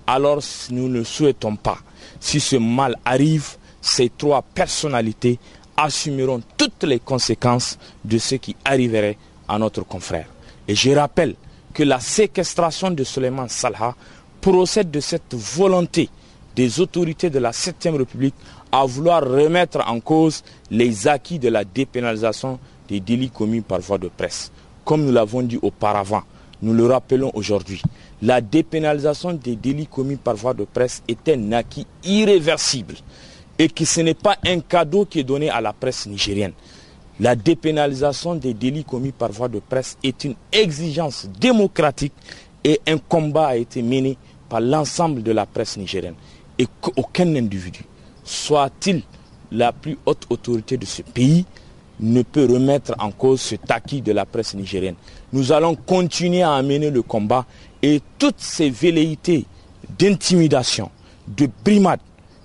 alors 0.07 0.39
nous 0.69 0.87
ne 0.87 1.03
souhaitons 1.03 1.57
pas. 1.57 1.77
Si 2.17 2.39
ce 2.39 2.55
mal 2.55 2.95
arrive, 3.03 3.57
ces 3.81 4.09
trois 4.09 4.41
personnalités 4.41 5.37
assumeront 5.75 6.41
toutes 6.55 6.85
les 6.85 6.99
conséquences 7.01 7.77
de 8.05 8.17
ce 8.17 8.35
qui 8.35 8.55
arriverait 8.63 9.17
à 9.49 9.59
notre 9.59 9.83
confrère. 9.83 10.27
Et 10.69 10.73
je 10.73 10.91
rappelle 10.91 11.35
que 11.73 11.83
la 11.83 11.99
séquestration 11.99 12.91
de 12.91 13.03
Suleiman 13.03 13.49
Salha 13.49 13.93
procède 14.39 14.89
de 14.89 15.01
cette 15.01 15.33
volonté 15.33 16.09
des 16.55 16.79
autorités 16.79 17.29
de 17.29 17.39
la 17.39 17.51
7e 17.51 17.97
République 17.97 18.35
à 18.71 18.85
vouloir 18.85 19.21
remettre 19.21 19.83
en 19.85 19.99
cause 19.99 20.43
les 20.71 21.09
acquis 21.09 21.39
de 21.39 21.49
la 21.49 21.65
dépénalisation 21.65 22.57
des 22.87 23.01
délits 23.01 23.31
commis 23.31 23.59
par 23.59 23.81
voie 23.81 23.97
de 23.97 24.07
presse. 24.07 24.49
Comme 24.85 25.03
nous 25.03 25.11
l'avons 25.11 25.41
dit 25.41 25.59
auparavant, 25.61 26.23
nous 26.63 26.73
le 26.73 26.85
rappelons 26.85 27.29
aujourd'hui, 27.33 27.81
la 28.21 28.39
dépénalisation 28.39 29.33
des 29.33 29.57
délits 29.57 29.85
commis 29.87 30.15
par 30.15 30.35
voie 30.35 30.53
de 30.53 30.63
presse 30.63 31.03
est 31.09 31.27
un 31.29 31.51
acquis 31.51 31.85
irréversible 32.05 32.95
et 33.59 33.67
que 33.67 33.83
ce 33.83 33.99
n'est 33.99 34.13
pas 34.13 34.37
un 34.47 34.61
cadeau 34.61 35.05
qui 35.05 35.19
est 35.19 35.23
donné 35.23 35.49
à 35.49 35.59
la 35.59 35.73
presse 35.73 36.07
nigérienne. 36.07 36.53
La 37.19 37.35
dépénalisation 37.35 38.35
des 38.35 38.53
délits 38.53 38.85
commis 38.85 39.11
par 39.11 39.29
voie 39.31 39.49
de 39.49 39.59
presse 39.59 39.97
est 40.03 40.23
une 40.23 40.35
exigence 40.53 41.27
démocratique 41.39 42.13
et 42.63 42.79
un 42.87 42.97
combat 42.97 43.47
a 43.47 43.55
été 43.57 43.81
mené 43.81 44.17
par 44.47 44.61
l'ensemble 44.61 45.21
de 45.21 45.31
la 45.33 45.45
presse 45.45 45.75
nigérienne. 45.77 46.15
Et 46.57 46.65
qu'aucun 46.79 47.35
individu, 47.35 47.81
soit-il 48.23 49.01
la 49.51 49.73
plus 49.73 49.97
haute 50.05 50.25
autorité 50.29 50.77
de 50.77 50.85
ce 50.85 51.01
pays, 51.01 51.45
ne 51.99 52.21
peut 52.21 52.45
remettre 52.51 52.93
en 52.99 53.11
cause 53.11 53.41
ce 53.41 53.55
acquis 53.69 54.01
de 54.01 54.11
la 54.11 54.25
presse 54.25 54.55
nigérienne. 54.55 54.95
Nous 55.31 55.51
allons 55.51 55.75
continuer 55.75 56.41
à 56.41 56.53
amener 56.53 56.89
le 56.89 57.01
combat 57.01 57.45
et 57.81 58.01
toutes 58.17 58.39
ces 58.39 58.69
velléités 58.69 59.45
d'intimidation, 59.97 60.89
de 61.27 61.47
brimade, 61.63 61.99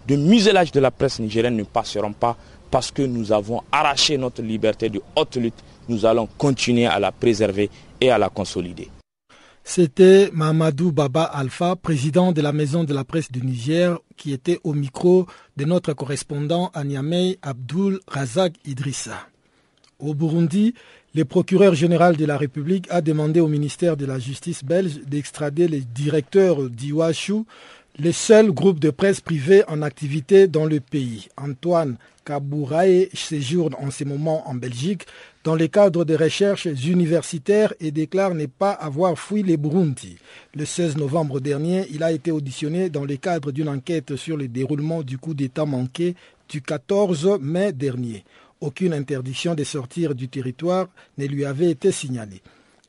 de 0.06 0.16
muselage 0.16 0.72
de 0.72 0.80
la 0.80 0.90
presse 0.90 1.18
nigérienne 1.20 1.56
ne 1.56 1.64
passeront 1.64 2.12
pas 2.12 2.36
parce 2.70 2.90
que 2.90 3.02
nous 3.02 3.32
avons 3.32 3.62
arraché 3.72 4.18
notre 4.18 4.42
liberté 4.42 4.88
de 4.88 5.00
haute 5.16 5.36
lutte. 5.36 5.54
Nous 5.88 6.04
allons 6.04 6.28
continuer 6.38 6.86
à 6.86 6.98
la 6.98 7.12
préserver 7.12 7.70
et 8.00 8.10
à 8.10 8.18
la 8.18 8.28
consolider. 8.28 8.88
C'était 9.64 10.30
Mamadou 10.32 10.92
Baba 10.92 11.24
Alpha, 11.24 11.76
président 11.76 12.32
de 12.32 12.40
la 12.40 12.52
Maison 12.52 12.84
de 12.84 12.94
la 12.94 13.04
Presse 13.04 13.30
du 13.30 13.42
Niger, 13.42 13.98
qui 14.16 14.32
était 14.32 14.58
au 14.64 14.72
micro 14.72 15.26
de 15.58 15.66
notre 15.66 15.92
correspondant 15.92 16.70
à 16.72 16.84
Niamey, 16.84 17.38
Abdul 17.42 18.00
Razak 18.08 18.54
Idrissa. 18.64 19.26
Au 20.00 20.14
Burundi, 20.14 20.74
le 21.16 21.24
procureur 21.24 21.74
général 21.74 22.16
de 22.16 22.24
la 22.24 22.36
République 22.36 22.86
a 22.88 23.00
demandé 23.00 23.40
au 23.40 23.48
ministère 23.48 23.96
de 23.96 24.06
la 24.06 24.20
Justice 24.20 24.62
belge 24.62 25.00
d'extrader 25.04 25.66
le 25.66 25.80
directeur 25.80 26.70
d'Iwashu, 26.70 27.42
le 27.98 28.12
seul 28.12 28.52
groupe 28.52 28.78
de 28.78 28.90
presse 28.90 29.20
privé 29.20 29.64
en 29.66 29.82
activité 29.82 30.46
dans 30.46 30.66
le 30.66 30.78
pays. 30.78 31.26
Antoine 31.36 31.96
Kabourae 32.24 33.08
séjourne 33.12 33.74
en 33.80 33.90
ce 33.90 34.04
moment 34.04 34.48
en 34.48 34.54
Belgique 34.54 35.04
dans 35.42 35.56
le 35.56 35.66
cadre 35.66 36.04
de 36.04 36.14
recherches 36.14 36.66
universitaires 36.66 37.74
et 37.80 37.90
déclare 37.90 38.34
ne 38.34 38.46
pas 38.46 38.70
avoir 38.70 39.18
fui 39.18 39.42
les 39.42 39.56
Burundi. 39.56 40.16
Le 40.54 40.64
16 40.64 40.96
novembre 40.96 41.40
dernier, 41.40 41.86
il 41.90 42.04
a 42.04 42.12
été 42.12 42.30
auditionné 42.30 42.88
dans 42.88 43.04
le 43.04 43.16
cadre 43.16 43.50
d'une 43.50 43.68
enquête 43.68 44.14
sur 44.14 44.36
le 44.36 44.46
déroulement 44.46 45.02
du 45.02 45.18
coup 45.18 45.34
d'État 45.34 45.64
manqué 45.64 46.14
du 46.48 46.62
14 46.62 47.38
mai 47.40 47.72
dernier. 47.72 48.24
Aucune 48.60 48.92
interdiction 48.92 49.54
de 49.54 49.64
sortir 49.64 50.14
du 50.14 50.28
territoire 50.28 50.88
ne 51.16 51.26
lui 51.26 51.44
avait 51.44 51.70
été 51.70 51.92
signalée. 51.92 52.42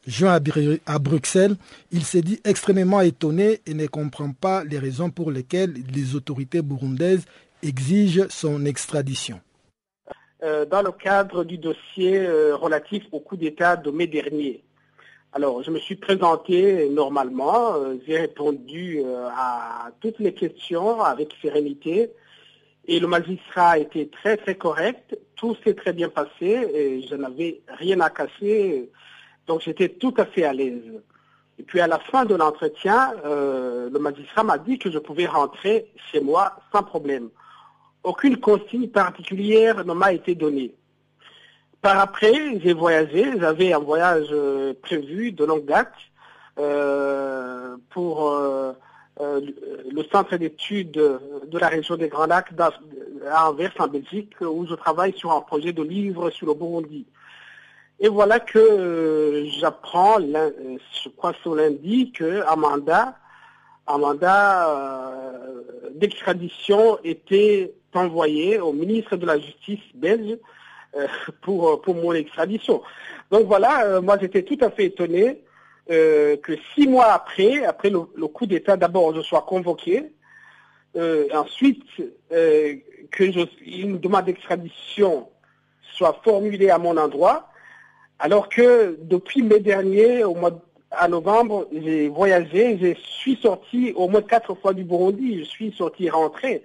Joint 0.08 0.40
à 0.88 1.00
Bruxelles, 1.00 1.56
il 1.92 2.04
s'est 2.04 2.22
dit 2.22 2.40
extrêmement 2.44 3.02
étonné 3.02 3.62
et 3.68 3.76
ne 3.76 3.86
comprend 3.86 4.32
pas 4.32 4.64
les 4.64 4.80
raisons 4.80 5.12
pour 5.12 5.30
lesquelles 5.30 5.74
les 5.94 6.16
autorités 6.16 6.64
burundaises 6.64 7.26
exigent 7.62 8.26
son 8.30 8.66
extradition. 8.66 9.40
Euh, 10.42 10.66
dans 10.66 10.82
le 10.82 10.92
cadre 10.92 11.44
du 11.44 11.58
dossier 11.58 12.18
euh, 12.18 12.56
relatif 12.56 13.04
au 13.12 13.20
coup 13.20 13.36
d'État 13.36 13.76
de 13.76 13.92
mai 13.92 14.08
dernier. 14.08 14.64
Alors, 15.34 15.62
je 15.62 15.70
me 15.70 15.78
suis 15.78 15.98
présenté 15.98 16.90
normalement, 16.90 17.76
euh, 17.76 17.96
j'ai 18.08 18.18
répondu 18.18 19.04
à 19.36 19.92
toutes 20.00 20.18
les 20.20 20.34
questions 20.34 21.02
avec 21.02 21.36
sérénité 21.42 22.10
et 22.90 23.00
le 23.00 23.06
magistrat 23.06 23.78
été 23.78 24.08
très 24.08 24.36
très 24.36 24.56
correct, 24.56 25.16
tout 25.36 25.56
s'est 25.64 25.76
très 25.76 25.94
bien 25.94 26.10
passé 26.10 26.48
et 26.74 27.06
je 27.08 27.14
n'avais 27.14 27.62
rien 27.68 28.00
à 28.00 28.10
casser, 28.10 28.90
donc 29.46 29.62
j'étais 29.62 29.90
tout 29.90 30.14
à 30.18 30.26
fait 30.26 30.44
à 30.44 30.54
l'aise. 30.54 31.00
Et 31.60 31.64
puis 31.64 31.82
à 31.82 31.88
la 31.88 32.00
fin 32.00 32.26
de 32.26 32.34
l'entretien, 32.34 33.14
euh, 33.26 33.92
le 33.92 34.00
magistrat 34.00 34.44
m'a 34.44 34.58
dit 34.58 34.80
que 34.80 34.90
je 34.90 34.98
pouvais 34.98 35.28
rentrer 35.28 35.92
chez 36.12 36.20
moi 36.20 36.54
sans 36.72 36.82
problème. 36.82 37.30
Aucune 38.04 38.38
consigne 38.38 38.88
particulière 38.88 39.86
ne 39.86 39.94
m'a 39.94 40.12
été 40.12 40.34
donnée. 40.34 40.74
par 41.82 42.00
après, 42.00 42.60
j'ai 42.60 42.74
voyagé, 42.74 43.24
j'avais 43.40 43.72
un 43.72 43.80
voyage 43.80 44.30
euh, 44.32 44.74
prévu 44.82 45.32
de 45.32 45.46
longue 45.46 45.66
date 45.66 45.94
euh, 46.58 47.78
pour 47.92 48.34
le 49.20 50.04
centre 50.12 50.38
d'études 50.38 50.92
de 50.92 51.58
la 51.58 51.68
région 51.68 51.98
des 51.98 52.08
Grands 52.08 52.28
Lacs 52.28 52.54
à 53.30 53.50
Anvers 53.50 53.74
en 53.80 53.88
Belgique 53.88 54.34
où 54.42 54.66
je 54.66 54.76
travaille 54.76 55.14
sur 55.18 55.32
un 55.32 55.42
projet 55.42 55.74
de 55.74 55.84
livre 55.84 56.30
sur 56.30 56.48
le 56.48 56.54
Burundi. 56.54 57.06
Et 58.00 58.08
voilà 58.08 58.40
que 58.40 59.46
j'apprends, 59.60 60.20
je 60.20 61.10
crois 61.18 61.34
sur 61.42 61.54
lundi, 61.56 62.14
que 62.14 62.42
Amanda, 62.48 63.18
Amanda 63.88 65.22
d'extradition 65.96 66.98
était 67.04 67.74
envoyé 67.94 68.60
au 68.60 68.72
ministre 68.72 69.16
de 69.16 69.26
la 69.26 69.40
Justice 69.40 69.80
belge 69.96 70.38
euh, 70.96 71.08
pour, 71.42 71.82
pour 71.82 71.96
mon 71.96 72.14
extradition. 72.14 72.82
Donc 73.32 73.48
voilà, 73.48 73.86
euh, 73.86 74.02
moi 74.02 74.18
j'étais 74.20 74.44
tout 74.44 74.58
à 74.62 74.70
fait 74.70 74.86
étonné 74.86 75.44
euh, 75.90 76.38
que 76.38 76.54
six 76.74 76.88
mois 76.88 77.12
après, 77.14 77.64
après 77.66 77.90
le, 77.90 78.28
coup 78.28 78.46
d'État, 78.46 78.78
d'abord 78.78 79.16
je 79.16 79.22
sois 79.22 79.42
convoqué, 79.42 80.12
ensuite 81.34 81.84
que 82.30 83.32
je, 83.32 83.42
une 83.66 84.00
demande 84.00 84.26
d'extradition 84.26 85.30
soit 85.82 86.20
formulée 86.24 86.70
à 86.70 86.78
mon 86.78 86.98
endroit, 86.98 87.50
alors 88.20 88.50
que 88.50 88.98
depuis 89.02 89.42
mai 89.42 89.60
dernier, 89.60 90.24
au 90.24 90.36
mois 90.36 90.62
à 90.92 91.08
novembre, 91.08 91.68
j'ai 91.72 92.10
voyagé, 92.10 92.78
je 92.82 93.00
suis 93.00 93.38
sorti 93.42 93.94
au 93.96 94.08
moins 94.08 94.22
quatre 94.22 94.56
fois 94.56 94.74
du 94.74 94.84
Burundi, 94.84 95.40
je 95.40 95.44
suis 95.44 95.72
sorti 95.74 96.10
rentré. 96.10 96.64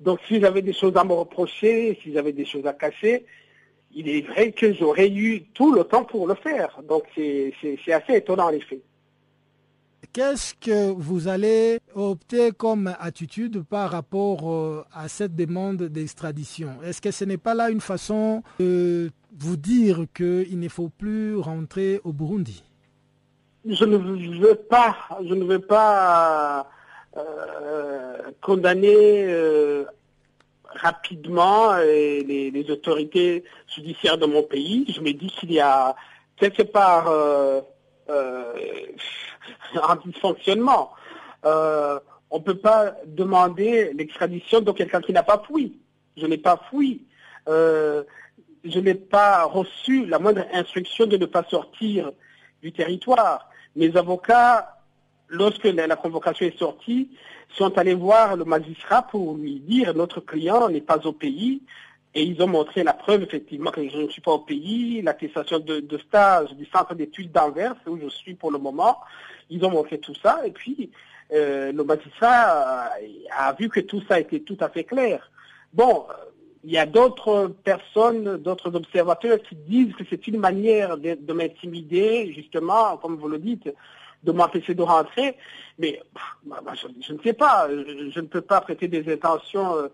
Donc 0.00 0.20
si 0.26 0.40
j'avais 0.40 0.62
des 0.62 0.72
choses 0.72 0.96
à 0.96 1.04
me 1.04 1.12
reprocher, 1.12 1.98
si 2.02 2.12
j'avais 2.12 2.32
des 2.32 2.44
choses 2.44 2.66
à 2.66 2.72
cacher, 2.72 3.26
il 3.94 4.08
est 4.08 4.26
vrai 4.26 4.52
que 4.52 4.72
j'aurais 4.74 5.08
eu 5.08 5.44
tout 5.54 5.72
le 5.72 5.84
temps 5.84 6.04
pour 6.04 6.26
le 6.26 6.34
faire. 6.34 6.80
Donc 6.88 7.04
c'est 7.14 7.52
assez 7.92 8.14
étonnant 8.14 8.46
en 8.46 8.52
effet. 8.52 8.80
Qu'est-ce 10.12 10.54
que 10.54 10.90
vous 10.92 11.28
allez 11.28 11.80
opter 11.94 12.50
comme 12.52 12.94
attitude 12.98 13.62
par 13.62 13.90
rapport 13.90 14.50
euh, 14.50 14.84
à 14.92 15.06
cette 15.08 15.36
demande 15.36 15.82
d'extradition? 15.82 16.70
Est-ce 16.82 17.00
que 17.00 17.10
ce 17.10 17.24
n'est 17.24 17.36
pas 17.36 17.54
là 17.54 17.68
une 17.68 17.80
façon 17.80 18.42
de 18.58 19.10
vous 19.38 19.56
dire 19.56 20.06
qu'il 20.14 20.58
ne 20.58 20.68
faut 20.68 20.88
plus 20.88 21.36
rentrer 21.36 22.00
au 22.04 22.12
Burundi? 22.12 22.64
Je 23.66 23.84
ne 23.84 23.96
veux 24.40 24.54
pas, 24.54 24.96
je 25.28 25.34
ne 25.34 25.44
veux 25.44 25.58
pas 25.58 26.70
euh, 27.16 28.16
condamner 28.40 29.24
euh, 29.24 29.84
rapidement 30.68 31.72
euh, 31.72 32.22
les, 32.22 32.66
autorités 32.70 33.44
judiciaires 33.74 34.18
de 34.18 34.26
mon 34.26 34.42
pays. 34.42 34.86
Je 34.94 35.00
me 35.00 35.12
dis 35.12 35.28
qu'il 35.28 35.52
y 35.52 35.60
a 35.60 35.96
quelque 36.36 36.62
part 36.62 37.08
un 38.08 39.96
dysfonctionnement. 40.04 40.92
on 41.44 42.38
ne 42.38 42.42
peut 42.42 42.58
pas 42.58 42.94
demander 43.06 43.92
l'extradition 43.94 44.60
de 44.60 44.72
quelqu'un 44.72 45.00
qui 45.00 45.12
n'a 45.12 45.22
pas 45.22 45.42
fui. 45.46 45.78
Je 46.16 46.26
n'ai 46.26 46.38
pas 46.38 46.60
fui. 46.70 47.06
je 47.46 48.78
n'ai 48.78 48.94
pas 48.94 49.44
reçu 49.44 50.06
la 50.06 50.18
moindre 50.18 50.44
instruction 50.52 51.06
de 51.06 51.16
ne 51.16 51.26
pas 51.26 51.44
sortir 51.44 52.12
du 52.62 52.72
territoire. 52.72 53.48
Mes 53.76 53.96
avocats 53.96 54.78
lorsque 55.28 55.64
la, 55.64 55.96
convocation 55.96 56.46
est 56.46 56.58
sortie, 56.58 57.10
sont 57.54 57.76
allés 57.78 57.94
voir 57.94 58.36
le 58.36 58.44
magistrat 58.44 59.02
pour 59.02 59.36
lui 59.36 59.60
dire 59.60 59.94
notre 59.94 60.20
client 60.20 60.68
n'est 60.68 60.80
pas 60.80 60.98
au 61.06 61.12
pays. 61.12 61.62
Et 62.14 62.22
ils 62.22 62.42
ont 62.42 62.46
montré 62.48 62.82
la 62.82 62.94
preuve, 62.94 63.22
effectivement, 63.22 63.70
que 63.70 63.86
je 63.88 63.98
ne 63.98 64.08
suis 64.08 64.22
pas 64.22 64.32
au 64.32 64.38
pays, 64.38 65.02
l'attestation 65.02 65.58
de, 65.58 65.98
stage 65.98 66.52
du 66.54 66.64
centre 66.66 66.94
d'études 66.94 67.30
d'Anvers, 67.32 67.76
où 67.86 67.98
je 67.98 68.08
suis 68.08 68.34
pour 68.34 68.50
le 68.50 68.58
moment. 68.58 68.98
Ils 69.50 69.64
ont 69.64 69.70
montré 69.70 69.98
tout 69.98 70.14
ça. 70.14 70.40
Et 70.46 70.50
puis, 70.50 70.90
euh, 71.32 71.70
le 71.70 71.84
magistrat 71.84 72.90
a 73.36 73.52
vu 73.52 73.68
que 73.68 73.80
tout 73.80 74.02
ça 74.08 74.18
était 74.18 74.40
tout 74.40 74.56
à 74.60 74.68
fait 74.70 74.84
clair. 74.84 75.30
Bon, 75.72 76.06
il 76.64 76.72
y 76.72 76.78
a 76.78 76.86
d'autres 76.86 77.54
personnes, 77.62 78.38
d'autres 78.38 78.74
observateurs 78.74 79.38
qui 79.42 79.54
disent 79.54 79.94
que 79.94 80.04
c'est 80.08 80.26
une 80.26 80.38
manière 80.38 80.96
de 80.96 81.32
m'intimider, 81.32 82.32
justement, 82.34 82.96
comme 82.96 83.16
vous 83.16 83.28
le 83.28 83.38
dites, 83.38 83.68
de 84.22 84.32
m'empêcher 84.32 84.74
de 84.74 84.82
rentrer. 84.82 85.36
Mais 85.78 86.00
bah, 86.44 86.60
bah, 86.64 86.72
je, 86.74 87.12
ne 87.12 87.18
sais 87.22 87.32
pas, 87.32 87.68
je, 87.68 88.20
ne 88.20 88.26
peux 88.26 88.40
pas 88.40 88.60
prêter 88.60 88.88
des 88.88 89.10
intentions 89.12 89.76
euh, 89.76 89.88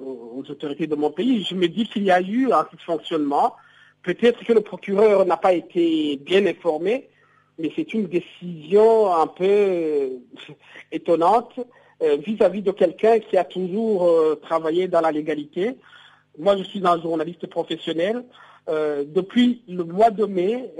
aux 0.00 0.44
autorités 0.48 0.86
de 0.86 0.94
mon 0.94 1.10
pays. 1.10 1.44
Je 1.44 1.54
me 1.54 1.68
dis 1.68 1.86
qu'il 1.86 2.04
y 2.04 2.10
a 2.10 2.20
eu 2.20 2.52
un 2.52 2.66
dysfonctionnement. 2.72 3.54
Peut-être 4.02 4.44
que 4.44 4.52
le 4.52 4.60
procureur 4.60 5.26
n'a 5.26 5.36
pas 5.36 5.52
été 5.52 6.16
bien 6.16 6.46
informé, 6.46 7.08
mais 7.58 7.72
c'est 7.74 7.92
une 7.94 8.06
décision 8.06 9.12
un 9.12 9.26
peu 9.26 9.44
euh, 9.44 10.08
étonnante 10.92 11.58
euh, 12.02 12.16
vis-à-vis 12.16 12.62
de 12.62 12.70
quelqu'un 12.70 13.18
qui 13.18 13.36
a 13.36 13.44
toujours 13.44 14.08
travaillé 14.42 14.88
dans 14.88 15.00
la 15.00 15.10
légalité. 15.10 15.76
Moi, 16.38 16.56
je 16.56 16.62
suis 16.62 16.86
un 16.86 17.00
journaliste 17.00 17.46
professionnel. 17.48 18.24
depuis 18.68 19.62
le 19.66 19.82
mois 19.82 20.10
de 20.10 20.26
mai, 20.26 20.70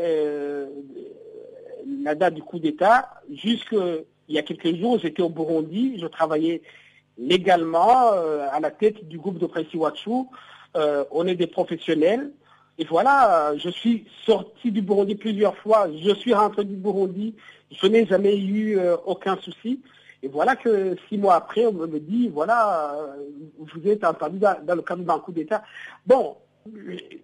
la 2.02 2.14
date 2.14 2.34
du 2.34 2.42
coup 2.42 2.58
d'État, 2.58 3.10
jusqu'il 3.30 4.04
y 4.28 4.38
a 4.38 4.42
quelques 4.42 4.76
jours, 4.76 4.98
j'étais 4.98 5.22
au 5.22 5.28
Burundi, 5.28 5.98
je 5.98 6.06
travaillais 6.06 6.62
légalement 7.16 8.12
euh, 8.12 8.46
à 8.50 8.60
la 8.60 8.70
tête 8.70 9.08
du 9.08 9.18
groupe 9.18 9.38
de 9.38 9.46
presse 9.46 9.72
Iwachu. 9.72 10.26
Euh, 10.76 11.04
on 11.10 11.26
est 11.26 11.34
des 11.34 11.46
professionnels. 11.46 12.30
Et 12.78 12.84
voilà, 12.84 13.56
je 13.56 13.70
suis 13.70 14.06
sorti 14.24 14.70
du 14.70 14.82
Burundi 14.82 15.16
plusieurs 15.16 15.56
fois, 15.56 15.88
je 16.00 16.14
suis 16.14 16.32
rentré 16.32 16.64
du 16.64 16.76
Burundi, 16.76 17.34
je 17.72 17.86
n'ai 17.88 18.06
jamais 18.06 18.36
eu 18.38 18.78
euh, 18.78 18.96
aucun 19.04 19.36
souci. 19.38 19.80
Et 20.22 20.28
voilà 20.28 20.54
que 20.54 20.96
six 21.08 21.18
mois 21.18 21.34
après, 21.34 21.66
on 21.66 21.72
me 21.72 21.98
dit, 21.98 22.28
voilà, 22.28 22.96
vous 23.58 23.88
êtes 23.88 24.04
entendu 24.04 24.38
dans, 24.38 24.56
dans 24.64 24.74
le 24.74 24.82
cadre 24.82 25.02
d'un 25.02 25.18
coup 25.18 25.32
d'État. 25.32 25.62
Bon, 26.06 26.36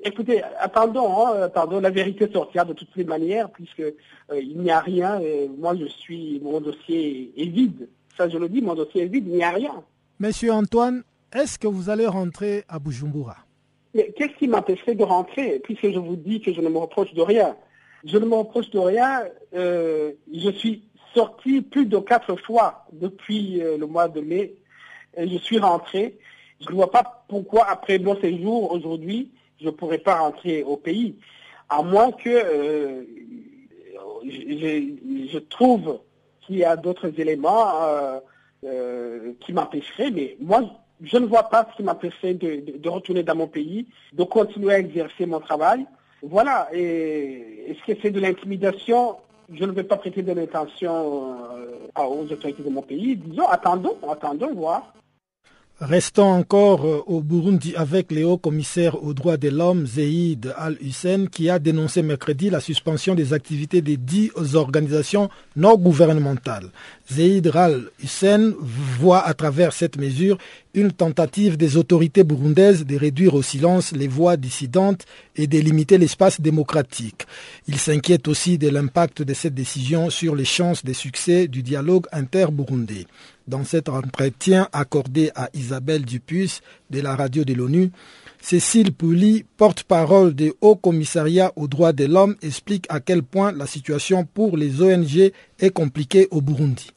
Écoutez, 0.05 0.43
attendons, 0.59 1.27
hein, 1.27 1.43
attendons, 1.43 1.81
la 1.81 1.91
vérité 1.91 2.31
sortira 2.33 2.65
de 2.65 2.73
toutes 2.73 2.95
les 2.97 3.05
manières, 3.05 3.51
puisque 3.51 3.81
euh, 3.81 3.93
il 4.41 4.59
n'y 4.59 4.71
a 4.71 4.81
rien. 4.81 5.21
moi, 5.59 5.75
je 5.77 5.87
suis, 5.87 6.41
mon 6.43 6.61
dossier 6.61 7.33
est 7.37 7.47
vide. 7.49 7.89
Ça, 8.17 8.29
je 8.29 8.39
le 8.39 8.49
dis, 8.49 8.63
mon 8.63 8.75
dossier 8.75 9.03
est 9.03 9.09
vide, 9.09 9.27
il 9.27 9.35
n'y 9.35 9.45
a 9.45 9.51
rien. 9.51 9.83
Monsieur 10.21 10.53
Antoine, 10.53 11.03
est-ce 11.35 11.59
que 11.59 11.67
vous 11.67 11.91
allez 11.91 12.07
rentrer 12.07 12.65
à 12.69 12.79
Bujumbura? 12.79 13.37
Qu'est-ce 13.93 14.37
qui 14.39 14.49
m'empêcherait 14.49 14.95
de 14.95 15.05
rentrer, 15.05 15.61
puisque 15.63 15.91
je 15.91 15.99
vous 15.99 16.17
dis 16.17 16.41
que 16.41 16.53
je 16.53 16.61
ne 16.61 16.69
me 16.69 16.79
reproche 16.79 17.13
de 17.15 17.23
rien? 17.23 17.57
Je 18.05 18.19
ne 18.19 18.27
me 18.27 18.35
reproche 18.35 18.71
de 18.71 18.79
rien. 18.79 19.23
Euh, 19.55 20.13
je 20.33 20.51
suis 20.51 20.83
sorti 21.15 21.61
plus 21.63 21.87
de 21.87 21.99
quatre 21.99 22.37
fois 22.37 22.87
depuis 22.93 23.63
euh, 23.63 23.77
le 23.79 23.87
mois 23.87 24.09
de 24.09 24.21
mai. 24.21 24.55
Et 25.17 25.29
je 25.29 25.39
suis 25.39 25.59
rentré. 25.59 26.19
Je 26.61 26.71
ne 26.71 26.75
vois 26.75 26.91
pas 26.91 27.25
pourquoi, 27.29 27.67
après 27.69 27.99
mon 27.99 28.19
séjour 28.21 28.73
aujourd'hui, 28.73 29.31
je 29.61 29.67
ne 29.67 29.71
pourrais 29.71 29.99
pas 29.99 30.19
rentrer 30.19 30.63
au 30.63 30.77
pays. 30.77 31.17
À 31.69 31.83
moins 31.83 32.13
que 32.13 32.29
euh, 32.31 33.03
je, 34.25 35.39
trouve 35.39 36.01
qu'il 36.43 36.57
y 36.57 36.65
a 36.65 36.77
d'autres 36.77 37.13
éléments 37.19 37.83
euh, 37.83 38.21
euh, 38.65 39.33
qui 39.41 39.53
m'empêcheraient. 39.53 40.11
Mais 40.11 40.37
moi, 40.41 40.63
je 41.03 41.17
ne 41.17 41.27
vois 41.27 41.45
pas 41.45 41.67
ce 41.71 41.77
qui 41.77 41.83
m'empêcherait 41.83 42.35
de, 42.35 42.89
retourner 42.89 43.23
dans 43.23 43.35
mon 43.35 43.49
pays, 43.49 43.87
de 44.13 44.25
continuer 44.25 44.75
à 44.75 44.79
exercer 44.79 45.27
mon 45.27 45.41
travail. 45.41 45.87
Voilà. 46.23 46.69
Et 46.73 47.67
est-ce 47.69 47.85
que 47.93 47.99
c'est 48.01 48.11
de 48.11 48.21
l'intimidation 48.21 49.17
Je 49.53 49.65
ne 49.65 49.73
vais 49.73 49.85
pas 49.85 49.97
prêter 49.97 50.23
de 50.23 50.33
l'intention 50.33 51.37
aux 51.97 52.33
autorités 52.33 52.63
de 52.63 52.71
mon 52.71 52.83
pays. 52.83 53.17
Disons, 53.17 53.47
attendons, 53.47 53.97
attendons, 54.11 54.55
voir. 54.55 54.93
Restons 55.81 56.31
encore 56.31 56.87
euh, 56.87 57.03
au 57.09 57.21
Burundi 57.21 57.75
avec 57.75 58.13
le 58.13 58.25
haut 58.25 58.39
commissaire 58.39 59.03
aux 59.03 59.13
droits 59.13 59.37
de 59.37 59.49
l'homme, 59.49 59.89
Zeid 59.89 60.55
Al-Hussein, 60.57 61.27
qui 61.27 61.51
a 61.51 61.59
dénoncé 61.59 62.01
mercredi 62.03 62.49
la 62.49 62.61
suspension 62.61 63.17
des 63.17 63.33
activités 63.33 63.83
des 63.83 63.97
dix 63.97 64.31
organisations 64.55 65.29
non 65.57 65.77
gouvernementales. 65.77 66.71
Zeid 67.13 67.51
Al-Hussein 67.53 68.53
voit 68.61 69.27
à 69.27 69.35
travers 69.35 69.73
cette 69.73 69.99
mesure 69.99 70.39
une 70.75 70.93
tentative 70.93 71.57
des 71.57 71.77
autorités 71.77 72.23
burundaises 72.23 72.87
de 72.87 72.97
réduire 72.97 73.35
au 73.35 73.43
silence 73.43 73.91
les 73.91 74.09
voix 74.09 74.37
dissidentes 74.37 75.05
et 75.35 75.49
de 75.49 75.59
limiter 75.59 75.99
l'espace 75.99 76.41
démocratique. 76.41 77.27
Il 77.67 77.79
s'inquiète 77.79 78.29
aussi 78.29 78.59
de 78.59 78.69
l'impact 78.69 79.23
de 79.23 79.35
cette 79.35 79.55
décision 79.55 80.09
sur 80.09 80.37
les 80.37 80.45
chances 80.45 80.85
de 80.85 80.93
succès 80.93 81.49
du 81.49 81.65
dialogue 81.65 82.07
inter-burundais. 82.13 83.07
Dans 83.47 83.65
cet 83.65 83.91
entretien 83.91 84.69
accordé 84.73 85.31
à 85.35 85.51
Isabelle 85.53 86.07
Dupuis 86.07 86.61
de 86.89 87.01
la 87.01 87.15
radio 87.15 87.45
de 87.45 87.53
l'ONU, 87.53 87.91
Cécile 88.41 88.93
Pouli, 88.93 89.45
porte-parole 89.59 90.35
du 90.35 90.55
Haut 90.63 90.77
Commissariat 90.77 91.53
aux 91.57 91.69
droits 91.69 91.93
de 91.93 92.07
l'homme, 92.07 92.37
explique 92.41 92.87
à 92.89 93.01
quel 93.01 93.23
point 93.23 93.53
la 93.53 93.67
situation 93.67 94.25
pour 94.25 94.57
les 94.57 94.81
ONG 94.81 95.31
est 95.59 95.71
compliquée 95.71 96.27
au 96.31 96.41
Burundi. 96.41 96.91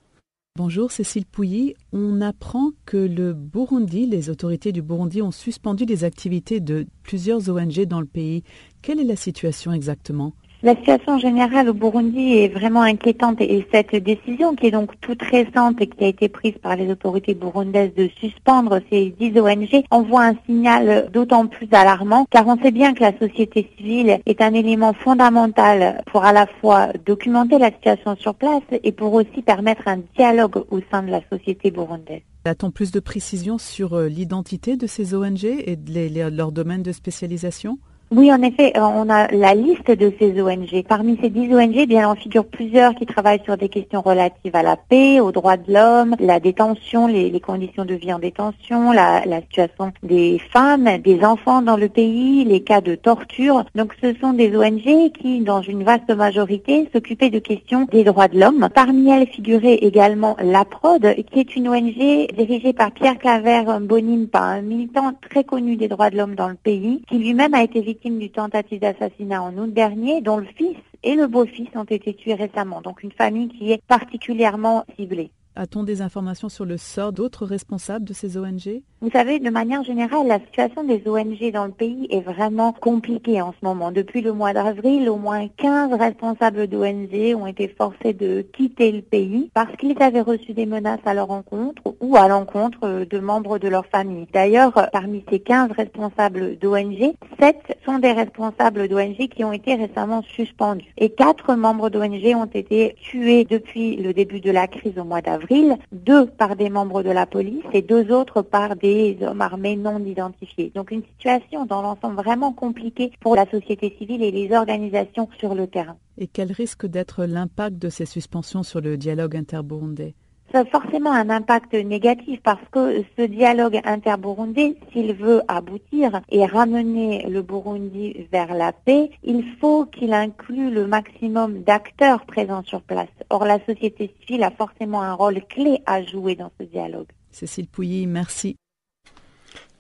Bonjour 0.56 0.91
Cécile 0.91 1.26
Pouilly. 1.26 1.76
On 1.91 2.22
apprend 2.22 2.72
que 2.86 2.98
le 2.98 3.34
Burundi, 3.34 4.08
les 4.08 4.30
autorités 4.30 4.72
du 4.72 4.82
Burundi 4.82 5.22
ont 5.22 5.32
suspendu 5.32 5.86
les 5.86 6.04
activités 6.04 6.62
de 6.62 6.88
plusieurs 7.04 7.50
ONG 7.50 7.86
dans 7.86 8.02
le 8.02 8.08
pays. 8.08 8.43
Quelle 8.82 9.00
est 9.00 9.04
la 9.04 9.18
situation 9.18 9.74
exactement? 9.74 10.34
La 10.64 10.76
situation 10.76 11.20
générale 11.20 11.70
au 11.70 11.74
Burundi 11.74 12.39
est 12.39 12.47
vraiment 12.47 12.82
inquiétante 12.82 13.39
et 13.41 13.68
cette 13.72 13.95
décision 13.95 14.55
qui 14.55 14.68
est 14.68 14.72
donc 14.72 14.99
toute 15.01 15.22
récente 15.22 15.80
et 15.80 15.88
qui 15.88 16.03
a 16.03 16.08
été 16.08 16.30
prise 16.30 16.55
par 16.62 16.76
les 16.76 16.89
autorités 16.89 17.36
burundaises 17.36 17.93
de 17.95 18.10
suspendre 18.20 18.80
ces 18.91 19.14
10 19.20 19.39
ONG 19.39 19.84
envoie 19.91 20.24
un 20.24 20.36
signal 20.47 21.10
d'autant 21.14 21.45
plus 21.45 21.68
alarmant 21.72 22.26
car 22.32 22.47
on 22.47 22.58
sait 22.58 22.72
bien 22.72 22.95
que 22.95 23.01
la 23.01 23.18
société 23.20 23.70
civile 23.78 24.20
est 24.26 24.41
un 24.41 24.53
élément 24.53 24.93
fondamental 24.93 26.01
pour 26.12 26.26
à 26.26 26.34
la 26.34 26.47
fois 26.60 26.88
documenter 27.05 27.60
la 27.60 27.72
situation 27.72 28.16
sur 28.16 28.34
place 28.34 28.64
et 28.72 28.91
pour 28.91 29.14
aussi 29.14 29.43
permettre 29.45 29.88
un 29.88 29.99
dialogue 30.18 30.64
au 30.72 30.80
sein 30.91 31.03
de 31.03 31.12
la 31.12 31.22
société 31.32 31.70
burundaise. 31.70 32.22
A-t-on 32.45 32.72
plus 32.72 32.91
de 32.91 32.99
précisions 32.99 33.58
sur 33.58 33.93
euh, 33.93 34.08
l'identité 34.08 34.78
de 34.78 34.88
ces 34.88 35.14
ONG 35.14 35.43
et 35.43 35.76
de 35.76 36.36
leur 36.36 36.51
domaine 36.51 36.82
de 36.82 36.93
spécialisation? 36.93 37.78
Oui, 38.10 38.32
en 38.32 38.41
effet, 38.41 38.72
euh, 38.78 38.82
on 38.82 39.10
a 39.10 39.28
la 39.34 39.53
liste 39.53 39.91
de 39.91 40.14
ces 40.18 40.41
ONG. 40.41 40.82
Parmi 40.88 41.20
ces 41.22 41.30
dix 41.30 41.53
ONG, 41.53 41.86
bien, 41.88 42.08
en 42.08 42.16
figure 42.16 42.45
plusieurs 42.45 42.95
qui 42.95 43.05
travaillent 43.05 43.43
sur 43.43 43.58
des 43.58 43.68
questions 43.68 43.99
relatives 43.99 44.55
à 44.55 44.64
la 44.64 44.78
paix, 44.78 45.20
aux 45.20 45.34
droits 45.34 45.58
de 45.58 45.74
l'homme, 45.74 46.16
la 46.22 46.39
détention, 46.39 47.08
les, 47.08 47.38
conditions 47.41 47.84
de 47.84 47.95
vie 47.95 48.14
en 48.14 48.20
détention, 48.20 48.93
la, 48.93 49.24
situation 49.41 49.91
des 50.03 50.39
femmes, 50.53 50.99
des 50.99 51.26
enfants 51.26 51.62
dans 51.62 51.76
le 51.76 51.89
pays, 51.89 52.45
les 52.45 52.62
cas 52.62 52.80
de 52.80 52.95
torture. 52.95 53.66
Donc, 53.76 53.93
ce 54.01 54.14
sont 54.22 54.32
des 54.32 54.55
ONG 54.55 55.12
qui, 55.12 55.41
dans 55.41 55.62
une 55.62 55.84
vaste 55.84 56.10
majorité, 56.10 56.88
s'occupaient 56.93 57.30
de 57.30 57.39
questions 57.39 57.89
des 57.91 58.05
droits 58.05 58.30
de 58.30 58.39
l'homme. 58.39 58.70
Parmi 58.74 59.10
elles 59.10 59.28
figurait 59.28 59.80
également 59.82 60.38
l'APROD, 60.41 61.14
qui 61.30 61.41
est 61.41 61.55
une 61.58 61.68
ONG 61.68 62.28
dirigée 62.38 62.72
par 62.72 62.91
Pierre 62.91 63.18
Claver 63.18 63.64
Bonimpa, 63.82 64.39
un 64.39 64.62
militant 64.62 65.12
très 65.30 65.43
connu 65.43 65.76
des 65.76 65.89
droits 65.89 66.10
de 66.10 66.16
l'homme 66.16 66.36
dans 66.36 66.47
le 66.47 66.55
pays, 66.55 67.01
qui 67.10 67.18
lui-même 67.18 67.53
a 67.53 67.64
été 67.64 67.82
victime 67.82 67.97
victime 67.98 68.20
du 68.20 68.30
tentative 68.30 68.80
d'assassinat 68.80 69.41
en 69.41 69.58
août 69.58 69.74
dernier, 69.74 70.22
dont 70.22 70.38
le 70.38 70.45
fils 70.45 70.78
et 71.04 71.16
le 71.16 71.28
beau-fils 71.28 71.70
ont 71.74 71.84
été 71.84 72.14
tués 72.14 72.36
récemment. 72.36 72.82
Donc 72.82 73.02
une 73.02 73.12
famille 73.12 73.48
qui 73.50 73.72
est 73.72 73.82
particulièrement 73.88 74.86
ciblée. 74.95 75.32
A-t-on 75.56 75.84
des 75.84 76.02
informations 76.02 76.50
sur 76.50 76.66
le 76.66 76.78
sort 76.78 77.12
d'autres 77.12 77.48
responsables 77.48 78.06
de 78.06 78.14
ces 78.14 78.38
ONG 78.38 78.84
Vous 79.00 79.12
savez, 79.12 79.38
de 79.38 79.52
manière 79.52 79.84
générale, 79.84 80.26
la 80.26 80.39
situation 80.39 80.84
des 80.84 81.04
ONG 81.06 81.52
dans 81.54 81.68
le 81.68 81.72
pays 81.72 82.08
est 82.10 82.22
vraiment 82.22 82.72
compliquée 82.72 83.39
en 83.43 83.52
ce 83.52 83.64
moment. 83.64 83.91
Depuis 83.91 84.22
le 84.22 84.34
mois 84.34 84.54
d'avril, 84.54 85.08
au 85.08 85.18
moins 85.18 85.48
15 85.58 85.93
responsables 85.93 86.66
d'ONG 86.66 87.36
ont 87.36 87.45
été 87.45 87.68
forcés 87.68 88.14
de 88.14 88.41
quitter 88.41 88.91
le 88.91 89.04
pays 89.04 89.52
parce 89.54 89.76
qu'ils 89.76 90.02
avaient 90.02 90.22
reçu 90.22 90.54
des 90.54 90.66
menaces 90.66 91.06
à 91.06 91.14
leur 91.14 91.30
encontre 91.30 91.84
ou 92.00 92.18
à 92.18 92.28
l'encontre 92.28 93.06
de 93.08 93.20
membres 93.20 93.60
de 93.60 93.68
leur 93.68 93.86
famille. 93.86 94.26
D'ailleurs, 94.34 94.89
parmi 94.91 95.24
ces 95.30 95.41
15 95.41 95.74
responsables 95.74 96.58
d'ONG, 96.58 97.14
7 97.39 97.78
sont 97.86 98.00
des 98.00 98.14
responsables 98.14 98.88
d'ONG 98.88 99.28
qui 99.28 99.43
ont 99.43 99.54
été 99.54 99.76
récemment 99.76 100.24
suspendus. 100.24 100.91
Et 100.98 101.12
4 101.12 101.54
membres 101.54 101.91
d'ONG 101.91 102.34
ont 102.36 102.45
été 102.45 102.95
tués 103.00 103.45
depuis 103.45 103.98
le 103.98 104.12
début 104.12 104.39
de 104.39 104.50
la 104.50 104.66
crise 104.66 104.98
au 104.98 105.04
mois 105.04 105.22
d'avril 105.22 105.78
deux 105.91 106.26
par 106.26 106.56
des 106.56 106.72
membres 106.72 107.04
de 107.04 107.12
la 107.12 107.28
police 107.28 107.64
et 107.74 107.84
deux 107.84 108.12
autres 108.12 108.41
par 108.41 108.76
des 108.76 108.87
hommes 109.22 109.42
armés 109.42 109.76
non 109.76 110.04
identifiés. 110.04 110.72
Donc 110.76 110.92
une 110.92 111.04
situation 111.04 111.66
dans 111.66 111.82
l'ensemble 111.82 112.16
vraiment 112.16 112.54
compliquée 112.54 113.12
pour 113.20 113.36
la 113.36 113.50
société 113.50 113.96
civile 113.98 114.24
et 114.24 114.32
les 114.32 114.56
organisations 114.56 115.30
sur 115.40 115.56
le 115.56 115.68
terrain. 115.68 115.98
Et 116.18 116.28
quel 116.28 116.52
risque 116.52 116.86
d'être 116.86 117.26
l'impact 117.26 117.78
de 117.78 117.90
ces 117.90 118.06
suspensions 118.06 118.64
sur 118.64 118.82
le 118.82 118.98
dialogue 118.98 119.36
interburundais? 119.36 120.16
Ça 120.52 120.60
a 120.60 120.66
forcément 120.66 121.12
un 121.12 121.30
impact 121.30 121.74
négatif 121.74 122.40
parce 122.42 122.64
que 122.72 123.04
ce 123.18 123.24
dialogue 123.24 123.82
interburundais, 123.84 124.78
s'il 124.94 125.14
veut 125.14 125.42
aboutir 125.50 126.22
et 126.30 126.46
ramener 126.46 127.28
le 127.28 127.42
Burundi 127.42 128.28
vers 128.32 128.54
la 128.54 128.72
paix, 128.72 129.12
il 129.24 129.44
faut 129.60 129.86
qu'il 129.86 130.14
inclue 130.14 130.72
le 130.72 130.88
maximum 130.88 131.64
d'acteurs 131.64 132.26
présents 132.26 132.64
sur 132.64 132.82
place. 132.82 133.10
Or, 133.30 133.44
la 133.44 133.60
société 133.66 134.14
civile 134.22 134.44
a 134.44 134.52
forcément 134.52 135.02
un 135.02 135.14
rôle 135.14 135.42
clé 135.50 135.82
à 135.86 136.02
jouer 136.02 136.36
dans 136.36 136.52
ce 136.60 136.66
dialogue. 136.66 137.08
Cécile 137.30 137.68
Pouilly, 137.68 138.08
merci. 138.08 138.56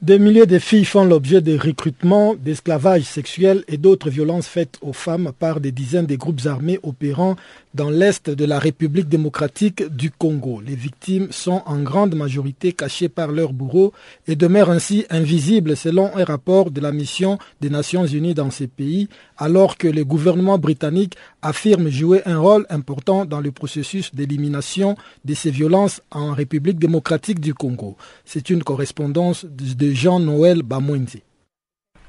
Des 0.03 0.19
milliers 0.19 0.45
de 0.45 0.59
filles 0.59 0.85
font 0.85 1.05
l'objet 1.05 1.41
de 1.41 1.57
recrutements, 1.57 2.35
d'esclavage 2.35 3.01
sexuel 3.01 3.63
et 3.67 3.77
d'autres 3.77 4.11
violences 4.11 4.47
faites 4.47 4.77
aux 4.81 4.93
femmes 4.93 5.31
par 5.39 5.59
des 5.59 5.71
dizaines 5.71 6.05
de 6.05 6.15
groupes 6.15 6.45
armés 6.45 6.79
opérant 6.83 7.35
dans 7.77 7.91
l'est 7.91 8.31
de 8.31 8.43
la 8.43 8.57
République 8.57 9.07
démocratique 9.07 9.83
du 9.95 10.09
Congo. 10.09 10.59
Les 10.65 10.75
victimes 10.75 11.27
sont 11.29 11.61
en 11.67 11.77
grande 11.83 12.15
majorité 12.15 12.73
cachées 12.73 13.07
par 13.07 13.27
leurs 13.31 13.53
bourreaux 13.53 13.93
et 14.27 14.35
demeurent 14.35 14.71
ainsi 14.71 15.05
invisibles 15.11 15.77
selon 15.77 16.09
un 16.17 16.23
rapport 16.23 16.71
de 16.71 16.81
la 16.81 16.91
mission 16.91 17.37
des 17.61 17.69
Nations 17.69 18.07
Unies 18.07 18.33
dans 18.33 18.49
ces 18.49 18.65
pays, 18.65 19.09
alors 19.37 19.77
que 19.77 19.87
le 19.87 20.03
gouvernement 20.03 20.57
britannique 20.57 21.13
affirme 21.43 21.89
jouer 21.89 22.23
un 22.25 22.39
rôle 22.39 22.65
important 22.71 23.25
dans 23.25 23.41
le 23.41 23.51
processus 23.51 24.13
d'élimination 24.15 24.95
de 25.23 25.35
ces 25.35 25.51
violences 25.51 26.01
en 26.09 26.33
République 26.33 26.79
démocratique 26.79 27.39
du 27.39 27.53
Congo. 27.53 27.95
C'est 28.25 28.49
une 28.49 28.63
correspondance 28.63 29.45
de 29.45 29.91
Jean-Noël 29.91 30.63
Bamouinzi. 30.63 31.21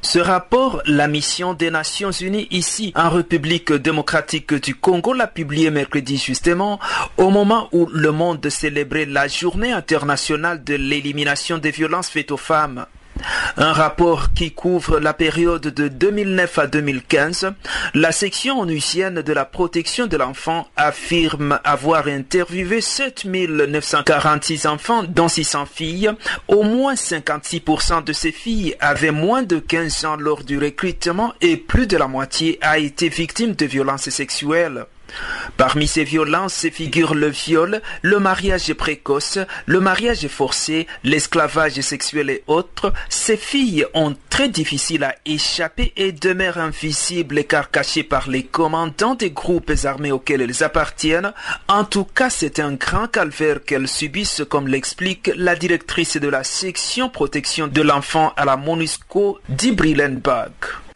Ce 0.01 0.19
rapport, 0.21 0.81
la 0.87 1.09
mission 1.09 1.55
des 1.55 1.71
Nations 1.71 2.13
Unies 2.13 2.47
ici 2.51 2.93
en 2.95 3.11
République 3.11 3.73
démocratique 3.73 4.55
du 4.55 4.75
Congo 4.75 5.13
l'a 5.13 5.27
publié 5.27 5.71
mercredi 5.71 6.17
justement 6.17 6.79
au 7.17 7.31
moment 7.31 7.69
où 7.73 7.87
le 7.93 8.13
monde 8.13 8.49
célébrait 8.49 9.07
la 9.07 9.27
journée 9.27 9.73
internationale 9.73 10.63
de 10.63 10.75
l'élimination 10.75 11.59
des 11.59 11.73
violences 11.73 12.09
faites 12.09 12.31
aux 12.31 12.37
femmes. 12.37 12.87
Un 13.57 13.73
rapport 13.73 14.33
qui 14.35 14.53
couvre 14.53 15.01
la 15.01 15.15
période 15.15 15.63
de 15.63 15.89
2009 15.89 16.59
à 16.59 16.67
2015, 16.67 17.53
la 17.95 18.13
section 18.13 18.61
onusienne 18.61 19.23
de 19.23 19.33
la 19.33 19.45
protection 19.45 20.07
de 20.07 20.17
l'enfant 20.17 20.69
affirme 20.77 21.59
avoir 21.65 22.07
interviewé 22.07 22.81
7946 22.81 24.67
enfants, 24.67 25.03
dont 25.03 25.29
600 25.29 25.67
filles. 25.67 26.11
Au 26.47 26.63
moins 26.63 26.95
56% 26.95 28.05
de 28.05 28.13
ces 28.13 28.33
filles 28.33 28.77
avaient 28.81 29.11
moins 29.11 29.43
de 29.43 29.59
15 29.59 30.05
ans 30.05 30.17
lors 30.17 30.45
du 30.45 30.59
recrutement 30.59 31.35
et 31.41 31.57
plus 31.57 31.87
de 31.87 31.97
la 31.97 32.09
moitié 32.09 32.59
a 32.61 32.79
été 32.79 33.09
victime 33.09 33.55
de 33.55 33.67
violences 33.67 34.11
sexuelles. 34.11 34.87
Parmi 35.57 35.87
ces 35.87 36.05
violences 36.05 36.67
figurent 36.71 37.15
le 37.15 37.29
viol, 37.29 37.83
le 38.03 38.19
mariage 38.19 38.73
précoce, 38.75 39.39
le 39.67 39.81
mariage 39.81 40.29
forcé, 40.29 40.87
l'esclavage 41.05 41.81
sexuel 41.81 42.31
et 42.31 42.45
autres. 42.47 42.93
Ces 43.09 43.37
filles 43.37 43.87
ont 43.95 44.15
très 44.31 44.49
difficile 44.49 45.05
à 45.05 45.15
échapper 45.27 45.93
et 45.97 46.13
demeurent 46.13 46.59
invisibles 46.59 47.45
car 47.45 47.71
cachées 47.71 48.05
par 48.05 48.29
les 48.29 48.45
commandants 48.45 49.15
des 49.15 49.31
groupes 49.31 49.73
armés 49.85 50.13
auxquels 50.13 50.43
elles 50.43 50.63
appartiennent. 50.63 51.33
En 51.69 51.85
tout 51.85 52.05
cas, 52.05 52.31
c'est 52.31 52.61
un 52.61 52.73
grand 52.73 53.09
calvaire 53.09 53.65
qu'elles 53.65 53.89
subissent 53.89 54.43
comme 54.49 54.69
l'explique 54.69 55.31
la 55.37 55.57
directrice 55.57 56.17
de 56.17 56.29
la 56.29 56.45
section 56.45 57.09
protection 57.09 57.67
de 57.67 57.83
l'enfant 57.83 58.33
à 58.37 58.45
la 58.45 58.57
MONUSCO, 58.57 59.41
Bag. 59.49 60.53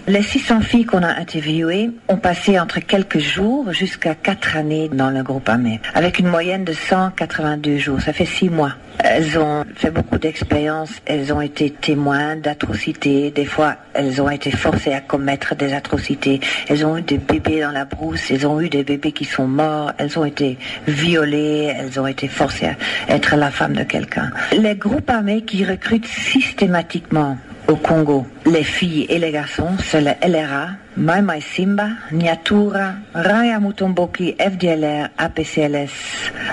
Les 0.08 0.22
600 0.22 0.62
filles 0.62 0.84
qu'on 0.84 1.04
a 1.04 1.14
interviewées 1.14 1.90
ont 2.08 2.16
passé 2.16 2.58
entre 2.58 2.80
quelques 2.80 3.20
jours 3.20 3.72
jusqu'à 3.72 4.16
4 4.16 4.56
années 4.56 4.90
dans 4.92 5.10
le 5.10 5.22
groupe 5.22 5.48
armé, 5.48 5.80
avec 5.94 6.18
une 6.18 6.26
moyenne 6.26 6.64
de 6.64 6.72
182 6.72 7.78
jours. 7.78 8.00
Ça 8.00 8.12
fait 8.12 8.24
6 8.24 8.50
mois. 8.50 8.72
Elles 8.98 9.38
ont 9.38 9.64
fait 9.76 9.92
beaucoup 9.92 10.18
d'expériences, 10.18 10.90
elles 11.06 11.32
ont 11.32 11.40
été 11.40 11.70
témoins 11.70 12.34
d'atrocités, 12.34 13.30
des 13.30 13.44
fois 13.44 13.76
elles 13.94 14.20
ont 14.20 14.28
été 14.28 14.50
forcées 14.50 14.92
à 14.92 15.00
commettre 15.00 15.54
des 15.54 15.72
atrocités, 15.72 16.40
elles 16.68 16.84
ont 16.84 16.98
eu 16.98 17.02
des 17.02 17.18
bébés 17.18 17.60
dans 17.60 17.70
la 17.70 17.84
brousse, 17.84 18.30
elles 18.30 18.46
ont 18.46 18.60
eu 18.60 18.68
des 18.68 18.82
bébés 18.82 19.12
qui 19.12 19.24
sont 19.24 19.46
morts, 19.46 19.92
elles 19.98 20.18
ont 20.18 20.24
été 20.24 20.58
violées, 20.88 21.72
elles 21.76 22.00
ont 22.00 22.06
été 22.08 22.26
forcées 22.26 22.66
à 22.66 23.14
être 23.14 23.36
la 23.36 23.50
femme 23.52 23.74
de 23.74 23.84
quelqu'un. 23.84 24.30
Les 24.56 24.74
groupes 24.74 25.10
armés 25.10 25.42
qui 25.42 25.64
recrutent 25.64 26.06
systématiquement 26.06 27.38
au 27.68 27.76
Congo, 27.76 28.26
les 28.46 28.64
filles 28.64 29.06
et 29.08 29.18
les 29.18 29.30
garçons, 29.30 29.76
c'est 29.78 30.00
le 30.00 30.12
LRA, 30.26 30.68
Mai 30.96 31.40
Simba, 31.40 31.88
Nyatura, 32.12 32.94
Raya 33.14 33.58
Mutomboki, 33.60 34.34
FDLR, 34.38 35.08
APCLS, 35.16 35.90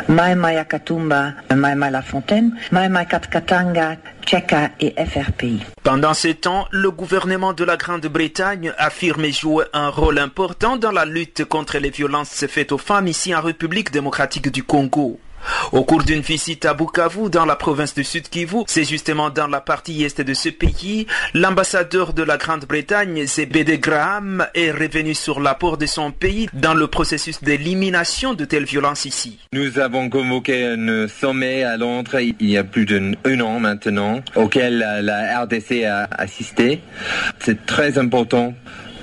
Mai 0.07 0.36
Mai 0.36 0.57
Akatumba, 0.57 1.34
Mai 1.53 1.76
Mai 1.76 1.91
La 1.91 2.01
Fontaine, 2.01 2.51
Mai 2.72 2.89
Mai 2.89 3.05
Katkatanga, 3.05 3.97
Tcheka 4.26 4.70
et 4.80 4.93
FRPI. 4.97 5.60
Pendant 5.84 6.14
ce 6.14 6.30
temps, 6.30 6.68
le 6.72 6.91
gouvernement 6.91 7.53
de 7.53 7.64
la 7.64 7.78
Grande-Bretagne 7.78 8.74
affirme 8.78 9.26
jouer 9.32 9.66
un 9.74 9.89
rôle 9.89 10.20
important 10.20 10.78
dans 10.78 10.91
la 10.91 11.05
lutte 11.05 11.45
contre 11.45 11.78
les 11.80 11.89
violences 11.89 12.45
faites 12.47 12.72
aux 12.72 12.78
femmes 12.78 13.07
ici 13.07 13.36
en 13.36 13.41
République 13.41 13.91
démocratique 13.91 14.51
du 14.51 14.64
Congo. 14.64 15.20
Au 15.72 15.84
cours 15.84 16.04
d'une 16.04 16.22
visite 16.22 16.66
à 16.66 16.74
Bukavu, 16.74 17.30
dans 17.30 17.46
la 17.46 17.56
province 17.56 17.94
du 17.94 18.04
Sud 18.04 18.30
Kivu, 18.30 18.64
c'est 18.68 18.84
justement 18.84 19.30
dans 19.30 19.48
la 19.48 19.62
partie 19.62 20.04
est 20.04 20.22
de 20.22 20.34
ce 20.34 20.50
pays, 20.50 21.08
l'ambassadeur 21.34 22.14
de 22.14 22.24
la 22.24 22.38
Grande-Bretagne, 22.38 23.26
Zebede 23.26 23.80
Graham, 23.80 24.46
est 24.54 24.72
revenu 24.72 25.14
sur 25.14 25.40
l'apport 25.40 25.78
de 25.78 25.86
son 25.86 26.12
pays 26.12 26.50
dans 26.54 26.74
le 26.74 26.88
processus 26.88 27.44
d'élimination 27.44 28.34
de 28.34 28.46
telles 28.46 28.66
violences 28.66 29.06
ici. 29.06 29.40
Nous 29.54 29.80
avons 29.80 30.10
convoqué 30.10 30.66
un 30.66 31.08
sommet 31.08 31.64
à 31.64 31.78
Londres 31.78 32.20
il 32.20 32.50
y 32.50 32.58
a 32.58 32.64
plus 32.64 32.86
d'un 32.86 33.14
an 33.42 33.60
maintenant, 33.60 34.22
auquel 34.36 34.80
la 35.02 35.42
RDC 35.44 35.84
a 35.86 36.08
assisté. 36.12 36.82
C'est 37.40 37.66
très 37.66 37.98
important 37.98 38.54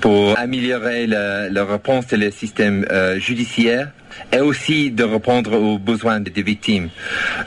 pour 0.01 0.37
améliorer 0.37 1.07
la, 1.07 1.65
réponse 1.65 2.07
du 2.07 2.31
système 2.31 2.85
euh, 2.91 3.19
judiciaire 3.19 3.91
et 4.31 4.39
aussi 4.39 4.91
de 4.91 5.03
répondre 5.03 5.53
aux 5.53 5.77
besoins 5.77 6.19
des 6.19 6.41
victimes. 6.41 6.89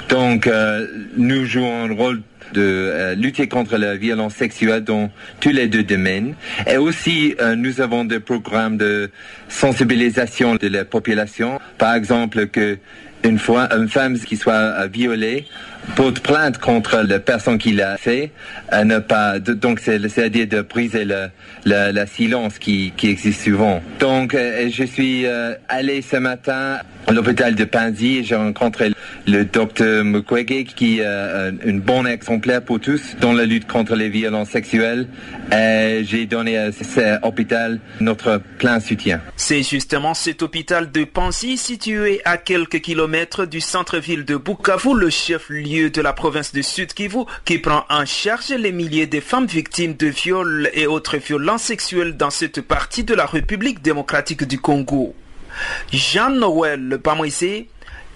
Donc, 0.08 0.46
euh, 0.46 0.86
nous 1.16 1.44
jouons 1.44 1.84
un 1.84 1.92
rôle 1.94 2.22
de 2.52 2.62
euh, 2.62 3.14
lutter 3.14 3.46
contre 3.46 3.76
la 3.76 3.96
violence 3.96 4.34
sexuelle 4.34 4.82
dans 4.82 5.11
tous 5.40 5.50
les 5.50 5.68
deux 5.68 5.84
domaines. 5.84 6.34
Et 6.66 6.76
aussi, 6.76 7.34
nous 7.56 7.80
avons 7.80 8.04
des 8.04 8.20
programmes 8.20 8.76
de 8.76 9.11
sensibilisation 9.48 10.56
de 10.56 10.68
la 10.68 10.84
population. 10.84 11.61
Par 11.78 11.94
exemple, 11.94 12.48
que 12.48 12.78
une 13.22 13.38
fois 13.38 13.68
une 13.74 13.88
femme 13.88 14.18
qui 14.18 14.36
soit 14.36 14.86
violée 14.86 15.46
porte 15.96 16.20
plainte 16.20 16.58
contre 16.58 17.02
la 17.06 17.18
personne 17.18 17.58
qui 17.58 17.72
l'a 17.72 17.96
fait, 17.96 18.30
à 18.68 18.84
ne 18.84 18.98
pas, 18.98 19.38
donc 19.38 19.80
c'est-à-dire 19.80 20.46
de 20.46 20.60
briser 20.62 21.04
le, 21.04 21.28
le, 21.64 22.06
silence 22.06 22.58
qui, 22.58 22.92
qui, 22.96 23.10
existe 23.10 23.44
souvent. 23.44 23.82
Donc 23.98 24.34
euh, 24.34 24.68
je 24.70 24.84
suis 24.84 25.26
euh, 25.26 25.54
allé 25.68 26.02
ce 26.02 26.16
matin 26.16 26.78
à 27.06 27.12
l'hôpital 27.12 27.54
de 27.54 27.64
Panzi 27.64 28.18
et 28.18 28.24
j'ai 28.24 28.36
rencontré 28.36 28.92
le 29.26 29.44
docteur 29.44 30.04
Mukwege 30.04 30.74
qui 30.74 30.98
est 30.98 31.04
euh, 31.04 31.52
un 31.66 31.78
bon 31.78 32.06
exemplaire 32.06 32.62
pour 32.62 32.80
tous 32.80 33.16
dans 33.20 33.32
la 33.32 33.44
lutte 33.44 33.66
contre 33.66 33.94
les 33.94 34.08
violences 34.08 34.50
sexuelles 34.50 35.06
et 35.53 36.03
j'ai 36.05 36.26
donné 36.26 36.57
à 36.57 36.72
cet 36.72 37.24
hôpital 37.24 37.80
notre 38.01 38.40
plein 38.59 38.80
soutien. 38.80 39.20
C'est 39.36 39.62
justement 39.62 40.14
cet 40.14 40.42
hôpital 40.42 40.90
de 40.90 41.05
Panzi 41.05 41.57
situé 41.57 42.20
à 42.24 42.36
quelques 42.36 42.80
kilomètres 42.80 43.46
du 43.46 43.61
centre-ville 43.61 44.24
de 44.24 44.36
Bukavu, 44.36 44.98
le 44.98 45.11
chef-lieu 45.11 45.90
de 45.90 46.01
la 46.01 46.12
province 46.12 46.53
du 46.53 46.62
Sud 46.62 46.92
Kivu 46.92 47.24
qui 47.44 47.59
prend 47.59 47.84
en 47.88 48.05
charge 48.07 48.51
les 48.51 48.72
milliers 48.72 49.07
de 49.07 49.20
femmes 49.20 49.46
victimes 49.46 49.94
de 49.94 50.07
viols 50.07 50.70
et 50.72 50.86
autres 50.86 51.16
violences 51.16 51.62
sexuelles 51.62 52.16
dans 52.16 52.30
cette 52.30 52.61
partie 52.61 53.05
de 53.05 53.14
la 53.14 53.26
République 53.26 53.82
démocratique 53.82 54.44
du 54.44 54.59
Congo. 54.61 55.14
Jean-Noël 55.92 56.98
Pamoisé, 57.03 57.68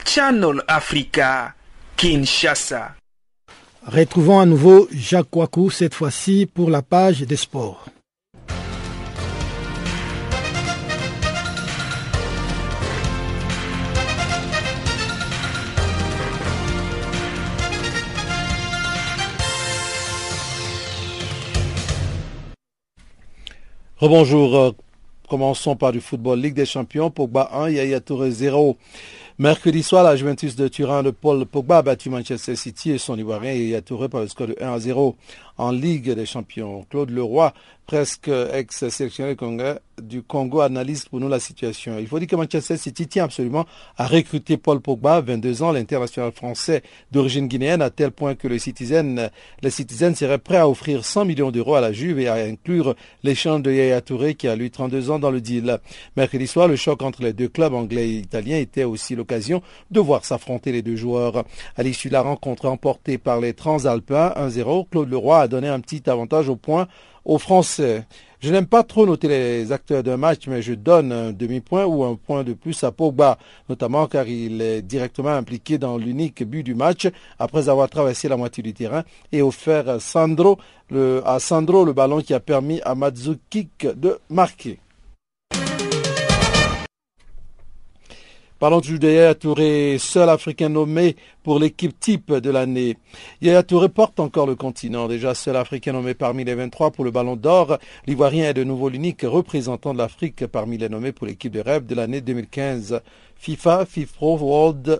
Channel 0.04 0.62
Africa, 0.68 1.54
Kinshasa. 1.96 2.94
Retrouvons 3.86 4.40
à 4.40 4.46
nouveau 4.46 4.88
Jacques 4.92 5.36
Wakou, 5.36 5.68
cette 5.70 5.92
fois-ci 5.92 6.46
pour 6.46 6.70
la 6.70 6.80
page 6.80 7.20
des 7.20 7.36
sports. 7.36 7.84
Rebonjour. 23.98 24.56
Euh, 24.56 24.70
commençons 25.28 25.76
par 25.76 25.92
du 25.92 26.00
football. 26.00 26.40
Ligue 26.40 26.54
des 26.54 26.66
Champions, 26.66 27.10
Pogba 27.10 27.50
1, 27.52 27.70
Yaya 27.70 28.00
Touré 28.00 28.30
0. 28.30 28.76
Mercredi 29.36 29.82
soir, 29.82 30.04
la 30.04 30.14
Juventus 30.14 30.54
de 30.54 30.68
Turin 30.68 31.02
de 31.02 31.10
Paul 31.10 31.44
Pogba 31.44 31.78
a 31.78 31.82
battu 31.82 32.08
Manchester 32.08 32.54
City 32.54 32.92
et 32.92 32.98
son 32.98 33.18
Ivoirien 33.18 33.52
Yaya 33.52 33.82
Touré 33.82 34.08
par 34.08 34.20
le 34.20 34.28
score 34.28 34.46
de 34.46 34.56
1 34.60 34.72
à 34.72 34.78
0 34.78 35.16
en 35.58 35.70
Ligue 35.70 36.10
des 36.12 36.26
Champions. 36.26 36.84
Claude 36.90 37.10
Leroy, 37.10 37.52
presque 37.86 38.28
ex-sélectionneur 38.28 39.36
du 40.00 40.22
Congo, 40.22 40.60
analyse 40.60 41.04
pour 41.04 41.20
nous 41.20 41.28
la 41.28 41.38
situation. 41.38 41.98
Il 41.98 42.06
faut 42.06 42.18
dire 42.18 42.28
que 42.28 42.36
Manchester 42.36 42.76
City 42.76 43.06
tient 43.06 43.24
absolument 43.24 43.66
à 43.96 44.06
recruter 44.06 44.56
Paul 44.56 44.80
Pogba, 44.80 45.20
22 45.20 45.62
ans, 45.62 45.72
l'international 45.72 46.32
français 46.32 46.82
d'origine 47.12 47.46
guinéenne, 47.46 47.82
à 47.82 47.90
tel 47.90 48.10
point 48.10 48.34
que 48.34 48.48
le 48.48 48.58
Citizen, 48.58 49.30
les 49.62 49.70
Citizen 49.70 50.14
serait 50.14 50.38
prêt 50.38 50.56
à 50.56 50.68
offrir 50.68 51.04
100 51.04 51.26
millions 51.26 51.50
d'euros 51.50 51.74
à 51.74 51.80
la 51.80 51.92
Juve 51.92 52.18
et 52.18 52.28
à 52.28 52.34
inclure 52.34 52.96
l'échange 53.22 53.62
de 53.62 53.70
Yaya 53.70 54.00
Touré, 54.00 54.34
qui 54.34 54.48
a 54.48 54.56
lui 54.56 54.70
32 54.70 55.10
ans 55.10 55.18
dans 55.18 55.30
le 55.30 55.40
deal. 55.40 55.78
Mercredi 56.16 56.46
soir, 56.46 56.66
le 56.66 56.76
choc 56.76 57.02
entre 57.02 57.22
les 57.22 57.32
deux 57.32 57.48
clubs 57.48 57.74
anglais 57.74 58.08
et 58.08 58.16
italiens 58.16 58.58
était 58.58 58.84
aussi 58.84 59.14
l'occasion 59.14 59.62
de 59.90 60.00
voir 60.00 60.24
s'affronter 60.24 60.72
les 60.72 60.82
deux 60.82 60.96
joueurs. 60.96 61.44
À 61.76 61.82
l'issue 61.82 62.08
de 62.08 62.14
la 62.14 62.22
rencontre 62.22 62.68
remportée 62.68 63.18
par 63.18 63.40
les 63.40 63.52
Transalpins 63.52 64.32
1-0, 64.36 64.88
Claude 64.90 65.10
Leroy 65.10 65.43
a 65.44 65.48
donné 65.48 65.68
un 65.68 65.80
petit 65.80 66.08
avantage 66.10 66.48
au 66.48 66.56
point 66.56 66.88
aux 67.24 67.38
Français. 67.38 68.04
Je 68.40 68.50
n'aime 68.50 68.66
pas 68.66 68.82
trop 68.82 69.06
noter 69.06 69.28
les 69.28 69.72
acteurs 69.72 70.02
d'un 70.02 70.18
match, 70.18 70.46
mais 70.48 70.60
je 70.60 70.74
donne 70.74 71.12
un 71.12 71.32
demi-point 71.32 71.86
ou 71.86 72.04
un 72.04 72.14
point 72.16 72.44
de 72.44 72.52
plus 72.52 72.84
à 72.84 72.92
Pogba, 72.92 73.38
notamment 73.70 74.06
car 74.06 74.28
il 74.28 74.60
est 74.60 74.82
directement 74.82 75.30
impliqué 75.30 75.78
dans 75.78 75.96
l'unique 75.96 76.42
but 76.42 76.62
du 76.62 76.74
match 76.74 77.08
après 77.38 77.70
avoir 77.70 77.88
traversé 77.88 78.28
la 78.28 78.36
moitié 78.36 78.62
du 78.62 78.74
terrain 78.74 79.04
et 79.32 79.40
offert 79.40 80.00
Sandro, 80.00 80.58
à 81.24 81.38
Sandro 81.38 81.84
le 81.84 81.94
ballon 81.94 82.20
qui 82.20 82.34
a 82.34 82.40
permis 82.40 82.82
à 82.82 82.94
Matsukik 82.94 83.86
de 83.96 84.18
marquer. 84.28 84.78
Parlons 88.64 88.80
du 88.80 88.96
Yaya 88.96 89.34
Touré, 89.34 89.98
seul 89.98 90.26
Africain 90.30 90.70
nommé 90.70 91.16
pour 91.42 91.58
l'équipe 91.58 92.00
type 92.00 92.32
de 92.32 92.48
l'année. 92.48 92.96
Yaya 93.42 93.62
Touré 93.62 93.90
porte 93.90 94.20
encore 94.20 94.46
le 94.46 94.54
continent, 94.54 95.06
déjà 95.06 95.34
seul 95.34 95.56
Africain 95.56 95.92
nommé 95.92 96.14
parmi 96.14 96.44
les 96.44 96.54
23 96.54 96.90
pour 96.90 97.04
le 97.04 97.10
Ballon 97.10 97.36
d'Or. 97.36 97.76
L'Ivoirien 98.06 98.48
est 98.48 98.54
de 98.54 98.64
nouveau 98.64 98.88
l'unique 98.88 99.20
représentant 99.20 99.92
de 99.92 99.98
l'Afrique 99.98 100.46
parmi 100.46 100.78
les 100.78 100.88
nommés 100.88 101.12
pour 101.12 101.26
l'équipe 101.26 101.52
de 101.52 101.60
rêve 101.60 101.84
de 101.84 101.94
l'année 101.94 102.22
2015. 102.22 103.02
FIFA, 103.36 103.84
FIFPro 103.84 104.38
World 104.38 104.98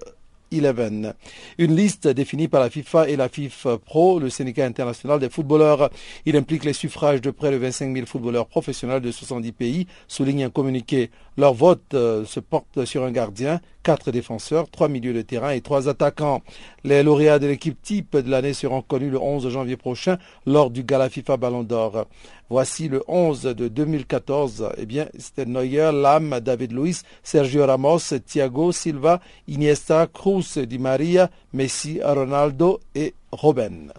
une 1.59 1.76
liste 1.76 2.09
définie 2.09 2.48
par 2.48 2.61
la 2.61 2.70
FIFA 2.70 3.09
et 3.09 3.16
la 3.16 3.28
FIFA 3.28 3.78
Pro, 3.78 4.18
le 4.18 4.30
syndicat 4.30 4.66
international 4.66 5.18
des 5.18 5.28
footballeurs. 5.28 5.90
Il 6.26 6.36
implique 6.36 6.64
les 6.64 6.72
suffrages 6.72 7.20
de 7.20 7.30
près 7.30 7.50
de 7.50 7.57
25 7.57 7.94
000 7.94 8.07
footballeurs 8.07 8.46
professionnels 8.46 9.00
de 9.00 9.11
70 9.11 9.52
pays, 9.52 9.86
souligne 10.09 10.44
un 10.44 10.50
communiqué. 10.50 11.11
Leur 11.36 11.55
vote 11.55 11.94
euh, 11.94 12.24
se 12.24 12.40
porte 12.40 12.84
sur 12.84 13.02
un 13.02 13.11
gardien, 13.11 13.61
quatre 13.82 14.12
défenseurs, 14.12 14.70
trois 14.70 14.88
milieux 14.88 15.12
de 15.12 15.22
terrain 15.22 15.50
et 15.50 15.61
trois 15.61 15.88
attaquants. 15.88 16.42
Les 16.84 17.02
lauréats 17.02 17.38
de 17.38 17.46
l'équipe 17.46 17.80
type 17.82 18.16
de 18.16 18.30
l'année 18.30 18.55
seront 18.55 18.82
connus 18.82 19.11
le 19.11 19.20
11 19.20 19.48
janvier 19.48 19.76
prochain 19.76 20.18
lors 20.46 20.70
du 20.70 20.84
Gala 20.84 21.09
FIFA 21.09 21.36
Ballon 21.36 21.62
d'Or. 21.64 22.07
Voici 22.51 22.88
le 22.88 23.03
11 23.09 23.42
de 23.42 23.68
2014. 23.68 24.70
Eh 24.76 24.86
bien, 24.86 25.09
c'était 25.18 25.47
Neuer, 25.47 25.90
Lam, 25.92 26.40
David 26.40 26.72
Luiz, 26.72 27.03
Sergio 27.22 27.64
Ramos, 27.66 28.14
Thiago 28.26 28.70
Silva, 28.70 29.20
Iniesta, 29.49 30.07
Cruz, 30.07 30.59
Di 30.59 30.78
Maria, 30.78 31.30
Messi, 31.53 32.01
Ronaldo 32.03 32.80
et 32.95 33.14
Robben. 33.32 33.92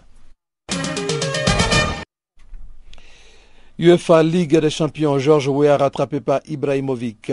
UEFA 3.78 4.22
Ligue 4.22 4.58
des 4.58 4.70
Champions, 4.70 5.18
Georges 5.18 5.48
Weah 5.48 5.76
rattrapé 5.76 6.20
par 6.20 6.40
Ibrahimovic. 6.48 7.30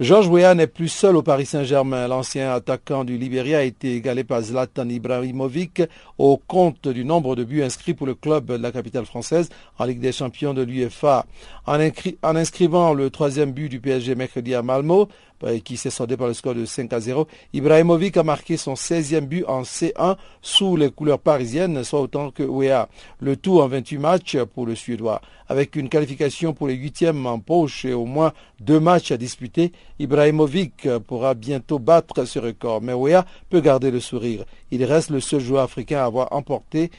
Georges 0.00 0.28
Weah 0.28 0.54
n'est 0.54 0.68
plus 0.68 0.86
seul 0.86 1.16
au 1.16 1.22
Paris 1.22 1.44
Saint-Germain. 1.44 2.06
L'ancien 2.06 2.52
attaquant 2.52 3.02
du 3.02 3.18
Libéria 3.18 3.58
a 3.58 3.62
été 3.62 3.96
égalé 3.96 4.22
par 4.22 4.42
Zlatan 4.42 4.88
Ibrahimovic 4.88 5.82
au 6.18 6.36
compte 6.36 6.86
du 6.86 7.04
nombre 7.04 7.34
de 7.34 7.42
buts 7.42 7.64
inscrits 7.64 7.94
pour 7.94 8.06
le 8.06 8.14
club 8.14 8.46
de 8.46 8.62
la 8.62 8.70
capitale 8.70 9.06
française 9.06 9.48
en 9.76 9.86
Ligue 9.86 9.98
des 9.98 10.12
Champions 10.12 10.54
de 10.54 10.62
l'UEFA. 10.62 11.26
En, 11.66 11.80
en, 11.80 12.36
inscrivant 12.36 12.94
le 12.94 13.10
troisième 13.10 13.50
but 13.50 13.68
du 13.68 13.80
PSG 13.80 14.14
mercredi 14.14 14.54
à 14.54 14.62
Malmo, 14.62 15.08
qui 15.64 15.76
s'est 15.76 15.90
soldé 15.90 16.16
par 16.16 16.26
le 16.26 16.34
score 16.34 16.54
de 16.54 16.64
5 16.64 16.92
à 16.92 17.00
0. 17.00 17.26
Ibrahimovic 17.52 18.16
a 18.16 18.22
marqué 18.22 18.56
son 18.56 18.74
16e 18.74 19.26
but 19.26 19.44
en 19.46 19.62
C1 19.62 20.16
sous 20.42 20.76
les 20.76 20.90
couleurs 20.90 21.18
parisiennes, 21.18 21.84
soit 21.84 22.00
autant 22.00 22.30
que 22.30 22.42
Wea. 22.42 22.88
Le 23.20 23.36
tout 23.36 23.60
en 23.60 23.68
28 23.68 23.98
matchs 23.98 24.36
pour 24.54 24.66
le 24.66 24.74
Suédois. 24.74 25.20
Avec 25.48 25.76
une 25.76 25.88
qualification 25.88 26.52
pour 26.52 26.68
les 26.68 26.74
huitièmes 26.74 27.24
en 27.26 27.38
poche 27.38 27.84
et 27.84 27.94
au 27.94 28.04
moins 28.04 28.32
deux 28.60 28.80
matchs 28.80 29.12
à 29.12 29.16
disputer, 29.16 29.72
Ibrahimovic 29.98 30.88
pourra 31.06 31.34
bientôt 31.34 31.78
battre 31.78 32.24
ce 32.24 32.38
record. 32.38 32.82
Mais 32.82 32.92
Wea 32.92 33.24
peut 33.48 33.60
garder 33.60 33.90
le 33.90 34.00
sourire. 34.00 34.44
Il 34.70 34.84
reste 34.84 35.10
le 35.10 35.20
seul 35.20 35.40
joueur 35.40 35.62
africain 35.62 36.00
à 36.00 36.04
avoir 36.04 36.28
remporté 36.30 36.90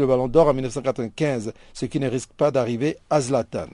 le 0.00 0.06
ballon 0.06 0.28
d'or 0.28 0.48
en 0.48 0.54
1995, 0.54 1.52
ce 1.72 1.86
qui 1.86 2.00
ne 2.00 2.08
risque 2.08 2.32
pas 2.36 2.50
d'arriver 2.50 2.96
à 3.08 3.20
Zlatan. 3.20 3.68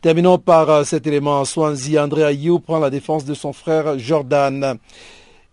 Terminons 0.00 0.38
par 0.38 0.70
euh, 0.70 0.84
cet 0.84 1.06
élément. 1.06 1.44
Swansea, 1.44 2.02
André 2.02 2.24
Ayou 2.24 2.58
prend 2.58 2.78
la 2.78 2.88
défense 2.88 3.26
de 3.26 3.34
son 3.34 3.52
frère 3.52 3.98
Jordan. 3.98 4.78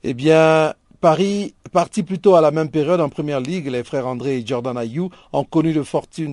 Eh 0.06 0.14
bien, 0.14 0.74
Paris 1.00 1.54
Parti 1.72 2.02
plutôt 2.02 2.36
à 2.36 2.42
la 2.42 2.52
même 2.52 2.70
période 2.70 3.02
en 3.02 3.10
première 3.10 3.40
ligue, 3.40 3.68
les 3.68 3.84
frères 3.84 4.08
André 4.08 4.38
et 4.38 4.46
Jordan 4.46 4.78
Ayou 4.78 5.10
ont 5.34 5.44
connu 5.44 5.74
de 5.74 5.84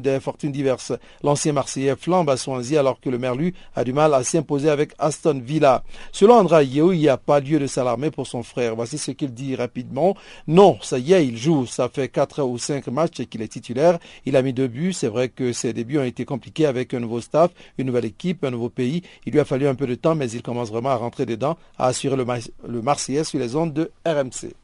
des 0.00 0.20
fortunes 0.20 0.52
diverses. 0.52 0.92
L'ancien 1.22 1.52
Marseillais 1.52 1.96
flambe 1.96 2.30
à 2.30 2.36
Swansea 2.36 2.78
alors 2.78 3.00
que 3.00 3.10
le 3.10 3.18
Merlu 3.18 3.52
a 3.74 3.84
du 3.84 3.92
mal 3.92 4.14
à 4.14 4.22
s'imposer 4.22 4.70
avec 4.70 4.92
Aston 4.98 5.40
Villa. 5.44 5.82
Selon 6.12 6.34
André 6.34 6.56
Ayou, 6.56 6.92
il 6.92 7.00
n'y 7.00 7.08
a 7.08 7.16
pas 7.16 7.40
lieu 7.40 7.58
de 7.58 7.66
s'alarmer 7.66 8.10
pour 8.10 8.26
son 8.26 8.42
frère. 8.42 8.76
Voici 8.76 8.96
ce 8.96 9.10
qu'il 9.10 9.34
dit 9.34 9.56
rapidement. 9.56 10.16
Non, 10.46 10.78
ça 10.82 10.98
y 10.98 11.12
est, 11.12 11.26
il 11.26 11.36
joue. 11.36 11.66
Ça 11.66 11.88
fait 11.88 12.08
quatre 12.08 12.42
ou 12.42 12.56
cinq 12.58 12.86
matchs 12.86 13.26
qu'il 13.28 13.42
est 13.42 13.48
titulaire. 13.48 13.98
Il 14.24 14.36
a 14.36 14.42
mis 14.42 14.52
deux 14.52 14.68
buts. 14.68 14.92
C'est 14.92 15.08
vrai 15.08 15.28
que 15.28 15.52
ses 15.52 15.72
débuts 15.72 15.98
ont 15.98 16.04
été 16.04 16.24
compliqués 16.24 16.66
avec 16.66 16.94
un 16.94 17.00
nouveau 17.00 17.20
staff, 17.20 17.50
une 17.78 17.86
nouvelle 17.86 18.06
équipe, 18.06 18.44
un 18.44 18.50
nouveau 18.50 18.70
pays. 18.70 19.02
Il 19.26 19.32
lui 19.32 19.40
a 19.40 19.44
fallu 19.44 19.66
un 19.66 19.74
peu 19.74 19.86
de 19.86 19.94
temps, 19.94 20.14
mais 20.14 20.30
il 20.30 20.42
commence 20.42 20.70
vraiment 20.70 20.90
à 20.90 20.96
rentrer 20.96 21.26
dedans, 21.26 21.56
à 21.78 21.86
assurer 21.86 22.16
le, 22.16 22.24
le 22.66 22.82
Marseillais 22.82 23.24
sur 23.24 23.38
les 23.38 23.56
ondes 23.56 23.72
de 23.72 23.90
RMC. 24.06 24.63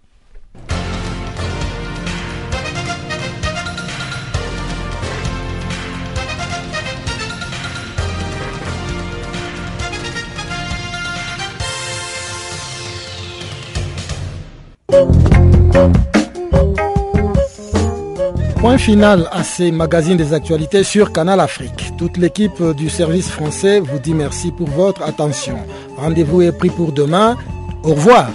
Point 18.61 18.79
final 18.79 19.29
à 19.33 19.43
ces 19.43 19.73
magazines 19.73 20.17
des 20.19 20.35
actualités 20.35 20.85
sur 20.85 21.13
Canal 21.13 21.41
Afrique. 21.41 21.93
Toute 21.97 22.19
l'équipe 22.19 22.63
du 22.77 22.91
service 22.91 23.29
français 23.31 23.81
vous 23.81 23.99
dit 23.99 24.13
merci 24.13 24.53
pour 24.53 24.69
votre 24.69 25.03
attention. 25.03 25.57
Rendez-vous 25.97 26.43
est 26.43 26.53
pris 26.53 26.69
pour 26.69 26.93
demain. 26.93 27.37
Au 27.83 27.95
revoir. 27.95 28.29